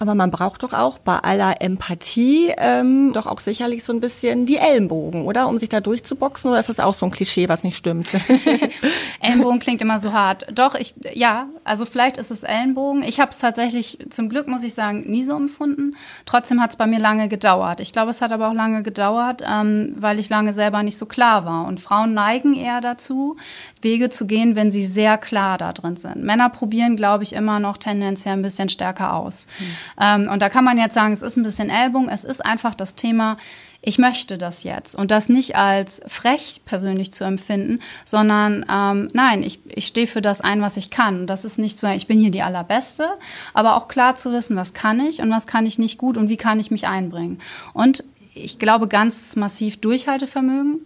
Aber 0.00 0.14
man 0.14 0.30
braucht 0.30 0.62
doch 0.62 0.72
auch 0.72 0.98
bei 0.98 1.18
aller 1.18 1.60
Empathie 1.60 2.54
ähm, 2.56 3.12
doch 3.12 3.26
auch 3.26 3.38
sicherlich 3.38 3.84
so 3.84 3.92
ein 3.92 4.00
bisschen 4.00 4.46
die 4.46 4.56
Ellenbogen, 4.56 5.26
oder? 5.26 5.46
Um 5.46 5.58
sich 5.58 5.68
da 5.68 5.80
durchzuboxen, 5.80 6.50
oder 6.50 6.58
ist 6.58 6.70
das 6.70 6.80
auch 6.80 6.94
so 6.94 7.04
ein 7.04 7.12
Klischee, 7.12 7.50
was 7.50 7.64
nicht 7.64 7.76
stimmt? 7.76 8.14
Ellenbogen 9.20 9.60
klingt 9.60 9.82
immer 9.82 10.00
so 10.00 10.14
hart. 10.14 10.46
Doch, 10.54 10.74
ich, 10.74 10.94
ja, 11.12 11.48
also 11.64 11.84
vielleicht 11.84 12.16
ist 12.16 12.30
es 12.30 12.44
Ellenbogen. 12.44 13.02
Ich 13.02 13.20
habe 13.20 13.30
es 13.30 13.38
tatsächlich, 13.38 13.98
zum 14.08 14.30
Glück 14.30 14.48
muss 14.48 14.62
ich 14.62 14.72
sagen, 14.72 15.02
nie 15.02 15.22
so 15.22 15.36
empfunden. 15.36 15.94
Trotzdem 16.24 16.62
hat 16.62 16.70
es 16.70 16.76
bei 16.76 16.86
mir 16.86 16.98
lange 16.98 17.28
gedauert. 17.28 17.80
Ich 17.80 17.92
glaube, 17.92 18.10
es 18.10 18.22
hat 18.22 18.32
aber 18.32 18.48
auch 18.48 18.54
lange 18.54 18.82
gedauert, 18.82 19.42
ähm, 19.46 19.94
weil 19.98 20.18
ich 20.18 20.30
lange 20.30 20.54
selber 20.54 20.82
nicht 20.82 20.96
so 20.96 21.04
klar 21.04 21.44
war. 21.44 21.66
Und 21.66 21.78
Frauen 21.78 22.14
neigen 22.14 22.54
eher 22.54 22.80
dazu, 22.80 23.36
Wege 23.82 24.10
zu 24.10 24.26
gehen, 24.26 24.56
wenn 24.56 24.70
sie 24.70 24.84
sehr 24.84 25.18
klar 25.18 25.58
da 25.58 25.72
drin 25.72 25.96
sind. 25.96 26.22
Männer 26.22 26.50
probieren, 26.50 26.96
glaube 26.96 27.24
ich, 27.24 27.32
immer 27.32 27.60
noch 27.60 27.76
tendenziell 27.76 28.34
ein 28.34 28.42
bisschen 28.42 28.68
stärker 28.68 29.14
aus. 29.14 29.46
Mhm. 29.58 29.64
Ähm, 30.00 30.28
und 30.30 30.42
da 30.42 30.48
kann 30.48 30.64
man 30.64 30.78
jetzt 30.78 30.94
sagen, 30.94 31.12
es 31.12 31.22
ist 31.22 31.36
ein 31.36 31.42
bisschen 31.42 31.70
Ellbogen, 31.70 32.08
es 32.08 32.24
ist 32.24 32.44
einfach 32.44 32.74
das 32.74 32.94
Thema, 32.94 33.36
ich 33.82 33.98
möchte 33.98 34.36
das 34.36 34.62
jetzt 34.62 34.94
und 34.94 35.10
das 35.10 35.28
nicht 35.28 35.56
als 35.56 36.02
frech 36.06 36.60
persönlich 36.66 37.12
zu 37.12 37.24
empfinden, 37.24 37.80
sondern 38.04 38.66
ähm, 38.70 39.08
nein, 39.14 39.42
ich, 39.42 39.60
ich 39.74 39.86
stehe 39.86 40.06
für 40.06 40.20
das 40.20 40.42
ein, 40.42 40.60
was 40.60 40.76
ich 40.76 40.90
kann. 40.90 41.20
Und 41.20 41.26
das 41.28 41.44
ist 41.46 41.58
nicht 41.58 41.78
so, 41.78 41.88
ich 41.88 42.06
bin 42.06 42.20
hier 42.20 42.30
die 42.30 42.42
Allerbeste, 42.42 43.08
aber 43.54 43.76
auch 43.76 43.88
klar 43.88 44.16
zu 44.16 44.32
wissen, 44.32 44.56
was 44.56 44.74
kann 44.74 45.00
ich 45.00 45.20
und 45.20 45.30
was 45.30 45.46
kann 45.46 45.64
ich 45.64 45.78
nicht 45.78 45.96
gut 45.96 46.18
und 46.18 46.28
wie 46.28 46.36
kann 46.36 46.60
ich 46.60 46.70
mich 46.70 46.86
einbringen. 46.86 47.38
Und 47.72 48.04
ich 48.34 48.58
glaube 48.58 48.86
ganz 48.86 49.34
massiv 49.36 49.80
Durchhaltevermögen. 49.80 50.80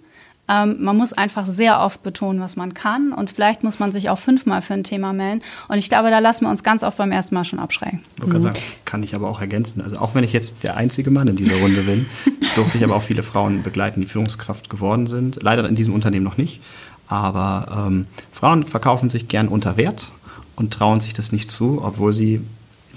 Ähm, 0.46 0.76
man 0.80 0.96
muss 0.96 1.12
einfach 1.12 1.46
sehr 1.46 1.80
oft 1.80 2.02
betonen, 2.02 2.40
was 2.40 2.56
man 2.56 2.74
kann. 2.74 3.12
Und 3.12 3.30
vielleicht 3.30 3.64
muss 3.64 3.78
man 3.78 3.92
sich 3.92 4.10
auch 4.10 4.18
fünfmal 4.18 4.60
für 4.60 4.74
ein 4.74 4.84
Thema 4.84 5.12
melden. 5.12 5.42
Und 5.68 5.78
ich 5.78 5.88
glaube, 5.88 6.10
da 6.10 6.18
lassen 6.18 6.44
wir 6.44 6.50
uns 6.50 6.62
ganz 6.62 6.82
oft 6.82 6.98
beim 6.98 7.12
ersten 7.12 7.34
Mal 7.34 7.44
schon 7.44 7.58
abschrecken. 7.58 8.00
Ich 8.18 8.26
mhm. 8.26 8.42
sagen, 8.42 8.54
das 8.54 8.72
kann 8.84 9.02
ich 9.02 9.14
aber 9.14 9.28
auch 9.28 9.40
ergänzen. 9.40 9.80
Also 9.80 9.98
auch 9.98 10.14
wenn 10.14 10.24
ich 10.24 10.32
jetzt 10.32 10.62
der 10.62 10.76
einzige 10.76 11.10
Mann 11.10 11.28
in 11.28 11.36
dieser 11.36 11.56
Runde 11.56 11.82
bin, 11.82 12.06
durfte 12.56 12.76
ich 12.76 12.84
aber 12.84 12.96
auch 12.96 13.02
viele 13.02 13.22
Frauen 13.22 13.62
begleiten, 13.62 14.02
die 14.02 14.06
Führungskraft 14.06 14.68
geworden 14.68 15.06
sind. 15.06 15.42
Leider 15.42 15.66
in 15.68 15.76
diesem 15.76 15.94
Unternehmen 15.94 16.24
noch 16.24 16.36
nicht. 16.36 16.60
Aber 17.08 17.86
ähm, 17.88 18.06
Frauen 18.32 18.64
verkaufen 18.64 19.08
sich 19.10 19.28
gern 19.28 19.48
unter 19.48 19.76
Wert 19.76 20.10
und 20.56 20.72
trauen 20.72 21.00
sich 21.00 21.14
das 21.14 21.32
nicht 21.32 21.50
zu, 21.50 21.82
obwohl 21.82 22.12
sie 22.12 22.34
in 22.34 22.48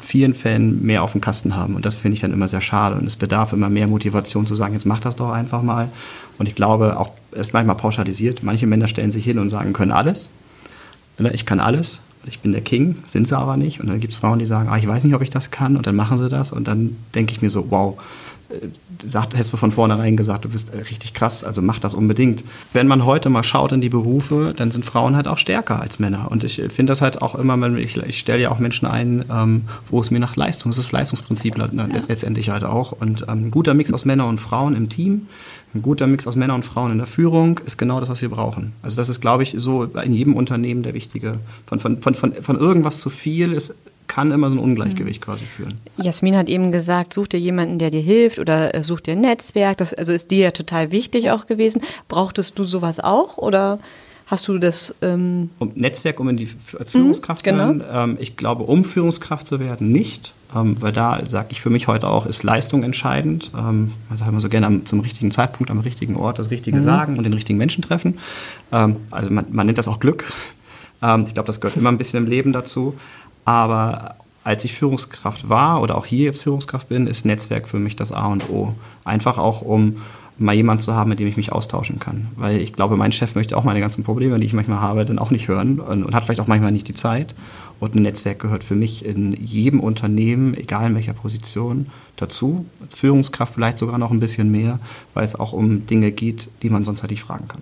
vielen 0.02 0.34
Fällen 0.34 0.86
mehr 0.86 1.04
auf 1.04 1.14
dem 1.14 1.22
Kasten 1.22 1.56
haben. 1.56 1.76
Und 1.76 1.86
das 1.86 1.96
finde 1.96 2.16
ich 2.16 2.22
dann 2.22 2.34
immer 2.34 2.48
sehr 2.48 2.62
schade. 2.62 2.96
Und 2.96 3.06
es 3.08 3.16
bedarf 3.16 3.54
immer 3.54 3.70
mehr 3.70 3.88
Motivation 3.88 4.46
zu 4.46 4.56
sagen, 4.56 4.74
jetzt 4.74 4.86
mach 4.86 5.00
das 5.00 5.16
doch 5.16 5.32
einfach 5.32 5.62
mal. 5.62 5.90
Und 6.38 6.48
ich 6.48 6.56
glaube, 6.56 7.00
auch 7.00 7.12
ist 7.32 7.54
manchmal 7.54 7.76
pauschalisiert. 7.76 8.44
Manche 8.44 8.68
Männer 8.68 8.88
stellen 8.88 9.12
sich 9.12 9.24
hin 9.24 9.40
und 9.40 9.50
sagen, 9.50 9.74
können 9.74 9.92
alles. 9.92 10.28
Ich 11.34 11.46
kann 11.46 11.60
alles. 11.60 12.02
Ich 12.26 12.40
bin 12.40 12.52
der 12.52 12.62
King, 12.62 12.98
sind 13.08 13.28
sie 13.28 13.38
aber 13.38 13.58
nicht. 13.58 13.80
Und 13.80 13.88
dann 13.88 14.00
gibt 14.00 14.14
es 14.14 14.20
Frauen, 14.20 14.40
die 14.40 14.46
sagen, 14.46 14.70
ah, 14.70 14.78
ich 14.78 14.88
weiß 14.88 15.04
nicht, 15.04 15.16
ob 15.16 15.22
ich 15.22 15.30
das 15.30 15.52
kann. 15.52 15.78
Und 15.78 15.88
dann 15.88 15.96
machen 15.96 16.18
sie 16.20 16.30
das. 16.30 16.52
Und 16.52 16.68
dann 16.68 16.96
denke 17.16 17.32
ich 17.32 17.42
mir 17.42 17.50
so, 17.50 17.72
wow, 17.72 17.98
äh, 18.50 18.68
sagt, 19.06 19.34
hättest 19.34 19.52
du 19.52 19.58
von 19.58 19.72
vornherein 19.72 20.16
gesagt, 20.16 20.46
du 20.46 20.50
bist 20.50 20.74
äh, 20.74 20.78
richtig 20.78 21.14
krass, 21.14 21.44
also 21.44 21.62
mach 21.62 21.80
das 21.80 21.94
unbedingt. 21.94 22.44
Wenn 22.72 22.88
man 22.88 23.06
heute 23.06 23.30
mal 23.30 23.44
schaut 23.44 23.74
in 23.74 23.82
die 23.82 23.90
Berufe, 23.90 24.54
dann 24.56 24.72
sind 24.72 24.86
Frauen 24.86 25.16
halt 25.16 25.28
auch 25.28 25.38
stärker 25.38 25.82
als 25.82 26.00
Männer. 26.00 26.32
Und 26.32 26.46
ich 26.46 26.56
finde 26.56 26.92
das 26.92 27.02
halt 27.02 27.22
auch 27.22 27.36
immer, 27.36 27.62
ich, 27.78 27.98
ich 27.98 28.20
stelle 28.20 28.42
ja 28.42 28.50
auch 28.50 28.60
Menschen 28.60 28.88
ein, 28.88 29.26
ähm, 29.30 29.64
wo 29.90 30.00
es 30.00 30.12
mir 30.12 30.20
nach 30.20 30.36
Leistung, 30.36 30.72
das 30.72 30.78
ist 30.78 30.88
das 30.88 30.92
Leistungsprinzip 30.94 31.58
ja. 31.58 31.68
letztendlich 32.08 32.50
halt 32.50 32.64
auch. 32.64 32.94
Und 32.94 33.24
ähm, 33.24 33.48
ein 33.48 33.52
guter 33.52 33.74
Mix 33.74 33.92
aus 33.92 34.06
Männern 34.06 34.30
und 34.30 34.40
Frauen 34.40 34.76
im 34.76 34.90
Team, 34.90 35.28
ein 35.74 35.82
guter 35.82 36.08
Mix 36.08 36.28
aus 36.28 36.36
Männern 36.36 36.58
und 36.58 36.66
Frauen 36.66 36.92
in 36.92 36.98
der 36.98 37.08
Führung 37.08 37.60
ist 37.66 37.78
genau 37.78 38.00
das, 38.00 38.10
was 38.10 38.22
wir 38.22 38.30
brauchen. 38.30 38.74
Also 38.82 38.98
das 38.98 39.10
ist, 39.10 39.20
glaube 39.20 39.44
ich, 39.44 39.56
so 39.58 39.84
in 39.84 40.14
jedem 40.14 40.36
Unternehmen 40.36 40.84
der 40.84 40.94
wichtige. 40.94 41.34
Von, 41.66 41.80
von, 41.80 42.02
von, 42.02 42.16
von, 42.16 42.34
von 42.34 42.58
irgendwas 42.58 43.00
zu 43.00 43.10
viel 43.10 43.54
ist 43.54 43.76
kann 44.08 44.32
immer 44.32 44.50
so 44.50 44.56
ein 44.56 44.60
Ungleichgewicht 44.60 45.22
quasi 45.22 45.46
führen. 45.46 45.74
Jasmin 45.98 46.38
hat 46.38 46.50
eben 46.50 46.72
gesagt, 46.72 47.14
such 47.14 47.28
dir 47.28 47.40
jemanden, 47.40 47.78
der 47.78 47.92
dir 47.92 48.02
hilft 48.02 48.40
oder 48.40 48.74
äh, 48.74 48.84
such 48.84 49.02
dir 49.02 49.12
ein 49.12 49.22
Netzwerk. 49.22 49.78
Das 49.78 49.94
also 49.94 50.14
ist 50.14 50.32
dir 50.32 50.40
ja 50.40 50.52
total 50.52 50.92
wichtig 50.92 51.30
auch 51.30 51.46
gewesen. 51.46 51.82
Brauchtest 52.08 52.58
du 52.58 52.64
sowas 52.64 53.00
auch 53.00 53.38
oder 53.38 53.80
hast 54.28 54.48
du 54.48 54.60
das? 54.60 54.94
Ähm 55.02 55.50
um 55.58 55.72
Netzwerk, 55.76 56.20
um 56.20 56.30
in 56.30 56.38
die, 56.38 56.50
als 56.78 56.92
Führungskraft 56.92 57.46
mhm, 57.46 57.50
genau. 57.50 57.74
zu 57.74 57.80
werden? 57.80 58.12
Ähm, 58.12 58.18
ich 58.20 58.38
glaube, 58.38 58.64
um 58.64 58.86
Führungskraft 58.86 59.48
zu 59.48 59.60
werden, 59.60 59.92
nicht. 59.92 60.34
Ähm, 60.56 60.78
weil 60.80 60.94
da 60.94 61.20
sage 61.26 61.48
ich 61.50 61.62
für 61.62 61.70
mich 61.70 61.88
heute 61.88 62.08
auch, 62.08 62.26
ist 62.26 62.44
Leistung 62.44 62.84
entscheidend. 62.84 63.52
Man 63.54 63.92
sagt 64.16 64.30
immer 64.30 64.40
so 64.40 64.48
gerne 64.48 64.68
am, 64.68 64.86
zum 64.86 65.02
richtigen 65.02 65.32
Zeitpunkt, 65.32 65.70
am 65.72 65.80
richtigen 65.80 66.16
Ort 66.16 66.40
das 66.40 66.52
Richtige 66.52 66.78
mhm. 66.78 66.84
sagen 66.84 67.18
und 67.18 67.24
den 67.24 67.34
richtigen 67.34 67.58
Menschen 67.58 67.82
treffen. 67.82 68.20
Ähm, 68.72 68.98
also 69.12 69.30
man, 69.32 69.48
man 69.50 69.66
nennt 69.66 69.78
das 69.78 69.88
auch 69.88 70.00
Glück. 70.00 70.32
Ich 71.00 71.34
glaube, 71.34 71.46
das 71.46 71.62
gehört 71.62 71.78
immer 71.78 71.92
ein 71.92 72.00
bisschen 72.00 72.24
im 72.24 72.28
Leben 72.28 72.54
dazu. 72.54 72.96
Aber 73.46 74.16
als 74.44 74.64
ich 74.66 74.74
Führungskraft 74.74 75.48
war 75.48 75.82
oder 75.82 75.98
auch 75.98 76.06
hier 76.06 76.24
jetzt 76.24 76.42
Führungskraft 76.42 76.90
bin, 76.90 77.06
ist 77.06 77.26
Netzwerk 77.26 77.68
für 77.68 77.80
mich 77.80 77.96
das 77.96 78.12
A 78.12 78.28
und 78.28 78.50
O. 78.50 78.74
Einfach 79.04 79.38
auch, 79.38 79.62
um 79.62 80.02
mal 80.40 80.54
jemanden 80.54 80.84
zu 80.84 80.94
haben, 80.94 81.10
mit 81.10 81.20
dem 81.20 81.28
ich 81.28 81.38
mich 81.38 81.52
austauschen 81.52 82.00
kann. 82.00 82.28
Weil 82.36 82.62
ich 82.62 82.74
glaube, 82.74 82.98
mein 82.98 83.12
Chef 83.12 83.36
möchte 83.36 83.58
auch 83.58 83.64
meine 83.64 83.80
ganzen 83.80 84.04
Probleme, 84.04 84.40
die 84.40 84.46
ich 84.46 84.54
manchmal 84.54 84.82
habe, 84.82 85.06
dann 85.06 85.20
auch 85.20 85.32
nicht 85.32 85.48
hören 85.48 85.80
und, 85.80 86.04
und 86.04 86.14
hat 86.14 86.26
vielleicht 86.26 86.42
auch 86.42 86.48
manchmal 86.48 86.72
nicht 86.72 86.88
die 86.88 86.94
Zeit. 86.94 87.34
Und 87.80 87.96
ein 87.96 88.02
Netzwerk 88.02 88.40
gehört 88.40 88.64
für 88.64 88.76
mich 88.76 89.06
in 89.06 89.34
jedem 89.34 89.80
Unternehmen, 89.80 90.56
egal 90.56 90.88
in 90.88 90.96
welcher 90.96 91.14
Position, 91.14 91.88
dazu. 92.16 92.66
Als 92.82 92.96
Führungskraft 92.96 93.54
vielleicht 93.54 93.78
sogar 93.78 93.98
noch 93.98 94.12
ein 94.12 94.20
bisschen 94.20 94.52
mehr, 94.52 94.80
weil 95.14 95.26
es 95.26 95.36
auch 95.36 95.54
um 95.54 95.86
Dinge 95.86 96.12
geht, 96.12 96.50
die 96.64 96.70
man 96.70 96.84
sonst 96.84 97.02
halt 97.02 97.12
nicht 97.12 97.24
fragen 97.24 97.48
kann. 97.48 97.62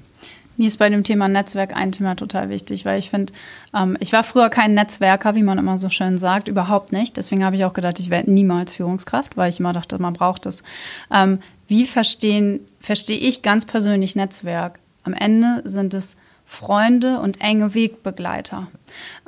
Mir 0.57 0.67
ist 0.67 0.77
bei 0.77 0.89
dem 0.89 1.03
Thema 1.03 1.27
Netzwerk 1.27 1.75
ein 1.75 1.91
Thema 1.91 2.15
total 2.15 2.49
wichtig, 2.49 2.85
weil 2.85 2.99
ich 2.99 3.09
finde, 3.09 3.33
ähm, 3.73 3.97
ich 3.99 4.13
war 4.13 4.23
früher 4.23 4.49
kein 4.49 4.73
Netzwerker, 4.73 5.35
wie 5.35 5.43
man 5.43 5.57
immer 5.57 5.77
so 5.77 5.89
schön 5.89 6.17
sagt, 6.17 6.47
überhaupt 6.47 6.91
nicht. 6.91 7.17
Deswegen 7.17 7.43
habe 7.43 7.55
ich 7.55 7.65
auch 7.65 7.73
gedacht, 7.73 7.99
ich 7.99 8.09
werde 8.09 8.31
niemals 8.31 8.73
Führungskraft, 8.73 9.35
weil 9.35 9.49
ich 9.49 9.59
immer 9.59 9.73
dachte, 9.73 9.99
man 9.99 10.13
braucht 10.13 10.45
es. 10.45 10.63
Ähm, 11.11 11.39
wie 11.67 11.85
verstehen, 11.85 12.61
verstehe 12.79 13.17
ich 13.17 13.41
ganz 13.41 13.65
persönlich 13.65 14.15
Netzwerk? 14.15 14.79
Am 15.03 15.13
Ende 15.13 15.61
sind 15.65 15.93
es 15.93 16.15
Freunde 16.45 17.19
und 17.19 17.41
enge 17.41 17.73
Wegbegleiter. 17.73 18.67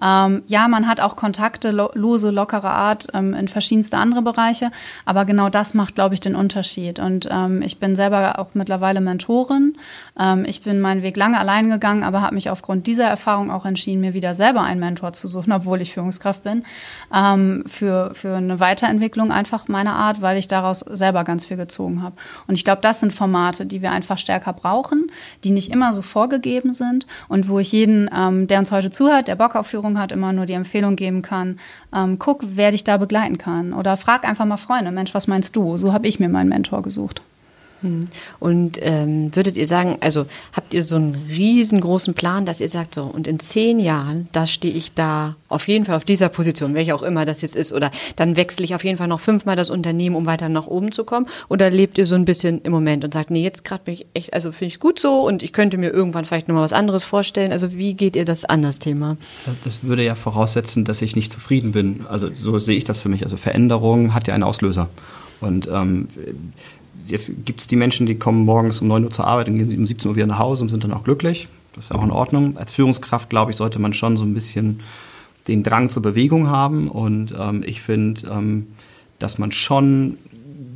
Ähm, 0.01 0.43
ja, 0.47 0.67
man 0.67 0.87
hat 0.87 0.99
auch 0.99 1.15
Kontakte, 1.15 1.71
lo 1.71 1.89
lose, 1.93 2.29
lockere 2.29 2.69
Art 2.69 3.07
ähm, 3.13 3.33
in 3.33 3.47
verschiedenste 3.47 3.97
andere 3.97 4.21
Bereiche, 4.21 4.71
aber 5.05 5.25
genau 5.25 5.49
das 5.49 5.73
macht, 5.73 5.95
glaube 5.95 6.13
ich, 6.13 6.21
den 6.21 6.35
Unterschied. 6.35 6.99
Und 6.99 7.27
ähm, 7.31 7.61
ich 7.61 7.79
bin 7.79 7.95
selber 7.95 8.39
auch 8.39 8.49
mittlerweile 8.53 9.01
Mentorin. 9.01 9.77
Ähm, 10.19 10.45
ich 10.45 10.63
bin 10.63 10.79
meinen 10.79 11.01
Weg 11.01 11.17
lange 11.17 11.39
allein 11.39 11.69
gegangen, 11.69 12.03
aber 12.03 12.21
habe 12.21 12.35
mich 12.35 12.49
aufgrund 12.49 12.87
dieser 12.87 13.05
Erfahrung 13.05 13.51
auch 13.51 13.65
entschieden, 13.65 14.01
mir 14.01 14.13
wieder 14.13 14.35
selber 14.35 14.61
einen 14.61 14.79
Mentor 14.79 15.13
zu 15.13 15.27
suchen, 15.27 15.51
obwohl 15.57 15.81
ich 15.81 15.93
Führungskraft 15.93 16.43
bin, 16.43 16.63
ähm, 17.13 17.63
für, 17.67 18.11
für 18.13 18.35
eine 18.35 18.59
Weiterentwicklung 18.59 19.31
einfach 19.31 19.67
meiner 19.67 19.93
Art, 19.93 20.21
weil 20.21 20.37
ich 20.37 20.47
daraus 20.47 20.79
selber 20.79 21.23
ganz 21.23 21.45
viel 21.45 21.57
gezogen 21.57 22.03
habe. 22.03 22.15
Und 22.47 22.55
ich 22.55 22.63
glaube, 22.63 22.81
das 22.81 22.99
sind 22.99 23.13
Formate, 23.13 23.65
die 23.65 23.81
wir 23.81 23.91
einfach 23.91 24.17
stärker 24.17 24.53
brauchen, 24.53 25.11
die 25.43 25.51
nicht 25.51 25.71
immer 25.71 25.93
so 25.93 26.01
vorgegeben 26.01 26.73
sind 26.73 27.07
und 27.27 27.49
wo 27.49 27.59
ich 27.59 27.71
jeden, 27.71 28.09
ähm, 28.15 28.47
der 28.47 28.59
uns 28.59 28.71
heute 28.71 28.91
zuhört, 28.91 29.27
der 29.27 29.35
Bock 29.35 29.55
auf 29.59 29.67
Führung 29.67 29.99
hat, 29.99 30.11
immer 30.11 30.33
nur 30.33 30.45
die 30.45 30.53
Empfehlung 30.53 30.95
geben 30.95 31.21
kann, 31.21 31.59
ähm, 31.93 32.19
guck, 32.19 32.43
wer 32.55 32.71
dich 32.71 32.83
da 32.83 32.97
begleiten 32.97 33.37
kann. 33.37 33.73
Oder 33.73 33.97
frag 33.97 34.25
einfach 34.25 34.45
mal 34.45 34.57
Freunde, 34.57 34.91
Mensch, 34.91 35.13
was 35.13 35.27
meinst 35.27 35.55
du? 35.55 35.77
So 35.77 35.93
habe 35.93 36.07
ich 36.07 36.19
mir 36.19 36.29
meinen 36.29 36.49
Mentor 36.49 36.81
gesucht. 36.81 37.21
Hm. 37.81 38.07
Und 38.39 38.79
ähm, 38.81 39.35
würdet 39.35 39.55
ihr 39.55 39.67
sagen, 39.67 39.97
also 40.01 40.25
habt 40.53 40.73
ihr 40.73 40.83
so 40.83 40.95
einen 40.95 41.27
riesengroßen 41.29 42.13
Plan, 42.13 42.45
dass 42.45 42.59
ihr 42.59 42.69
sagt, 42.69 42.95
so, 42.95 43.03
und 43.03 43.27
in 43.27 43.39
zehn 43.39 43.79
Jahren, 43.79 44.27
da 44.31 44.47
stehe 44.47 44.73
ich 44.73 44.93
da 44.93 45.35
auf 45.47 45.67
jeden 45.67 45.85
Fall 45.85 45.95
auf 45.95 46.05
dieser 46.05 46.29
Position, 46.29 46.73
welche 46.73 46.95
auch 46.95 47.03
immer 47.03 47.25
das 47.25 47.41
jetzt 47.41 47.55
ist, 47.55 47.73
oder 47.73 47.91
dann 48.15 48.35
wechsle 48.35 48.65
ich 48.65 48.75
auf 48.75 48.83
jeden 48.83 48.97
Fall 48.97 49.07
noch 49.07 49.19
fünfmal 49.19 49.55
das 49.55 49.69
Unternehmen, 49.69 50.15
um 50.15 50.25
weiter 50.25 50.49
nach 50.49 50.67
oben 50.67 50.91
zu 50.91 51.03
kommen? 51.03 51.27
Oder 51.49 51.69
lebt 51.69 51.97
ihr 51.97 52.05
so 52.05 52.15
ein 52.15 52.25
bisschen 52.25 52.61
im 52.63 52.71
Moment 52.71 53.03
und 53.03 53.13
sagt, 53.13 53.29
nee, 53.29 53.43
jetzt 53.43 53.63
gerade 53.63 53.83
bin 53.83 53.93
ich 53.93 54.05
echt, 54.13 54.33
also 54.33 54.51
finde 54.51 54.73
ich 54.73 54.79
gut 54.79 54.99
so 54.99 55.21
und 55.21 55.43
ich 55.43 55.53
könnte 55.53 55.77
mir 55.77 55.91
irgendwann 55.91 56.25
vielleicht 56.25 56.47
nochmal 56.47 56.63
was 56.63 56.73
anderes 56.73 57.03
vorstellen? 57.03 57.51
Also 57.51 57.75
wie 57.75 57.93
geht 57.93 58.15
ihr 58.15 58.25
das 58.25 58.43
an, 58.45 58.61
das 58.61 58.79
Thema? 58.79 59.17
Das 59.63 59.83
würde 59.83 60.03
ja 60.03 60.15
voraussetzen, 60.15 60.83
dass 60.83 61.01
ich 61.01 61.15
nicht 61.15 61.31
zufrieden 61.31 61.71
bin. 61.71 62.05
Also 62.09 62.29
so 62.33 62.57
sehe 62.59 62.77
ich 62.77 62.83
das 62.83 62.97
für 62.97 63.09
mich. 63.09 63.23
Also 63.23 63.37
Veränderung 63.37 64.13
hat 64.13 64.27
ja 64.27 64.33
einen 64.33 64.43
Auslöser. 64.43 64.89
Und 65.39 65.67
ähm, 65.67 66.07
jetzt 67.07 67.45
gibt 67.45 67.61
es 67.61 67.67
die 67.67 67.75
Menschen, 67.75 68.05
die 68.05 68.15
kommen 68.15 68.45
morgens 68.45 68.81
um 68.81 68.87
9 68.87 69.03
Uhr 69.05 69.11
zur 69.11 69.27
Arbeit 69.27 69.47
und 69.47 69.57
gehen 69.57 69.77
um 69.77 69.87
17 69.87 70.09
Uhr 70.09 70.15
wieder 70.15 70.27
nach 70.27 70.39
Hause 70.39 70.63
und 70.63 70.69
sind 70.69 70.83
dann 70.83 70.93
auch 70.93 71.03
glücklich. 71.03 71.47
Das 71.73 71.85
ist 71.85 71.91
auch 71.91 72.03
in 72.03 72.11
Ordnung. 72.11 72.57
Als 72.57 72.71
Führungskraft, 72.71 73.29
glaube 73.29 73.51
ich, 73.51 73.57
sollte 73.57 73.79
man 73.79 73.93
schon 73.93 74.17
so 74.17 74.25
ein 74.25 74.33
bisschen 74.33 74.81
den 75.47 75.63
Drang 75.63 75.89
zur 75.89 76.01
Bewegung 76.01 76.47
haben. 76.47 76.87
Und 76.87 77.33
ähm, 77.37 77.63
ich 77.65 77.81
finde, 77.81 78.21
ähm, 78.29 78.67
dass 79.19 79.37
man 79.37 79.51
schon 79.51 80.17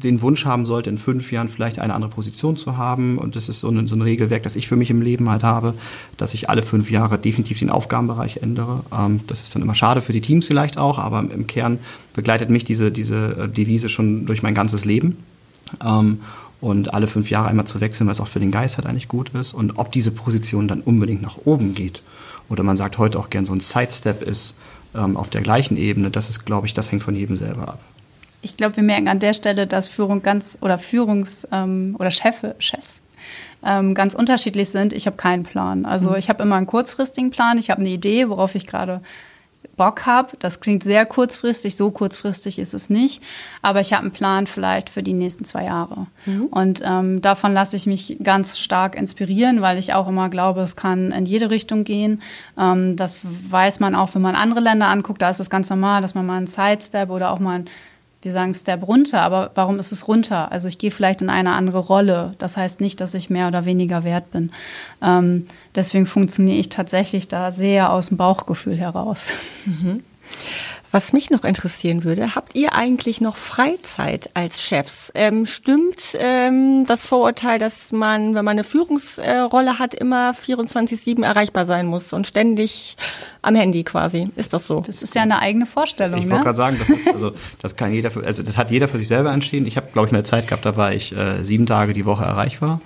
den 0.04 0.22
Wunsch 0.22 0.46
haben 0.46 0.66
sollte, 0.66 0.90
in 0.90 0.98
fünf 0.98 1.32
Jahren 1.32 1.48
vielleicht 1.48 1.80
eine 1.80 1.94
andere 1.94 2.12
Position 2.12 2.58
zu 2.58 2.78
haben. 2.78 3.18
Und 3.18 3.36
das 3.36 3.50
ist 3.50 3.60
so 3.60 3.70
ein, 3.70 3.88
so 3.88 3.96
ein 3.96 4.02
Regelwerk, 4.02 4.44
das 4.44 4.56
ich 4.56 4.68
für 4.68 4.76
mich 4.76 4.90
im 4.90 5.02
Leben 5.02 5.30
halt 5.30 5.44
habe, 5.44 5.74
dass 6.18 6.34
ich 6.34 6.50
alle 6.50 6.64
fünf 6.64 6.90
Jahre 6.90 7.18
definitiv 7.18 7.60
den 7.60 7.70
Aufgabenbereich 7.70 8.38
ändere. 8.38 8.84
Ähm, 8.96 9.22
das 9.28 9.42
ist 9.42 9.56
dann 9.56 9.62
immer 9.62 9.76
schade 9.76 10.02
für 10.02 10.14
die 10.14 10.22
Teams 10.22 10.46
vielleicht 10.46 10.78
auch, 10.78 11.00
aber 11.00 11.20
im 11.20 11.48
Kern 11.48 11.80
begleitet 12.14 12.50
mich 12.50 12.64
diese, 12.64 12.92
diese 12.92 13.38
äh, 13.38 13.50
Devise 13.50 13.90
schon 13.90 14.26
durch 14.26 14.44
mein 14.44 14.56
ganzes 14.56 14.86
Leben. 14.86 15.18
Ähm, 15.84 16.22
und 16.60 16.94
alle 16.94 17.08
fünf 17.08 17.32
Jahre 17.32 17.48
einmal 17.48 17.66
zu 17.66 17.82
wechseln, 17.82 18.08
was 18.08 18.22
auch 18.22 18.28
für 18.28 18.40
den 18.40 18.52
Geist 18.52 18.78
halt 18.78 18.86
eigentlich 18.86 19.08
gut 19.08 19.30
ist. 19.30 19.54
Und 19.54 19.78
ob 19.80 19.92
diese 19.92 20.12
Position 20.12 20.68
dann 20.68 20.82
unbedingt 20.82 21.22
nach 21.22 21.38
oben 21.46 21.74
geht 21.74 22.04
oder 22.50 22.64
man 22.64 22.78
sagt 22.78 22.98
heute 22.98 23.18
auch 23.20 23.30
gern 23.30 23.46
so 23.46 23.54
ein 23.54 23.62
Sidestep 23.62 24.22
ist 24.22 24.58
ähm, 24.96 25.18
auf 25.18 25.30
der 25.30 25.42
gleichen 25.42 25.78
Ebene, 25.78 26.12
das 26.12 26.30
ist, 26.30 26.46
glaube 26.46 26.68
ich, 26.68 26.74
das 26.74 26.92
hängt 26.92 27.04
von 27.04 27.16
jedem 27.16 27.38
selber 27.38 27.68
ab. 27.68 27.80
Ich 28.44 28.58
glaube, 28.58 28.76
wir 28.76 28.84
merken 28.84 29.08
an 29.08 29.20
der 29.20 29.34
Stelle, 29.34 29.68
dass 29.68 29.88
Führung 29.88 30.22
ganz 30.22 30.46
oder 30.62 30.76
Führungs- 30.76 31.48
ähm, 31.52 31.96
oder 31.98 32.12
Chefe, 32.12 32.56
Chefs 32.60 33.02
ähm, 33.64 33.94
ganz 33.94 34.16
unterschiedlich 34.16 34.70
sind. 34.70 34.94
Ich 34.94 35.06
habe 35.06 35.18
keinen 35.18 35.44
Plan. 35.44 35.86
Also 35.86 36.10
mhm. 36.12 36.16
ich 36.16 36.30
habe 36.30 36.44
immer 36.44 36.56
einen 36.56 36.68
kurzfristigen 36.68 37.32
Plan. 37.32 37.58
Ich 37.58 37.70
habe 37.70 37.82
eine 37.82 37.90
Idee, 37.90 38.30
worauf 38.30 38.56
ich 38.56 38.68
gerade 38.68 39.02
Bock 39.78 40.06
habe. 40.06 40.38
Das 40.40 40.60
klingt 40.60 40.84
sehr 40.84 41.06
kurzfristig, 41.06 41.76
so 41.76 41.92
kurzfristig 41.92 42.60
ist 42.60 42.74
es 42.74 42.90
nicht. 42.90 43.24
Aber 43.62 43.82
ich 43.82 43.94
habe 43.94 44.04
einen 44.04 44.12
Plan 44.12 44.48
vielleicht 44.48 44.90
für 44.90 45.04
die 45.04 45.14
nächsten 45.14 45.46
zwei 45.46 45.66
Jahre. 45.66 46.08
Mhm. 46.26 46.46
Und 46.48 46.82
ähm, 46.84 47.22
davon 47.22 47.54
lasse 47.54 47.76
ich 47.76 47.88
mich 47.88 48.18
ganz 48.22 48.60
stark 48.60 48.96
inspirieren, 48.96 49.62
weil 49.62 49.78
ich 49.78 49.94
auch 49.94 50.08
immer 50.08 50.30
glaube, 50.30 50.62
es 50.62 50.76
kann 50.76 51.12
in 51.12 51.26
jede 51.26 51.50
Richtung 51.50 51.84
gehen. 51.84 52.22
Ähm, 52.58 52.96
das 52.96 53.22
weiß 53.24 53.80
man 53.80 53.96
auch, 53.96 54.14
wenn 54.14 54.22
man 54.22 54.36
andere 54.36 54.60
Länder 54.60 54.88
anguckt. 54.88 55.22
Da 55.22 55.30
ist 55.30 55.40
es 55.40 55.50
ganz 55.50 55.70
normal, 55.70 56.02
dass 56.02 56.16
man 56.16 56.26
mal 56.26 56.38
einen 56.38 56.48
Sidestep 56.48 57.10
oder 57.10 57.32
auch 57.32 57.40
mal 57.40 57.56
einen 57.56 57.70
wir 58.22 58.32
sagen 58.32 58.54
Step 58.54 58.88
runter, 58.88 59.22
aber 59.22 59.52
warum 59.56 59.80
ist 59.80 59.92
es 59.92 60.08
runter? 60.08 60.52
Also 60.52 60.68
ich 60.68 60.78
gehe 60.78 60.92
vielleicht 60.92 61.22
in 61.22 61.30
eine 61.30 61.54
andere 61.54 61.80
Rolle. 61.80 62.36
Das 62.38 62.56
heißt 62.56 62.80
nicht, 62.80 63.02
dass 63.02 63.14
ich 63.14 63.30
mehr 63.30 63.48
oder 63.48 63.66
weniger 63.66 64.04
wert 64.04 64.32
bin. 64.32 64.52
Ähm, 65.02 65.48
deswegen 65.74 66.06
funktioniere 66.06 66.58
ich 66.58 66.70
tatsächlich 66.70 67.28
da 67.28 67.52
sehr 67.52 67.92
aus 67.92 68.10
dem 68.10 68.18
Bauchgefühl 68.18 68.78
heraus. 68.78 69.32
Mhm. 69.66 70.04
Was 70.92 71.14
mich 71.14 71.30
noch 71.30 71.46
interessieren 71.46 72.04
würde, 72.04 72.36
habt 72.36 72.54
ihr 72.54 72.74
eigentlich 72.74 73.22
noch 73.22 73.38
Freizeit 73.38 74.30
als 74.34 74.62
Chefs? 74.62 75.10
Ähm, 75.16 75.46
stimmt 75.46 76.18
ähm, 76.20 76.86
das 76.86 77.08
Vorurteil, 77.08 77.60
dass 77.60 77.94
man, 77.94 78.36
wenn 78.36 78.44
man 78.44 78.54
eine 78.54 78.66
Führungsrolle 78.66 79.80
hat, 79.80 79.94
immer 79.94 80.32
24-7 80.32 81.24
erreichbar 81.24 81.66
sein 81.66 81.88
muss 81.88 82.12
und 82.12 82.28
ständig 82.28 82.98
am 83.42 83.56
Handy 83.56 83.84
quasi? 83.84 84.28
Ist 84.36 84.52
das 84.52 84.68
so? 84.68 84.82
Das 84.82 85.02
ist 85.02 85.16
ja 85.16 85.22
eine 85.22 85.40
eigene 85.40 85.66
Vorstellung. 85.66 86.20
Ich 86.20 86.26
wollte 86.26 86.40
ne? 86.40 86.44
gerade 86.44 86.58
sagen, 86.58 86.76
das 86.78 86.90
ist 86.90 87.08
also 87.14 87.32
das 87.62 87.78
kann 87.78 87.94
jeder, 87.94 88.12
für, 88.12 88.26
also 88.26 88.44
das 88.44 88.58
hat 88.58 88.70
jeder 88.70 88.90
für 88.90 88.98
sich 88.98 89.08
selber 89.08 89.32
entschieden. 89.32 89.66
Ich 89.68 89.78
habe, 89.78 89.88
glaube 89.94 90.10
ich, 90.10 90.14
eine 90.14 90.24
Zeit 90.24 90.48
gehabt, 90.48 90.66
da 90.66 90.76
war 90.76 90.94
ich 90.94 91.16
äh, 91.16 91.44
sieben 91.44 91.68
Tage 91.68 91.94
die 91.94 92.06
Woche 92.06 92.26
erreichbar. 92.26 92.82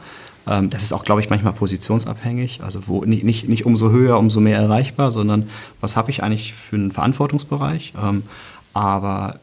Ähm, 0.47 0.69
das 0.69 0.83
ist 0.83 0.93
auch, 0.93 1.03
glaube 1.03 1.21
ich, 1.21 1.29
manchmal 1.29 1.53
positionsabhängig. 1.53 2.61
Also 2.63 2.87
wo, 2.87 3.03
nicht, 3.03 3.23
nicht, 3.23 3.49
nicht 3.49 3.65
umso 3.65 3.89
höher, 3.89 4.17
umso 4.17 4.39
mehr 4.39 4.57
erreichbar, 4.57 5.11
sondern 5.11 5.49
was 5.81 5.95
habe 5.95 6.11
ich 6.11 6.23
eigentlich 6.23 6.53
für 6.53 6.75
einen 6.75 6.91
Verantwortungsbereich. 6.91 7.93
Ähm, 8.01 8.23
aber 8.73 9.39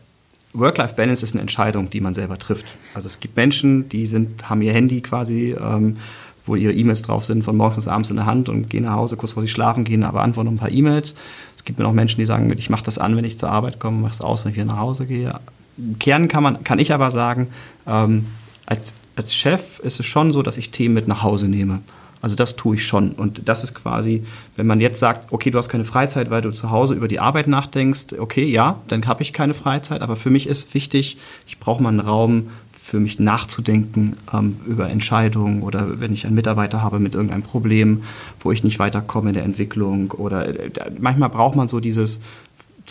Work-Life-Balance 0.54 1.24
ist 1.24 1.34
eine 1.34 1.40
Entscheidung, 1.40 1.90
die 1.90 2.00
man 2.00 2.14
selber 2.14 2.38
trifft. 2.38 2.66
Also 2.94 3.06
es 3.06 3.20
gibt 3.20 3.36
Menschen, 3.36 3.88
die 3.88 4.06
sind, 4.06 4.48
haben 4.50 4.62
ihr 4.62 4.72
Handy 4.72 5.00
quasi, 5.00 5.56
ähm, 5.58 5.96
wo 6.44 6.56
ihre 6.56 6.72
E-Mails 6.72 7.02
drauf 7.02 7.24
sind, 7.24 7.42
von 7.44 7.56
morgens 7.56 7.76
bis 7.76 7.88
abends 7.88 8.10
in 8.10 8.16
der 8.16 8.26
Hand 8.26 8.48
und 8.48 8.68
gehen 8.68 8.84
nach 8.84 8.94
Hause, 8.94 9.16
kurz 9.16 9.32
vor 9.32 9.42
sie 9.42 9.48
schlafen 9.48 9.84
gehen, 9.84 10.02
aber 10.02 10.22
antworten 10.22 10.48
ein 10.48 10.58
paar 10.58 10.70
E-Mails. 10.70 11.14
Es 11.56 11.64
gibt 11.64 11.78
mir 11.78 11.86
auch 11.86 11.92
Menschen, 11.92 12.18
die 12.18 12.26
sagen, 12.26 12.52
ich 12.58 12.68
mache 12.68 12.84
das 12.84 12.98
an, 12.98 13.16
wenn 13.16 13.24
ich 13.24 13.38
zur 13.38 13.50
Arbeit 13.50 13.78
komme, 13.78 14.00
mache 14.00 14.12
es 14.12 14.20
aus, 14.20 14.44
wenn 14.44 14.50
ich 14.50 14.56
wieder 14.56 14.66
nach 14.66 14.78
Hause 14.78 15.06
gehe. 15.06 15.38
Im 15.78 15.98
Kern 15.98 16.28
kann, 16.28 16.42
man, 16.42 16.64
kann 16.64 16.78
ich 16.78 16.92
aber 16.92 17.10
sagen, 17.10 17.48
ähm, 17.86 18.26
als 18.66 18.94
als 19.16 19.34
Chef 19.34 19.78
ist 19.80 20.00
es 20.00 20.06
schon 20.06 20.32
so, 20.32 20.42
dass 20.42 20.56
ich 20.56 20.70
Themen 20.70 20.94
mit 20.94 21.08
nach 21.08 21.22
Hause 21.22 21.48
nehme. 21.48 21.80
Also 22.22 22.36
das 22.36 22.54
tue 22.54 22.76
ich 22.76 22.86
schon. 22.86 23.12
Und 23.12 23.48
das 23.48 23.64
ist 23.64 23.74
quasi, 23.74 24.24
wenn 24.54 24.66
man 24.66 24.80
jetzt 24.80 25.00
sagt, 25.00 25.32
okay, 25.32 25.50
du 25.50 25.58
hast 25.58 25.68
keine 25.68 25.84
Freizeit, 25.84 26.30
weil 26.30 26.40
du 26.40 26.52
zu 26.52 26.70
Hause 26.70 26.94
über 26.94 27.08
die 27.08 27.18
Arbeit 27.18 27.48
nachdenkst, 27.48 28.14
okay, 28.18 28.44
ja, 28.44 28.80
dann 28.86 29.06
habe 29.06 29.22
ich 29.22 29.32
keine 29.32 29.54
Freizeit. 29.54 30.02
Aber 30.02 30.14
für 30.14 30.30
mich 30.30 30.46
ist 30.46 30.72
wichtig, 30.72 31.18
ich 31.48 31.58
brauche 31.58 31.82
mal 31.82 31.88
einen 31.88 32.00
Raum 32.00 32.50
für 32.82 33.00
mich 33.00 33.18
nachzudenken 33.18 34.16
ähm, 34.32 34.56
über 34.66 34.90
Entscheidungen 34.90 35.62
oder 35.62 36.00
wenn 36.00 36.12
ich 36.12 36.26
einen 36.26 36.34
Mitarbeiter 36.34 36.82
habe 36.82 36.98
mit 36.98 37.14
irgendeinem 37.14 37.42
Problem, 37.42 38.02
wo 38.40 38.52
ich 38.52 38.64
nicht 38.64 38.78
weiterkomme 38.80 39.30
in 39.30 39.34
der 39.34 39.44
Entwicklung 39.44 40.10
oder 40.10 40.48
äh, 40.48 40.70
manchmal 40.98 41.28
braucht 41.28 41.54
man 41.54 41.68
so 41.68 41.80
dieses 41.80 42.20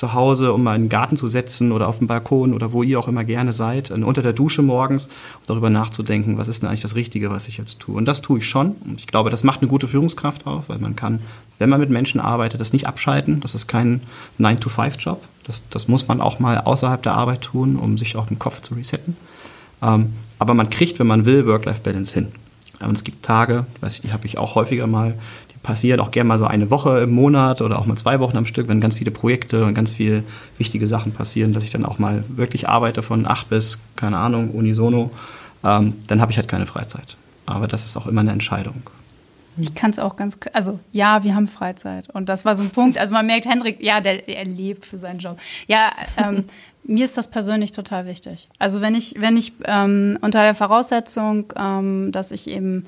zu 0.01 0.13
Hause, 0.13 0.51
um 0.51 0.63
mal 0.63 0.75
in 0.75 0.83
den 0.83 0.89
Garten 0.89 1.15
zu 1.15 1.27
setzen 1.27 1.71
oder 1.71 1.87
auf 1.87 1.99
dem 1.99 2.07
Balkon 2.07 2.55
oder 2.55 2.73
wo 2.73 2.81
ihr 2.81 2.99
auch 2.99 3.07
immer 3.07 3.23
gerne 3.23 3.53
seid, 3.53 3.91
unter 3.91 4.23
der 4.23 4.33
Dusche 4.33 4.63
morgens, 4.63 5.09
darüber 5.45 5.69
nachzudenken, 5.69 6.39
was 6.39 6.47
ist 6.47 6.63
denn 6.63 6.69
eigentlich 6.69 6.81
das 6.81 6.95
Richtige, 6.95 7.29
was 7.29 7.47
ich 7.47 7.57
jetzt 7.57 7.79
tue. 7.79 7.95
Und 7.95 8.05
das 8.05 8.23
tue 8.23 8.39
ich 8.39 8.49
schon. 8.49 8.71
Und 8.83 8.99
ich 8.99 9.05
glaube, 9.05 9.29
das 9.29 9.43
macht 9.43 9.61
eine 9.61 9.69
gute 9.69 9.87
Führungskraft 9.87 10.47
auf, 10.47 10.69
weil 10.69 10.79
man 10.79 10.95
kann, 10.95 11.21
wenn 11.59 11.69
man 11.69 11.79
mit 11.79 11.91
Menschen 11.91 12.19
arbeitet, 12.19 12.59
das 12.59 12.73
nicht 12.73 12.87
abschalten. 12.87 13.41
Das 13.41 13.53
ist 13.53 13.67
kein 13.67 14.01
9-to-5-Job. 14.39 15.21
Das, 15.43 15.69
das 15.69 15.87
muss 15.87 16.07
man 16.07 16.19
auch 16.19 16.39
mal 16.39 16.57
außerhalb 16.57 17.03
der 17.03 17.13
Arbeit 17.13 17.41
tun, 17.41 17.75
um 17.75 17.99
sich 17.99 18.15
auch 18.15 18.25
den 18.25 18.39
Kopf 18.39 18.61
zu 18.61 18.73
resetten. 18.73 19.15
Ähm, 19.83 20.13
aber 20.39 20.55
man 20.55 20.71
kriegt, 20.71 20.97
wenn 20.97 21.05
man 21.05 21.25
will, 21.25 21.45
Work-Life-Balance 21.45 22.15
hin. 22.15 22.31
Und 22.83 22.95
es 22.95 23.03
gibt 23.03 23.23
Tage, 23.23 23.65
weiß 23.81 23.95
ich, 23.95 24.01
die 24.01 24.13
habe 24.13 24.25
ich 24.25 24.37
auch 24.37 24.55
häufiger 24.55 24.87
mal, 24.87 25.15
passiert 25.63 25.99
auch 25.99 26.11
gerne 26.11 26.27
mal 26.27 26.39
so 26.39 26.45
eine 26.45 26.69
Woche 26.69 27.01
im 27.01 27.11
Monat 27.11 27.61
oder 27.61 27.79
auch 27.79 27.85
mal 27.85 27.95
zwei 27.95 28.19
Wochen 28.19 28.37
am 28.37 28.45
Stück, 28.45 28.67
wenn 28.67 28.81
ganz 28.81 28.95
viele 28.95 29.11
Projekte 29.11 29.63
und 29.65 29.73
ganz 29.73 29.91
viele 29.91 30.23
wichtige 30.57 30.87
Sachen 30.87 31.11
passieren, 31.11 31.53
dass 31.53 31.63
ich 31.63 31.71
dann 31.71 31.85
auch 31.85 31.99
mal 31.99 32.23
wirklich 32.29 32.67
arbeite 32.67 33.03
von 33.03 33.27
acht 33.27 33.49
bis, 33.49 33.79
keine 33.95 34.17
Ahnung, 34.17 34.51
unisono, 34.51 35.11
ähm, 35.63 35.95
dann 36.07 36.21
habe 36.21 36.31
ich 36.31 36.37
halt 36.37 36.47
keine 36.47 36.65
Freizeit. 36.65 37.15
Aber 37.45 37.67
das 37.67 37.85
ist 37.85 37.97
auch 37.97 38.07
immer 38.07 38.21
eine 38.21 38.31
Entscheidung. 38.31 38.81
Ich 39.57 39.75
kann 39.75 39.91
es 39.91 39.99
auch 39.99 40.15
ganz, 40.15 40.37
also 40.53 40.79
ja, 40.93 41.23
wir 41.23 41.35
haben 41.35 41.47
Freizeit. 41.47 42.09
Und 42.09 42.29
das 42.29 42.45
war 42.45 42.55
so 42.55 42.63
ein 42.63 42.69
Punkt. 42.69 42.97
Also 42.97 43.13
man 43.13 43.25
merkt, 43.25 43.45
Hendrik, 43.45 43.81
ja, 43.81 43.99
der, 43.99 44.27
er 44.29 44.45
lebt 44.45 44.85
für 44.85 44.97
seinen 44.97 45.19
Job. 45.19 45.37
Ja, 45.67 45.91
ähm, 46.17 46.45
mir 46.83 47.05
ist 47.05 47.17
das 47.17 47.29
persönlich 47.29 47.71
total 47.71 48.05
wichtig. 48.05 48.47
Also 48.59 48.81
wenn 48.81 48.95
ich, 48.95 49.15
wenn 49.19 49.37
ich 49.37 49.53
ähm, 49.65 50.17
unter 50.21 50.41
der 50.43 50.55
Voraussetzung, 50.55 51.53
ähm, 51.55 52.11
dass 52.11 52.31
ich 52.31 52.49
eben 52.49 52.87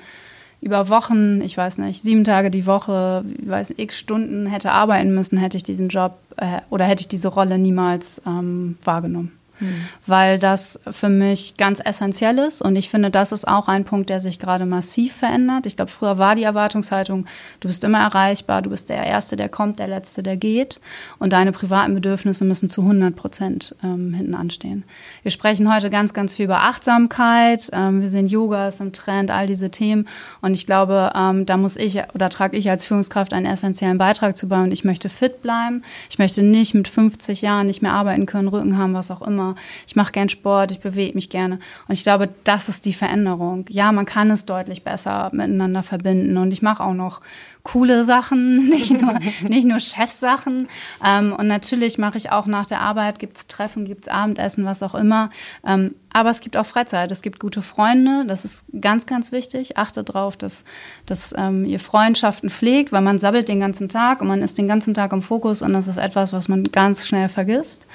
über 0.60 0.88
Wochen, 0.88 1.42
ich 1.42 1.56
weiß 1.56 1.78
nicht, 1.78 2.02
sieben 2.02 2.24
Tage 2.24 2.50
die 2.50 2.66
Woche, 2.66 3.24
ich 3.38 3.48
weiß 3.48 3.74
x 3.76 3.98
Stunden 3.98 4.46
hätte 4.46 4.72
arbeiten 4.72 5.14
müssen, 5.14 5.36
hätte 5.36 5.56
ich 5.58 5.62
diesen 5.62 5.88
Job 5.88 6.16
äh, 6.36 6.60
oder 6.70 6.86
hätte 6.86 7.02
ich 7.02 7.08
diese 7.08 7.28
Rolle 7.28 7.58
niemals 7.58 8.22
ähm, 8.26 8.76
wahrgenommen. 8.82 9.32
Mhm. 9.60 9.84
weil 10.06 10.38
das 10.38 10.80
für 10.90 11.08
mich 11.08 11.56
ganz 11.56 11.80
essentiell 11.84 12.38
ist 12.38 12.62
und 12.62 12.76
ich 12.76 12.88
finde, 12.88 13.10
das 13.10 13.32
ist 13.32 13.46
auch 13.46 13.68
ein 13.68 13.84
Punkt, 13.84 14.10
der 14.10 14.20
sich 14.20 14.38
gerade 14.38 14.66
massiv 14.66 15.14
verändert. 15.14 15.66
Ich 15.66 15.76
glaube, 15.76 15.90
früher 15.90 16.18
war 16.18 16.34
die 16.34 16.42
Erwartungshaltung, 16.42 17.26
du 17.60 17.68
bist 17.68 17.84
immer 17.84 18.00
erreichbar, 18.00 18.62
du 18.62 18.70
bist 18.70 18.88
der 18.88 19.04
Erste, 19.04 19.36
der 19.36 19.48
kommt, 19.48 19.78
der 19.78 19.88
Letzte, 19.88 20.22
der 20.22 20.36
geht 20.36 20.80
und 21.18 21.32
deine 21.32 21.52
privaten 21.52 21.94
Bedürfnisse 21.94 22.44
müssen 22.44 22.68
zu 22.68 22.82
100 22.82 23.14
Prozent 23.14 23.76
ähm, 23.82 24.14
hinten 24.14 24.34
anstehen. 24.34 24.84
Wir 25.22 25.30
sprechen 25.30 25.72
heute 25.72 25.90
ganz, 25.90 26.12
ganz 26.14 26.34
viel 26.34 26.46
über 26.46 26.60
Achtsamkeit, 26.60 27.70
ähm, 27.72 28.00
wir 28.00 28.08
sehen 28.08 28.26
Yoga 28.26 28.68
ist 28.68 28.80
im 28.80 28.92
Trend, 28.92 29.30
all 29.30 29.46
diese 29.46 29.70
Themen 29.70 30.08
und 30.40 30.54
ich 30.54 30.66
glaube, 30.66 31.12
ähm, 31.14 31.46
da 31.46 31.56
muss 31.56 31.76
ich 31.76 32.02
oder 32.14 32.30
trage 32.30 32.56
ich 32.56 32.70
als 32.70 32.84
Führungskraft 32.84 33.32
einen 33.32 33.46
essentiellen 33.46 33.98
Beitrag 33.98 34.36
zu 34.36 34.48
bauen. 34.48 34.72
Ich 34.72 34.84
möchte 34.84 35.08
fit 35.08 35.42
bleiben, 35.42 35.82
ich 36.10 36.18
möchte 36.18 36.42
nicht 36.42 36.74
mit 36.74 36.88
50 36.88 37.42
Jahren 37.42 37.66
nicht 37.66 37.82
mehr 37.82 37.92
arbeiten 37.92 38.26
können, 38.26 38.48
Rücken 38.48 38.78
haben, 38.78 38.94
was 38.94 39.10
auch 39.10 39.22
immer. 39.22 39.43
Ich 39.86 39.96
mache 39.96 40.12
gern 40.12 40.28
Sport, 40.28 40.72
ich 40.72 40.80
bewege 40.80 41.14
mich 41.14 41.30
gerne. 41.30 41.58
Und 41.88 41.94
ich 41.94 42.02
glaube, 42.02 42.28
das 42.44 42.68
ist 42.68 42.84
die 42.84 42.94
Veränderung. 42.94 43.66
Ja, 43.68 43.92
man 43.92 44.06
kann 44.06 44.30
es 44.30 44.46
deutlich 44.46 44.84
besser 44.84 45.30
miteinander 45.32 45.82
verbinden. 45.82 46.36
Und 46.36 46.52
ich 46.52 46.62
mache 46.62 46.82
auch 46.82 46.94
noch 46.94 47.20
coole 47.64 48.04
Sachen, 48.04 48.68
nicht 48.68 48.92
nur, 48.92 49.18
nicht 49.48 49.66
nur 49.66 49.80
Chefsachen. 49.80 50.68
Ähm, 51.04 51.32
und 51.32 51.48
natürlich 51.48 51.98
mache 51.98 52.18
ich 52.18 52.30
auch 52.30 52.46
nach 52.46 52.66
der 52.66 52.80
Arbeit, 52.80 53.18
gibt 53.18 53.38
es 53.38 53.46
Treffen, 53.48 53.86
gibt 53.86 54.02
es 54.02 54.08
Abendessen, 54.08 54.64
was 54.64 54.82
auch 54.82 54.94
immer. 54.94 55.30
Ähm, 55.66 55.94
aber 56.12 56.30
es 56.30 56.40
gibt 56.40 56.56
auch 56.56 56.66
Freizeit, 56.66 57.10
es 57.10 57.22
gibt 57.22 57.40
gute 57.40 57.60
Freunde, 57.60 58.24
das 58.28 58.44
ist 58.44 58.66
ganz, 58.80 59.04
ganz 59.06 59.32
wichtig. 59.32 59.76
Achte 59.76 60.04
darauf, 60.04 60.36
dass, 60.36 60.64
dass 61.06 61.34
ähm, 61.36 61.64
ihr 61.64 61.80
Freundschaften 61.80 62.50
pflegt, 62.50 62.92
weil 62.92 63.02
man 63.02 63.18
sabbelt 63.18 63.48
den 63.48 63.58
ganzen 63.58 63.88
Tag 63.88 64.20
und 64.20 64.28
man 64.28 64.42
ist 64.42 64.56
den 64.56 64.68
ganzen 64.68 64.94
Tag 64.94 65.12
im 65.12 65.22
Fokus 65.22 65.60
und 65.60 65.72
das 65.72 65.88
ist 65.88 65.96
etwas, 65.96 66.32
was 66.32 66.46
man 66.46 66.62
ganz 66.64 67.04
schnell 67.04 67.28
vergisst. 67.28 67.88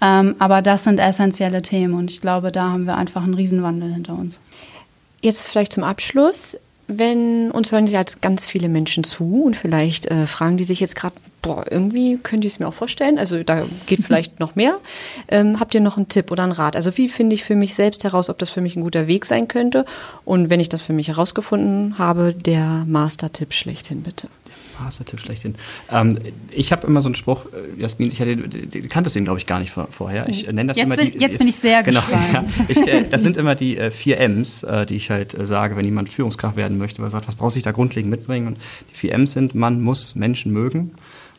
Ähm, 0.00 0.36
aber 0.38 0.62
das 0.62 0.84
sind 0.84 0.98
essentielle 0.98 1.62
Themen 1.62 1.94
und 1.94 2.10
ich 2.10 2.20
glaube, 2.20 2.52
da 2.52 2.70
haben 2.70 2.86
wir 2.86 2.96
einfach 2.96 3.22
einen 3.22 3.34
Riesenwandel 3.34 3.92
hinter 3.92 4.14
uns. 4.14 4.40
Jetzt 5.20 5.48
vielleicht 5.48 5.74
zum 5.74 5.84
Abschluss 5.84 6.56
wenn 6.98 7.50
uns 7.52 7.70
hören 7.70 7.86
jetzt 7.86 8.20
ganz 8.20 8.46
viele 8.46 8.68
Menschen 8.68 9.04
zu 9.04 9.44
und 9.44 9.56
vielleicht 9.56 10.06
äh, 10.06 10.26
fragen 10.26 10.56
die 10.56 10.64
sich 10.64 10.80
jetzt 10.80 10.96
gerade, 10.96 11.14
boah, 11.40 11.64
irgendwie 11.70 12.18
könnte 12.18 12.46
ich 12.46 12.54
es 12.54 12.58
mir 12.58 12.66
auch 12.66 12.74
vorstellen. 12.74 13.18
Also 13.18 13.42
da 13.44 13.64
geht 13.86 14.00
vielleicht 14.04 14.40
noch 14.40 14.56
mehr. 14.56 14.78
Ähm, 15.28 15.60
habt 15.60 15.72
ihr 15.74 15.80
noch 15.80 15.96
einen 15.96 16.08
Tipp 16.08 16.32
oder 16.32 16.42
einen 16.42 16.52
Rat? 16.52 16.74
Also 16.74 16.96
wie 16.96 17.08
finde 17.08 17.34
ich 17.34 17.44
für 17.44 17.54
mich 17.54 17.76
selbst 17.76 18.02
heraus, 18.02 18.28
ob 18.28 18.38
das 18.38 18.50
für 18.50 18.60
mich 18.60 18.74
ein 18.74 18.82
guter 18.82 19.06
Weg 19.06 19.24
sein 19.24 19.46
könnte? 19.46 19.84
Und 20.24 20.50
wenn 20.50 20.58
ich 20.58 20.68
das 20.68 20.82
für 20.82 20.92
mich 20.92 21.08
herausgefunden 21.08 21.96
habe, 21.98 22.34
der 22.34 22.84
Master-Tipp 22.88 23.54
schlechthin 23.54 24.02
bitte. 24.02 24.28
Master-Tipp 24.82 25.20
schlechthin. 25.20 25.54
Ähm, 25.90 26.18
ich 26.50 26.72
habe 26.72 26.86
immer 26.86 27.00
so 27.00 27.08
einen 27.08 27.14
Spruch, 27.14 27.46
äh, 27.46 27.80
Jasmin, 27.80 28.10
ich 28.10 28.20
hatte, 28.20 28.36
du 28.36 28.88
kanntest 28.88 29.16
glaube 29.16 29.38
ich, 29.38 29.46
gar 29.46 29.60
nicht 29.60 29.70
vor, 29.70 29.88
vorher. 29.90 30.28
Ich 30.28 30.46
äh, 30.46 30.52
nenne 30.52 30.68
das 30.68 30.76
jetzt 30.76 30.86
immer 30.86 30.96
bin, 30.96 31.12
die. 31.12 31.18
Jetzt 31.18 31.32
ist, 31.32 31.38
bin 31.38 31.48
ich 31.48 31.56
sehr 31.56 31.82
genau, 31.82 32.00
gespannt. 32.00 32.30
Ja, 32.58 32.64
ich, 32.68 32.78
äh, 32.86 33.04
das 33.08 33.22
sind 33.22 33.36
immer 33.36 33.54
die 33.54 33.76
äh, 33.76 33.90
vier 33.90 34.18
M's, 34.18 34.62
äh, 34.62 34.86
die 34.86 34.96
ich 34.96 35.10
halt 35.10 35.34
äh, 35.34 35.46
sage, 35.46 35.76
wenn 35.76 35.84
jemand 35.84 36.08
Führungskraft 36.08 36.56
werden 36.56 36.78
möchte, 36.78 36.98
weil 36.98 37.08
er 37.08 37.10
sagt, 37.10 37.28
was 37.28 37.36
braucht 37.36 37.52
sich 37.52 37.62
da 37.62 37.72
grundlegend 37.72 38.10
mitbringen? 38.10 38.46
Und 38.46 38.58
die 38.90 38.94
vier 38.94 39.12
M's 39.12 39.32
sind, 39.32 39.54
man 39.54 39.80
muss 39.80 40.14
Menschen 40.14 40.52
mögen 40.52 40.92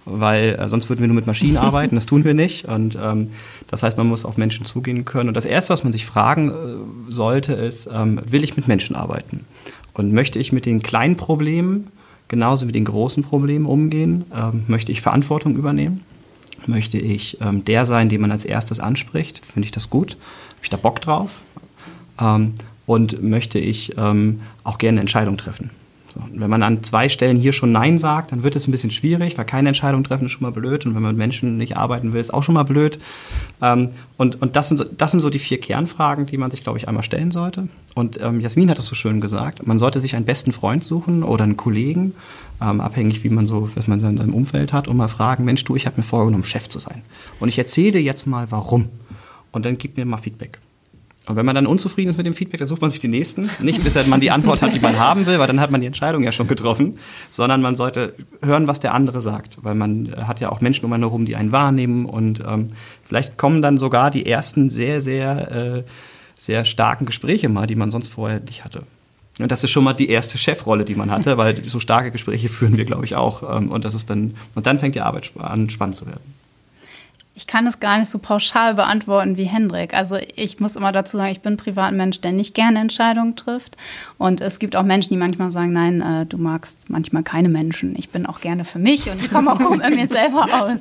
weil 0.06 0.56
äh, 0.56 0.68
sonst 0.68 0.90
würden 0.90 1.02
wir 1.02 1.08
nur 1.08 1.16
mit 1.16 1.28
Maschinen 1.28 1.58
arbeiten, 1.58 1.96
das 1.96 2.06
tun 2.06 2.24
wir 2.24 2.34
nicht. 2.34 2.66
Und 2.66 2.98
ähm, 3.02 3.30
das 3.68 3.84
heißt, 3.84 3.98
man 3.98 4.08
muss 4.08 4.26
auf 4.26 4.38
Menschen 4.38 4.66
zugehen 4.66 5.06
können. 5.06 5.30
Und 5.30 5.36
das 5.36 5.46
Erste, 5.46 5.74
was 5.74 5.84
man 5.84 5.94
sich 5.94 6.06
fragen 6.06 6.50
äh, 6.50 7.12
sollte, 7.12 7.54
ist, 7.54 7.90
ähm, 7.94 8.22
will 8.26 8.44
ich 8.44 8.56
mit 8.56 8.68
Menschen 8.68 8.96
arbeiten? 8.96 9.46
Und 9.94 10.14
möchte 10.14 10.40
ich 10.40 10.52
mit 10.52 10.66
den 10.66 10.82
kleinen 10.82 11.18
Problemen 11.18 11.88
genauso 12.32 12.66
mit 12.66 12.74
den 12.74 12.86
großen 12.86 13.24
Problemen 13.24 13.66
umgehen? 13.66 14.24
Ähm, 14.34 14.64
möchte 14.68 14.92
ich 14.92 15.02
Verantwortung 15.02 15.56
übernehmen? 15.56 16.02
Möchte 16.66 16.98
ich 16.98 17.38
ähm, 17.42 17.66
der 17.66 17.86
sein, 17.86 18.08
den 18.08 18.22
man 18.22 18.32
als 18.32 18.46
erstes 18.46 18.80
anspricht? 18.80 19.46
Finde 19.46 19.66
ich 19.66 19.72
das 19.72 19.90
gut? 19.90 20.14
Habe 20.14 20.64
ich 20.64 20.70
da 20.70 20.78
Bock 20.78 21.02
drauf? 21.02 21.32
Ähm, 22.20 22.54
und 22.88 23.22
möchte 23.22 23.60
ich 23.60 23.98
ähm, 23.98 24.42
auch 24.64 24.78
gerne 24.78 24.96
eine 24.96 25.02
Entscheidung 25.02 25.38
treffen? 25.38 25.70
So, 26.14 26.22
wenn 26.34 26.50
man 26.50 26.62
an 26.62 26.84
zwei 26.84 27.08
Stellen 27.08 27.38
hier 27.38 27.54
schon 27.54 27.72
Nein 27.72 27.98
sagt, 27.98 28.32
dann 28.34 28.44
wird 28.44 28.58
es 28.58 28.68
ein 28.68 28.72
bisschen 28.72 28.92
schwierig, 28.92 29.38
weil 29.38 29.46
keine 29.46 29.70
Entscheidung 29.70 30.04
treffen 30.04 30.26
ist 30.26 30.34
schon 30.34 30.44
mal 30.44 30.52
blöd 30.52 30.86
und 30.86 30.94
wenn 30.94 31.02
man 31.02 31.12
mit 31.12 31.20
Menschen 31.20 31.58
nicht 31.58 31.78
arbeiten 31.78 32.12
will, 32.12 32.20
ist 32.20 32.34
auch 32.34 32.44
schon 32.44 32.56
mal 32.56 32.64
blöd. 32.64 33.00
Ähm, 33.62 33.90
und 34.18 34.42
und 34.42 34.56
das, 34.56 34.68
sind 34.68 34.78
so, 34.78 34.84
das 34.84 35.12
sind 35.12 35.22
so 35.22 35.30
die 35.30 35.40
vier 35.40 35.60
Kernfragen, 35.60 36.26
die 36.26 36.38
man 36.38 36.52
sich, 36.52 36.64
glaube 36.64 36.78
ich, 36.78 36.88
einmal 36.88 37.04
stellen 37.04 37.32
sollte. 37.32 37.70
Und 37.96 38.20
ähm, 38.22 38.42
Jasmin 38.42 38.70
hat 38.70 38.78
das 38.78 38.88
so 38.88 38.96
schön 38.96 39.22
gesagt, 39.22 39.66
man 39.66 39.80
sollte 39.80 40.00
sich 40.00 40.16
einen 40.16 40.26
besten 40.26 40.52
Freund 40.52 40.84
suchen 40.84 41.24
oder 41.24 41.46
einen 41.46 41.58
Kollegen, 41.58 42.14
ähm, 42.62 42.82
abhängig 42.82 43.24
wie 43.24 43.30
man 43.30 43.48
so, 43.48 43.70
was 43.76 43.88
man 43.88 44.04
in 44.04 44.18
seinem 44.18 44.34
Umfeld 44.34 44.74
hat, 44.74 44.88
und 44.88 44.98
mal 44.98 45.08
fragen, 45.08 45.46
Mensch, 45.46 45.64
du, 45.64 45.76
ich 45.76 45.86
habe 45.86 45.98
mir 45.98 46.04
vorgenommen, 46.04 46.44
Chef 46.44 46.68
zu 46.68 46.80
sein. 46.80 47.02
Und 47.40 47.48
ich 47.48 47.58
erzähle 47.58 47.94
dir 47.94 48.02
jetzt 48.02 48.28
mal, 48.28 48.52
warum. 48.52 48.90
Und 49.52 49.66
dann 49.66 49.78
gib 49.78 49.98
mir 49.98 50.06
mal 50.06 50.18
Feedback. 50.18 50.60
Und 51.28 51.36
wenn 51.36 51.46
man 51.46 51.54
dann 51.54 51.68
unzufrieden 51.68 52.10
ist 52.10 52.18
mit 52.18 52.26
dem 52.26 52.34
Feedback, 52.34 52.60
dann 52.60 52.68
sucht 52.68 52.82
man 52.82 52.90
sich 52.90 53.00
die 53.00 53.08
nächsten. 53.08 53.48
Nicht 53.60 53.84
bis 53.84 54.08
man 54.08 54.20
die 54.20 54.32
Antwort 54.32 54.64
hat, 54.64 54.76
die 54.76 54.80
man 54.80 54.98
haben 55.00 55.28
will, 55.28 55.38
weil 55.38 55.48
dann 55.48 55.60
hat 55.60 55.70
man 55.70 55.80
die 55.80 55.88
Entscheidung 55.88 56.24
ja 56.24 56.32
schon 56.32 56.48
getroffen, 56.48 56.98
sondern 57.30 57.62
man 57.62 57.76
sollte 57.76 58.16
hören, 58.42 58.68
was 58.68 58.80
der 58.80 58.96
andere 58.96 59.22
sagt, 59.22 59.60
weil 59.62 59.76
man 59.76 60.14
hat 60.16 60.40
ja 60.40 60.52
auch 60.52 60.62
Menschen 60.62 60.86
um 60.86 60.94
einen 60.94 61.04
herum, 61.04 61.26
die 61.26 61.36
einen 61.36 61.52
wahrnehmen 61.52 62.06
und 62.06 62.44
ähm, 62.48 62.72
vielleicht 63.08 63.38
kommen 63.38 63.62
dann 63.62 63.78
sogar 63.78 64.10
die 64.10 64.26
ersten 64.26 64.72
sehr, 64.72 65.00
sehr, 65.00 65.52
äh, 65.52 65.84
sehr 66.40 66.66
starken 66.66 67.06
Gespräche 67.06 67.50
mal, 67.50 67.68
die 67.68 67.76
man 67.76 67.92
sonst 67.92 68.10
vorher 68.10 68.40
nicht 68.40 68.66
hatte. 68.66 68.84
Und 69.40 69.52
das 69.52 69.64
ist 69.64 69.72
schon 69.72 69.84
mal 69.84 69.94
die 69.94 70.10
erste 70.10 70.40
Chefrolle, 70.40 70.86
die 70.86 70.96
man 70.96 71.12
hatte, 71.12 71.38
weil 71.38 71.64
so 71.70 71.80
starke 71.80 72.10
Gespräche 72.10 72.50
führen 72.50 72.78
wir, 72.78 72.86
glaube 72.86 73.06
ich, 73.06 73.16
auch. 73.16 73.58
Ähm, 73.58 73.70
und 73.70 73.86
das 73.86 73.94
ist 73.94 74.10
dann, 74.10 74.36
und 74.56 74.66
dann 74.66 74.80
fängt 74.80 74.96
die 74.96 75.02
Arbeit 75.02 75.32
an, 75.38 75.70
spannend 75.70 75.98
zu 75.98 76.08
werden. 76.08 76.41
Ich 77.34 77.48
kann 77.48 77.66
es 77.66 77.80
gar 77.80 77.98
nicht 77.98 78.10
so 78.10 78.20
pauschal 78.20 78.74
beantworten 78.74 79.38
wie 79.38 79.46
Hendrik. 79.46 79.94
Also 79.94 80.18
ich 80.36 80.60
muss 80.60 80.76
immer 80.76 80.92
dazu 80.92 81.16
sagen, 81.16 81.32
ich 81.32 81.42
bin 81.42 81.54
ein 81.54 81.58
Privatmensch, 81.58 82.20
der 82.20 82.34
nicht 82.34 82.54
gerne 82.54 82.80
Entscheidungen 82.80 83.38
trifft. 83.38 83.78
Und 84.18 84.42
es 84.42 84.60
gibt 84.60 84.76
auch 84.76 84.84
Menschen, 84.84 85.10
die 85.10 85.18
manchmal 85.18 85.50
sagen, 85.50 85.72
nein, 85.72 86.02
äh, 86.02 86.26
du 86.26 86.38
magst 86.38 86.90
manchmal 86.90 87.24
keine 87.24 87.48
Menschen. 87.48 87.96
Ich 87.98 88.10
bin 88.10 88.26
auch 88.26 88.42
gerne 88.42 88.66
für 88.66 88.80
mich 88.80 89.10
und 89.10 89.22
ich 89.22 89.32
komme 89.32 89.52
auch 89.54 89.60
gut 89.60 89.78
mit 89.78 89.96
mir 89.96 90.08
selber 90.10 90.44
aus. 90.44 90.80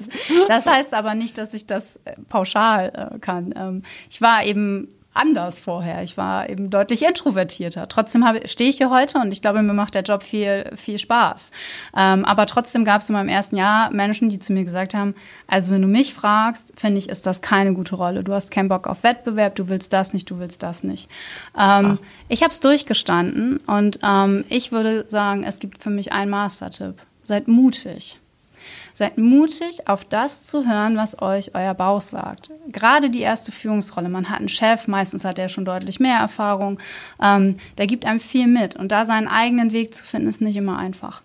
Das 0.49 0.67
heißt 0.67 0.93
aber 0.93 1.15
nicht, 1.15 1.39
dass 1.39 1.55
ich 1.55 1.67
das 1.67 1.97
äh, 2.05 2.15
pauschal 2.29 3.13
äh, 3.15 3.19
kann. 3.21 3.55
Ähm, 3.57 3.83
ich 4.11 4.21
war 4.21 4.45
eben 4.45 4.89
anders 5.13 5.59
vorher. 5.59 6.03
Ich 6.03 6.17
war 6.17 6.49
eben 6.49 6.71
deutlich 6.71 7.05
introvertierter. 7.05 7.89
Trotzdem 7.89 8.25
stehe 8.45 8.71
ich 8.71 8.77
hier 8.77 8.91
heute 8.91 9.19
und 9.19 9.33
ich 9.33 9.43
glaube, 9.43 9.63
mir 9.63 9.73
macht 9.73 9.95
der 9.95 10.03
Job 10.03 10.23
viel, 10.23 10.71
viel 10.77 10.99
Spaß. 10.99 11.51
Ähm, 11.97 12.25
aber 12.25 12.47
trotzdem 12.47 12.85
gab 12.85 13.01
es 13.01 13.09
in 13.09 13.15
meinem 13.15 13.29
ersten 13.29 13.57
Jahr 13.57 13.91
Menschen, 13.91 14.31
die 14.31 14.39
zu 14.39 14.53
mir 14.53 14.65
gesagt 14.65 14.95
haben, 14.95 15.15
also 15.49 15.73
wenn 15.73 15.83
du 15.83 15.89
mich 15.89 16.15
fragst, 16.15 16.73
finde 16.77 16.99
ich, 16.99 17.09
ist 17.09 17.27
das 17.27 17.43
keine 17.43 17.75
gute 17.75 17.97
Rolle. 17.97 18.23
Du 18.23 18.33
hast 18.33 18.51
keinen 18.51 18.69
Bock 18.69 18.87
auf 18.87 19.03
Wettbewerb, 19.03 19.57
du 19.57 19.69
willst 19.69 19.93
das 19.93 20.13
nicht, 20.13 20.31
du 20.31 20.39
willst 20.39 20.63
das 20.63 20.85
nicht. 20.85 21.09
Ähm. 21.59 21.99
Ich 22.33 22.45
habe 22.45 22.53
es 22.53 22.61
durchgestanden 22.61 23.57
und 23.67 23.99
ähm, 24.05 24.45
ich 24.49 24.71
würde 24.71 25.05
sagen, 25.09 25.43
es 25.43 25.59
gibt 25.59 25.83
für 25.83 25.91
mich 25.91 26.13
einen 26.13 26.31
Mastertipp. 26.31 26.95
Seid 27.25 27.49
mutig. 27.49 28.20
Seid 29.01 29.17
mutig, 29.17 29.89
auf 29.89 30.05
das 30.05 30.43
zu 30.43 30.69
hören, 30.69 30.99
was 30.99 31.23
euch 31.23 31.55
euer 31.55 31.73
Bauch 31.73 32.03
sagt. 32.03 32.51
Gerade 32.69 33.09
die 33.09 33.23
erste 33.23 33.51
Führungsrolle. 33.51 34.11
Man 34.11 34.29
hat 34.29 34.41
einen 34.41 34.51
Chef, 34.51 34.89
meistens 34.89 35.25
hat 35.25 35.39
er 35.39 35.49
schon 35.49 35.65
deutlich 35.65 36.01
mehr 36.01 36.19
Erfahrung. 36.19 36.79
Ähm, 37.19 37.57
der 37.79 37.87
gibt 37.87 38.05
einem 38.05 38.21
viel 38.21 38.47
mit. 38.47 38.77
Und 38.77 38.93
da 38.93 39.07
seinen 39.07 39.27
eigenen 39.27 39.73
Weg 39.73 39.95
zu 39.95 40.05
finden, 40.05 40.29
ist 40.29 40.43
nicht 40.43 40.57
immer 40.57 40.77
einfach. 40.77 41.23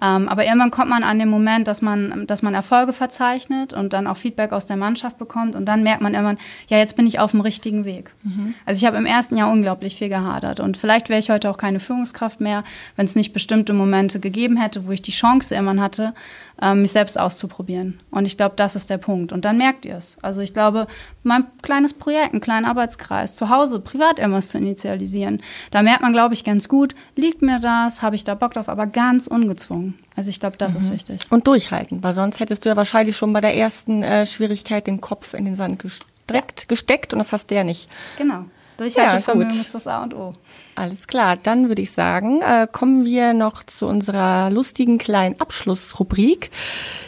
Ähm, 0.00 0.28
aber 0.28 0.44
irgendwann 0.44 0.70
kommt 0.70 0.90
man 0.90 1.02
an 1.02 1.18
den 1.18 1.28
Moment, 1.28 1.66
dass 1.66 1.82
man, 1.82 2.26
dass 2.26 2.42
man 2.42 2.54
Erfolge 2.54 2.92
verzeichnet 2.92 3.72
und 3.72 3.92
dann 3.92 4.06
auch 4.06 4.16
Feedback 4.16 4.52
aus 4.52 4.66
der 4.66 4.76
Mannschaft 4.76 5.18
bekommt 5.18 5.56
und 5.56 5.66
dann 5.66 5.82
merkt 5.82 6.00
man 6.00 6.14
irgendwann, 6.14 6.38
ja, 6.68 6.78
jetzt 6.78 6.96
bin 6.96 7.06
ich 7.06 7.18
auf 7.18 7.32
dem 7.32 7.40
richtigen 7.40 7.84
Weg. 7.84 8.12
Mhm. 8.22 8.54
Also 8.64 8.78
ich 8.78 8.86
habe 8.86 8.96
im 8.96 9.06
ersten 9.06 9.36
Jahr 9.36 9.50
unglaublich 9.50 9.96
viel 9.96 10.08
gehadert 10.08 10.60
und 10.60 10.76
vielleicht 10.76 11.08
wäre 11.08 11.20
ich 11.20 11.30
heute 11.30 11.50
auch 11.50 11.58
keine 11.58 11.80
Führungskraft 11.80 12.40
mehr, 12.40 12.64
wenn 12.96 13.06
es 13.06 13.16
nicht 13.16 13.32
bestimmte 13.32 13.72
Momente 13.72 14.20
gegeben 14.20 14.56
hätte, 14.56 14.86
wo 14.86 14.92
ich 14.92 15.02
die 15.02 15.10
Chance 15.10 15.54
irgendwann 15.54 15.80
hatte, 15.80 16.14
ähm, 16.60 16.82
mich 16.82 16.92
selbst 16.92 17.18
auszuprobieren. 17.18 18.00
Und 18.10 18.24
ich 18.24 18.36
glaube, 18.36 18.54
das 18.56 18.76
ist 18.76 18.90
der 18.90 18.98
Punkt. 18.98 19.32
Und 19.32 19.44
dann 19.44 19.58
merkt 19.58 19.84
ihr 19.84 19.96
es. 19.96 20.16
Also 20.22 20.40
ich 20.40 20.52
glaube, 20.52 20.86
mein 21.22 21.44
kleines 21.62 21.92
Projekt, 21.92 22.32
einen 22.32 22.40
kleinen 22.40 22.66
Arbeitskreis, 22.66 23.36
zu 23.36 23.48
Hause 23.48 23.80
privat 23.80 24.18
irgendwas 24.18 24.48
zu 24.48 24.58
initialisieren, 24.58 25.40
da 25.70 25.82
merkt 25.82 26.02
man, 26.02 26.12
glaube 26.12 26.34
ich, 26.34 26.44
ganz 26.44 26.68
gut, 26.68 26.94
liegt 27.16 27.42
mir 27.42 27.60
das, 27.60 28.02
habe 28.02 28.16
ich 28.16 28.24
da 28.24 28.34
Bock 28.34 28.54
drauf, 28.54 28.68
aber 28.68 28.86
ganz 28.86 29.26
ungezwungen. 29.26 29.87
Also 30.16 30.30
ich 30.30 30.40
glaube, 30.40 30.56
das 30.56 30.74
mhm. 30.74 30.78
ist 30.78 30.92
wichtig. 30.92 31.20
Und 31.30 31.46
durchhalten, 31.46 32.02
weil 32.02 32.14
sonst 32.14 32.40
hättest 32.40 32.64
du 32.64 32.68
ja 32.68 32.76
wahrscheinlich 32.76 33.16
schon 33.16 33.32
bei 33.32 33.40
der 33.40 33.56
ersten 33.56 34.02
äh, 34.02 34.26
Schwierigkeit 34.26 34.86
den 34.86 35.00
Kopf 35.00 35.34
in 35.34 35.44
den 35.44 35.56
Sand 35.56 35.78
gestreckt, 35.78 36.62
ja. 36.62 36.66
gesteckt 36.68 37.12
und 37.12 37.18
das 37.18 37.32
hast 37.32 37.50
du 37.50 37.54
ja 37.54 37.64
nicht. 37.64 37.88
Genau. 38.16 38.44
Durchhaltevermögen 38.78 39.56
ja, 39.56 39.60
ist 39.60 39.74
das 39.74 39.86
A 39.88 40.04
und 40.04 40.14
O. 40.14 40.32
Alles 40.76 41.08
klar, 41.08 41.36
dann 41.36 41.68
würde 41.68 41.82
ich 41.82 41.90
sagen, 41.90 42.40
äh, 42.42 42.68
kommen 42.70 43.04
wir 43.04 43.34
noch 43.34 43.64
zu 43.64 43.86
unserer 43.88 44.50
lustigen 44.50 44.98
kleinen 44.98 45.40
Abschlussrubrik, 45.40 46.52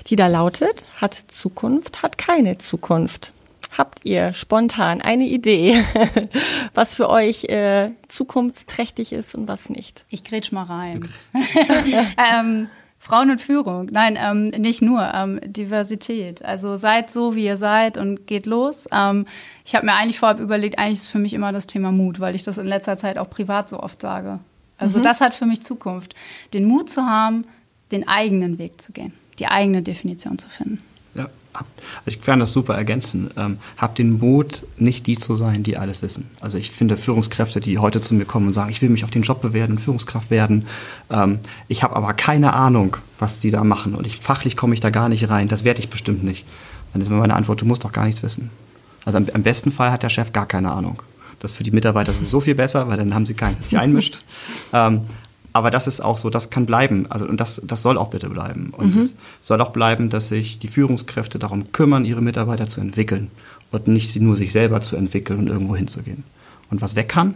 die 0.09 0.17
da 0.17 0.27
lautet, 0.27 0.85
hat 0.97 1.15
Zukunft, 1.15 2.03
hat 2.03 2.19
keine 2.19 2.59
Zukunft. 2.59 3.33
Habt 3.77 4.05
ihr 4.05 4.33
spontan 4.33 5.01
eine 5.01 5.27
Idee, 5.27 5.83
was 6.75 6.97
für 6.97 7.09
euch 7.09 7.45
äh, 7.45 7.91
zukunftsträchtig 8.09 9.13
ist 9.13 9.35
und 9.35 9.47
was 9.47 9.71
nicht? 9.71 10.05
Ich 10.09 10.25
grätsch 10.25 10.51
mal 10.51 10.65
rein. 10.65 11.09
ähm, 12.33 12.69
Frauen 12.99 13.31
und 13.31 13.41
Führung. 13.41 13.89
Nein, 13.91 14.19
ähm, 14.21 14.49
nicht 14.61 14.83
nur. 14.83 15.11
Ähm, 15.15 15.41
Diversität. 15.43 16.45
Also 16.45 16.77
seid 16.77 17.11
so, 17.11 17.35
wie 17.35 17.47
ihr 17.47 17.57
seid 17.57 17.97
und 17.97 18.27
geht 18.27 18.45
los. 18.45 18.89
Ähm, 18.93 19.27
ich 19.65 19.75
habe 19.75 19.87
mir 19.87 19.95
eigentlich 19.95 20.19
vorab 20.19 20.39
überlegt, 20.39 20.79
eigentlich 20.79 20.99
ist 20.99 21.09
für 21.09 21.19
mich 21.19 21.33
immer 21.33 21.51
das 21.51 21.67
Thema 21.67 21.93
Mut, 21.93 22.21
weil 22.21 22.35
ich 22.35 22.43
das 22.43 22.59
in 22.59 22.67
letzter 22.67 22.99
Zeit 22.99 23.19
auch 23.19 23.31
privat 23.31 23.69
so 23.69 23.81
oft 23.81 24.03
sage. 24.03 24.41
Also 24.77 24.99
mhm. 24.99 25.03
das 25.03 25.21
hat 25.21 25.35
für 25.35 25.47
mich 25.47 25.63
Zukunft. 25.63 26.15
Den 26.53 26.67
Mut 26.67 26.91
zu 26.91 27.03
haben, 27.07 27.45
den 27.91 28.07
eigenen 28.07 28.59
Weg 28.59 28.81
zu 28.81 28.93
gehen, 28.93 29.15
die 29.39 29.47
eigene 29.47 29.83
Definition 29.83 30.39
zu 30.39 30.49
finden. 30.49 30.83
Ja, 31.15 31.29
ich 32.07 32.21
kann 32.21 32.41
das 32.41 32.53
super 32.53 32.75
ergänzen. 32.75 33.31
Ähm, 33.37 33.59
habt 33.77 33.99
den 33.99 34.19
Mut, 34.19 34.65
nicht 34.79 35.07
die 35.07 35.19
zu 35.19 35.35
sein, 35.35 35.63
die 35.63 35.77
alles 35.77 36.03
wissen. 36.03 36.29
Also 36.41 36.59
ich 36.59 36.71
finde 36.71 36.97
Führungskräfte, 36.97 37.61
die 37.61 37.79
heute 37.79 38.01
zu 38.01 38.15
mir 38.15 38.25
kommen 38.25 38.49
und 38.49 38.53
sagen, 38.53 38.71
ich 38.71 38.83
will 38.83 38.89
mich 38.89 39.05
auf 39.05 39.11
den 39.11 39.23
Job 39.23 39.41
bewerben, 39.41 39.79
Führungskraft 39.79 40.31
werden. 40.31 40.67
Ähm, 41.11 41.41
ich 41.69 41.83
habe 41.83 41.97
aber 41.97 42.15
keine 42.15 42.53
Ahnung, 42.53 42.97
was 43.19 43.41
die 43.41 43.51
da 43.51 43.65
machen 43.65 43.95
und 43.95 44.07
ich, 44.07 44.19
fachlich 44.19 44.57
komme 44.57 44.75
ich 44.75 44.81
da 44.81 44.91
gar 44.91 45.09
nicht 45.09 45.29
rein. 45.29 45.49
Das 45.49 45.65
werde 45.65 45.81
ich 45.81 45.91
bestimmt 45.91 46.25
nicht. 46.25 46.45
Dann 46.93 47.03
ist 47.03 47.11
mir 47.11 47.17
meine 47.17 47.35
Antwort, 47.35 47.61
du 47.61 47.67
musst 47.67 47.85
doch 47.85 47.93
gar 47.93 48.05
nichts 48.07 48.23
wissen. 48.23 48.51
Also 49.05 49.19
am, 49.19 49.27
am 49.33 49.43
besten 49.43 49.73
Fall 49.73 49.93
hat 49.93 50.03
der 50.03 50.09
Chef 50.09 50.33
gar 50.33 50.47
keine 50.47 50.73
Ahnung. 50.73 51.03
Das 51.41 51.53
ist 51.53 51.57
für 51.57 51.65
die 51.65 51.71
Mitarbeiter 51.71 52.13
sowieso 52.13 52.41
viel 52.41 52.55
besser, 52.55 52.87
weil 52.89 52.99
dann 52.99 53.15
haben 53.15 53.25
sie 53.25 53.35
keinen, 53.35 53.57
der 53.57 53.65
sich 53.65 53.79
einmischt. 53.79 54.23
ähm, 54.73 55.03
aber 55.53 55.71
das 55.71 55.87
ist 55.87 56.01
auch 56.01 56.17
so, 56.17 56.31
das 56.31 56.51
kann 56.51 56.67
bleiben. 56.67 57.07
Also, 57.11 57.27
und 57.27 57.41
das, 57.41 57.61
das 57.65 57.83
soll 57.83 57.99
auch 57.99 58.11
bitte 58.11 58.29
bleiben. 58.29 58.71
Und 58.77 58.95
mhm. 58.95 59.01
es 59.01 59.17
soll 59.41 59.61
auch 59.61 59.71
bleiben, 59.71 60.11
dass 60.11 60.29
sich 60.29 60.59
die 60.59 60.69
Führungskräfte 60.69 61.39
darum 61.39 61.73
kümmern, 61.73 62.05
ihre 62.05 62.23
Mitarbeiter 62.23 62.69
zu 62.69 62.81
entwickeln 62.81 63.31
und 63.73 63.89
nicht 63.89 64.15
nur 64.21 64.37
sich 64.37 64.53
selber 64.53 64.81
zu 64.81 64.97
entwickeln 64.97 65.41
und 65.41 65.47
irgendwo 65.49 65.77
hinzugehen. 65.77 66.25
Und 66.71 66.83
was 66.83 66.97
weg 66.97 67.09
kann, 67.09 67.35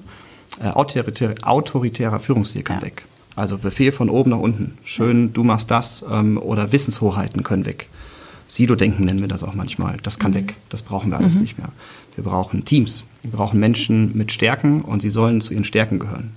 äh, 0.61 0.69
autoritär, 0.69 1.35
autoritärer 1.43 2.21
Führungsstil 2.21 2.62
kann 2.62 2.77
ja. 2.77 2.83
weg. 2.83 3.05
Also 3.37 3.59
Befehl 3.59 3.91
von 3.91 4.09
oben 4.09 4.31
nach 4.31 4.39
unten. 4.39 4.79
Schön, 4.85 5.33
du 5.33 5.43
machst 5.43 5.71
das 5.71 6.05
ähm, 6.09 6.39
oder 6.39 6.71
Wissenshoheiten 6.71 7.43
können 7.43 7.67
weg. 7.67 7.89
Silo-Denken 8.47 9.05
nennen 9.07 9.21
wir 9.21 9.29
das 9.29 9.43
auch 9.43 9.55
manchmal. 9.55 9.97
Das 10.03 10.21
kann 10.21 10.31
mhm. 10.31 10.37
weg. 10.37 10.57
Das 10.69 10.83
brauchen 10.83 11.11
wir 11.11 11.19
alles 11.19 11.35
mhm. 11.35 11.43
nicht 11.43 11.59
mehr. 11.59 11.71
Wir 12.15 12.23
brauchen 12.23 12.65
Teams. 12.65 13.05
Wir 13.23 13.33
brauchen 13.33 13.59
Menschen 13.59 14.17
mit 14.17 14.31
Stärken 14.31 14.83
und 14.83 15.03
sie 15.03 15.11
sollen 15.11 15.41
zu 15.41 15.53
ihren 15.53 15.65
Stärken 15.65 15.99
gehören. 15.99 16.31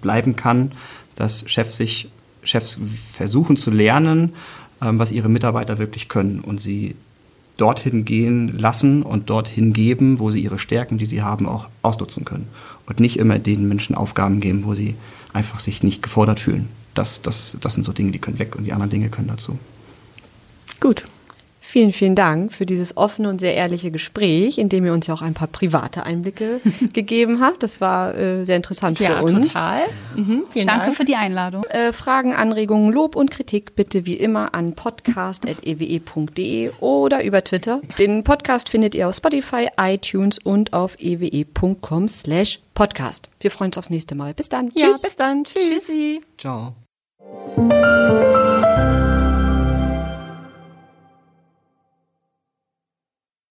Bleiben 0.00 0.36
kann, 0.36 0.72
dass 1.14 1.48
Chefs 1.50 1.76
sich, 1.76 2.08
Chefs 2.42 2.78
versuchen 3.12 3.56
zu 3.56 3.70
lernen, 3.70 4.34
ähm, 4.82 4.98
was 4.98 5.12
ihre 5.12 5.28
Mitarbeiter 5.28 5.78
wirklich 5.78 6.08
können 6.08 6.40
und 6.40 6.60
sie 6.60 6.94
dorthin 7.56 8.04
gehen 8.04 8.58
lassen 8.58 9.02
und 9.02 9.30
dorthin 9.30 9.72
geben, 9.72 10.18
wo 10.18 10.30
sie 10.30 10.40
ihre 10.40 10.58
Stärken, 10.58 10.98
die 10.98 11.06
sie 11.06 11.22
haben, 11.22 11.46
auch 11.46 11.68
ausnutzen 11.82 12.24
können. 12.24 12.48
Und 12.86 13.00
nicht 13.00 13.18
immer 13.18 13.38
den 13.38 13.68
Menschen 13.68 13.94
Aufgaben 13.94 14.40
geben, 14.40 14.64
wo 14.64 14.74
sie 14.74 14.96
einfach 15.32 15.60
sich 15.60 15.82
nicht 15.82 16.02
gefordert 16.02 16.40
fühlen. 16.40 16.68
Das, 16.94 17.22
das, 17.22 17.56
das 17.60 17.74
sind 17.74 17.84
so 17.84 17.92
Dinge, 17.92 18.10
die 18.10 18.18
können 18.18 18.38
weg 18.38 18.56
und 18.56 18.64
die 18.64 18.72
anderen 18.72 18.90
Dinge 18.90 19.08
können 19.08 19.28
dazu. 19.28 19.58
Gut. 20.80 21.04
Vielen, 21.74 21.92
vielen 21.92 22.14
Dank 22.14 22.52
für 22.52 22.66
dieses 22.66 22.96
offene 22.96 23.28
und 23.28 23.40
sehr 23.40 23.56
ehrliche 23.56 23.90
Gespräch, 23.90 24.58
in 24.58 24.68
dem 24.68 24.86
ihr 24.86 24.92
uns 24.92 25.08
ja 25.08 25.14
auch 25.14 25.22
ein 25.22 25.34
paar 25.34 25.48
private 25.48 26.04
Einblicke 26.04 26.60
gegeben 26.92 27.40
habt. 27.40 27.64
Das 27.64 27.80
war 27.80 28.14
äh, 28.14 28.44
sehr 28.44 28.54
interessant 28.54 29.00
ja, 29.00 29.16
für 29.16 29.24
uns. 29.24 29.48
total. 29.48 29.80
Mhm, 30.14 30.44
vielen 30.52 30.68
Danke 30.68 30.84
Dank. 30.84 30.96
für 30.96 31.04
die 31.04 31.16
Einladung. 31.16 31.64
Äh, 31.64 31.92
Fragen, 31.92 32.32
Anregungen, 32.32 32.92
Lob 32.92 33.16
und 33.16 33.32
Kritik 33.32 33.74
bitte 33.74 34.06
wie 34.06 34.14
immer 34.14 34.54
an 34.54 34.74
podcast.ewe.de 34.76 36.70
oder 36.78 37.24
über 37.24 37.42
Twitter. 37.42 37.80
Den 37.98 38.22
Podcast 38.22 38.68
findet 38.68 38.94
ihr 38.94 39.08
auf 39.08 39.16
Spotify, 39.16 39.66
iTunes 39.76 40.38
und 40.38 40.72
auf 40.72 40.96
ewe.com 41.00 42.06
slash 42.06 42.60
podcast. 42.74 43.30
Wir 43.40 43.50
freuen 43.50 43.70
uns 43.70 43.78
aufs 43.78 43.90
nächste 43.90 44.14
Mal. 44.14 44.32
Bis 44.32 44.48
dann. 44.48 44.70
Ja, 44.76 44.86
Tschüss. 44.86 45.02
bis 45.02 45.16
dann. 45.16 45.42
Tschüss. 45.42 45.86
Tschüssi. 45.86 46.20
Ciao. 46.38 46.76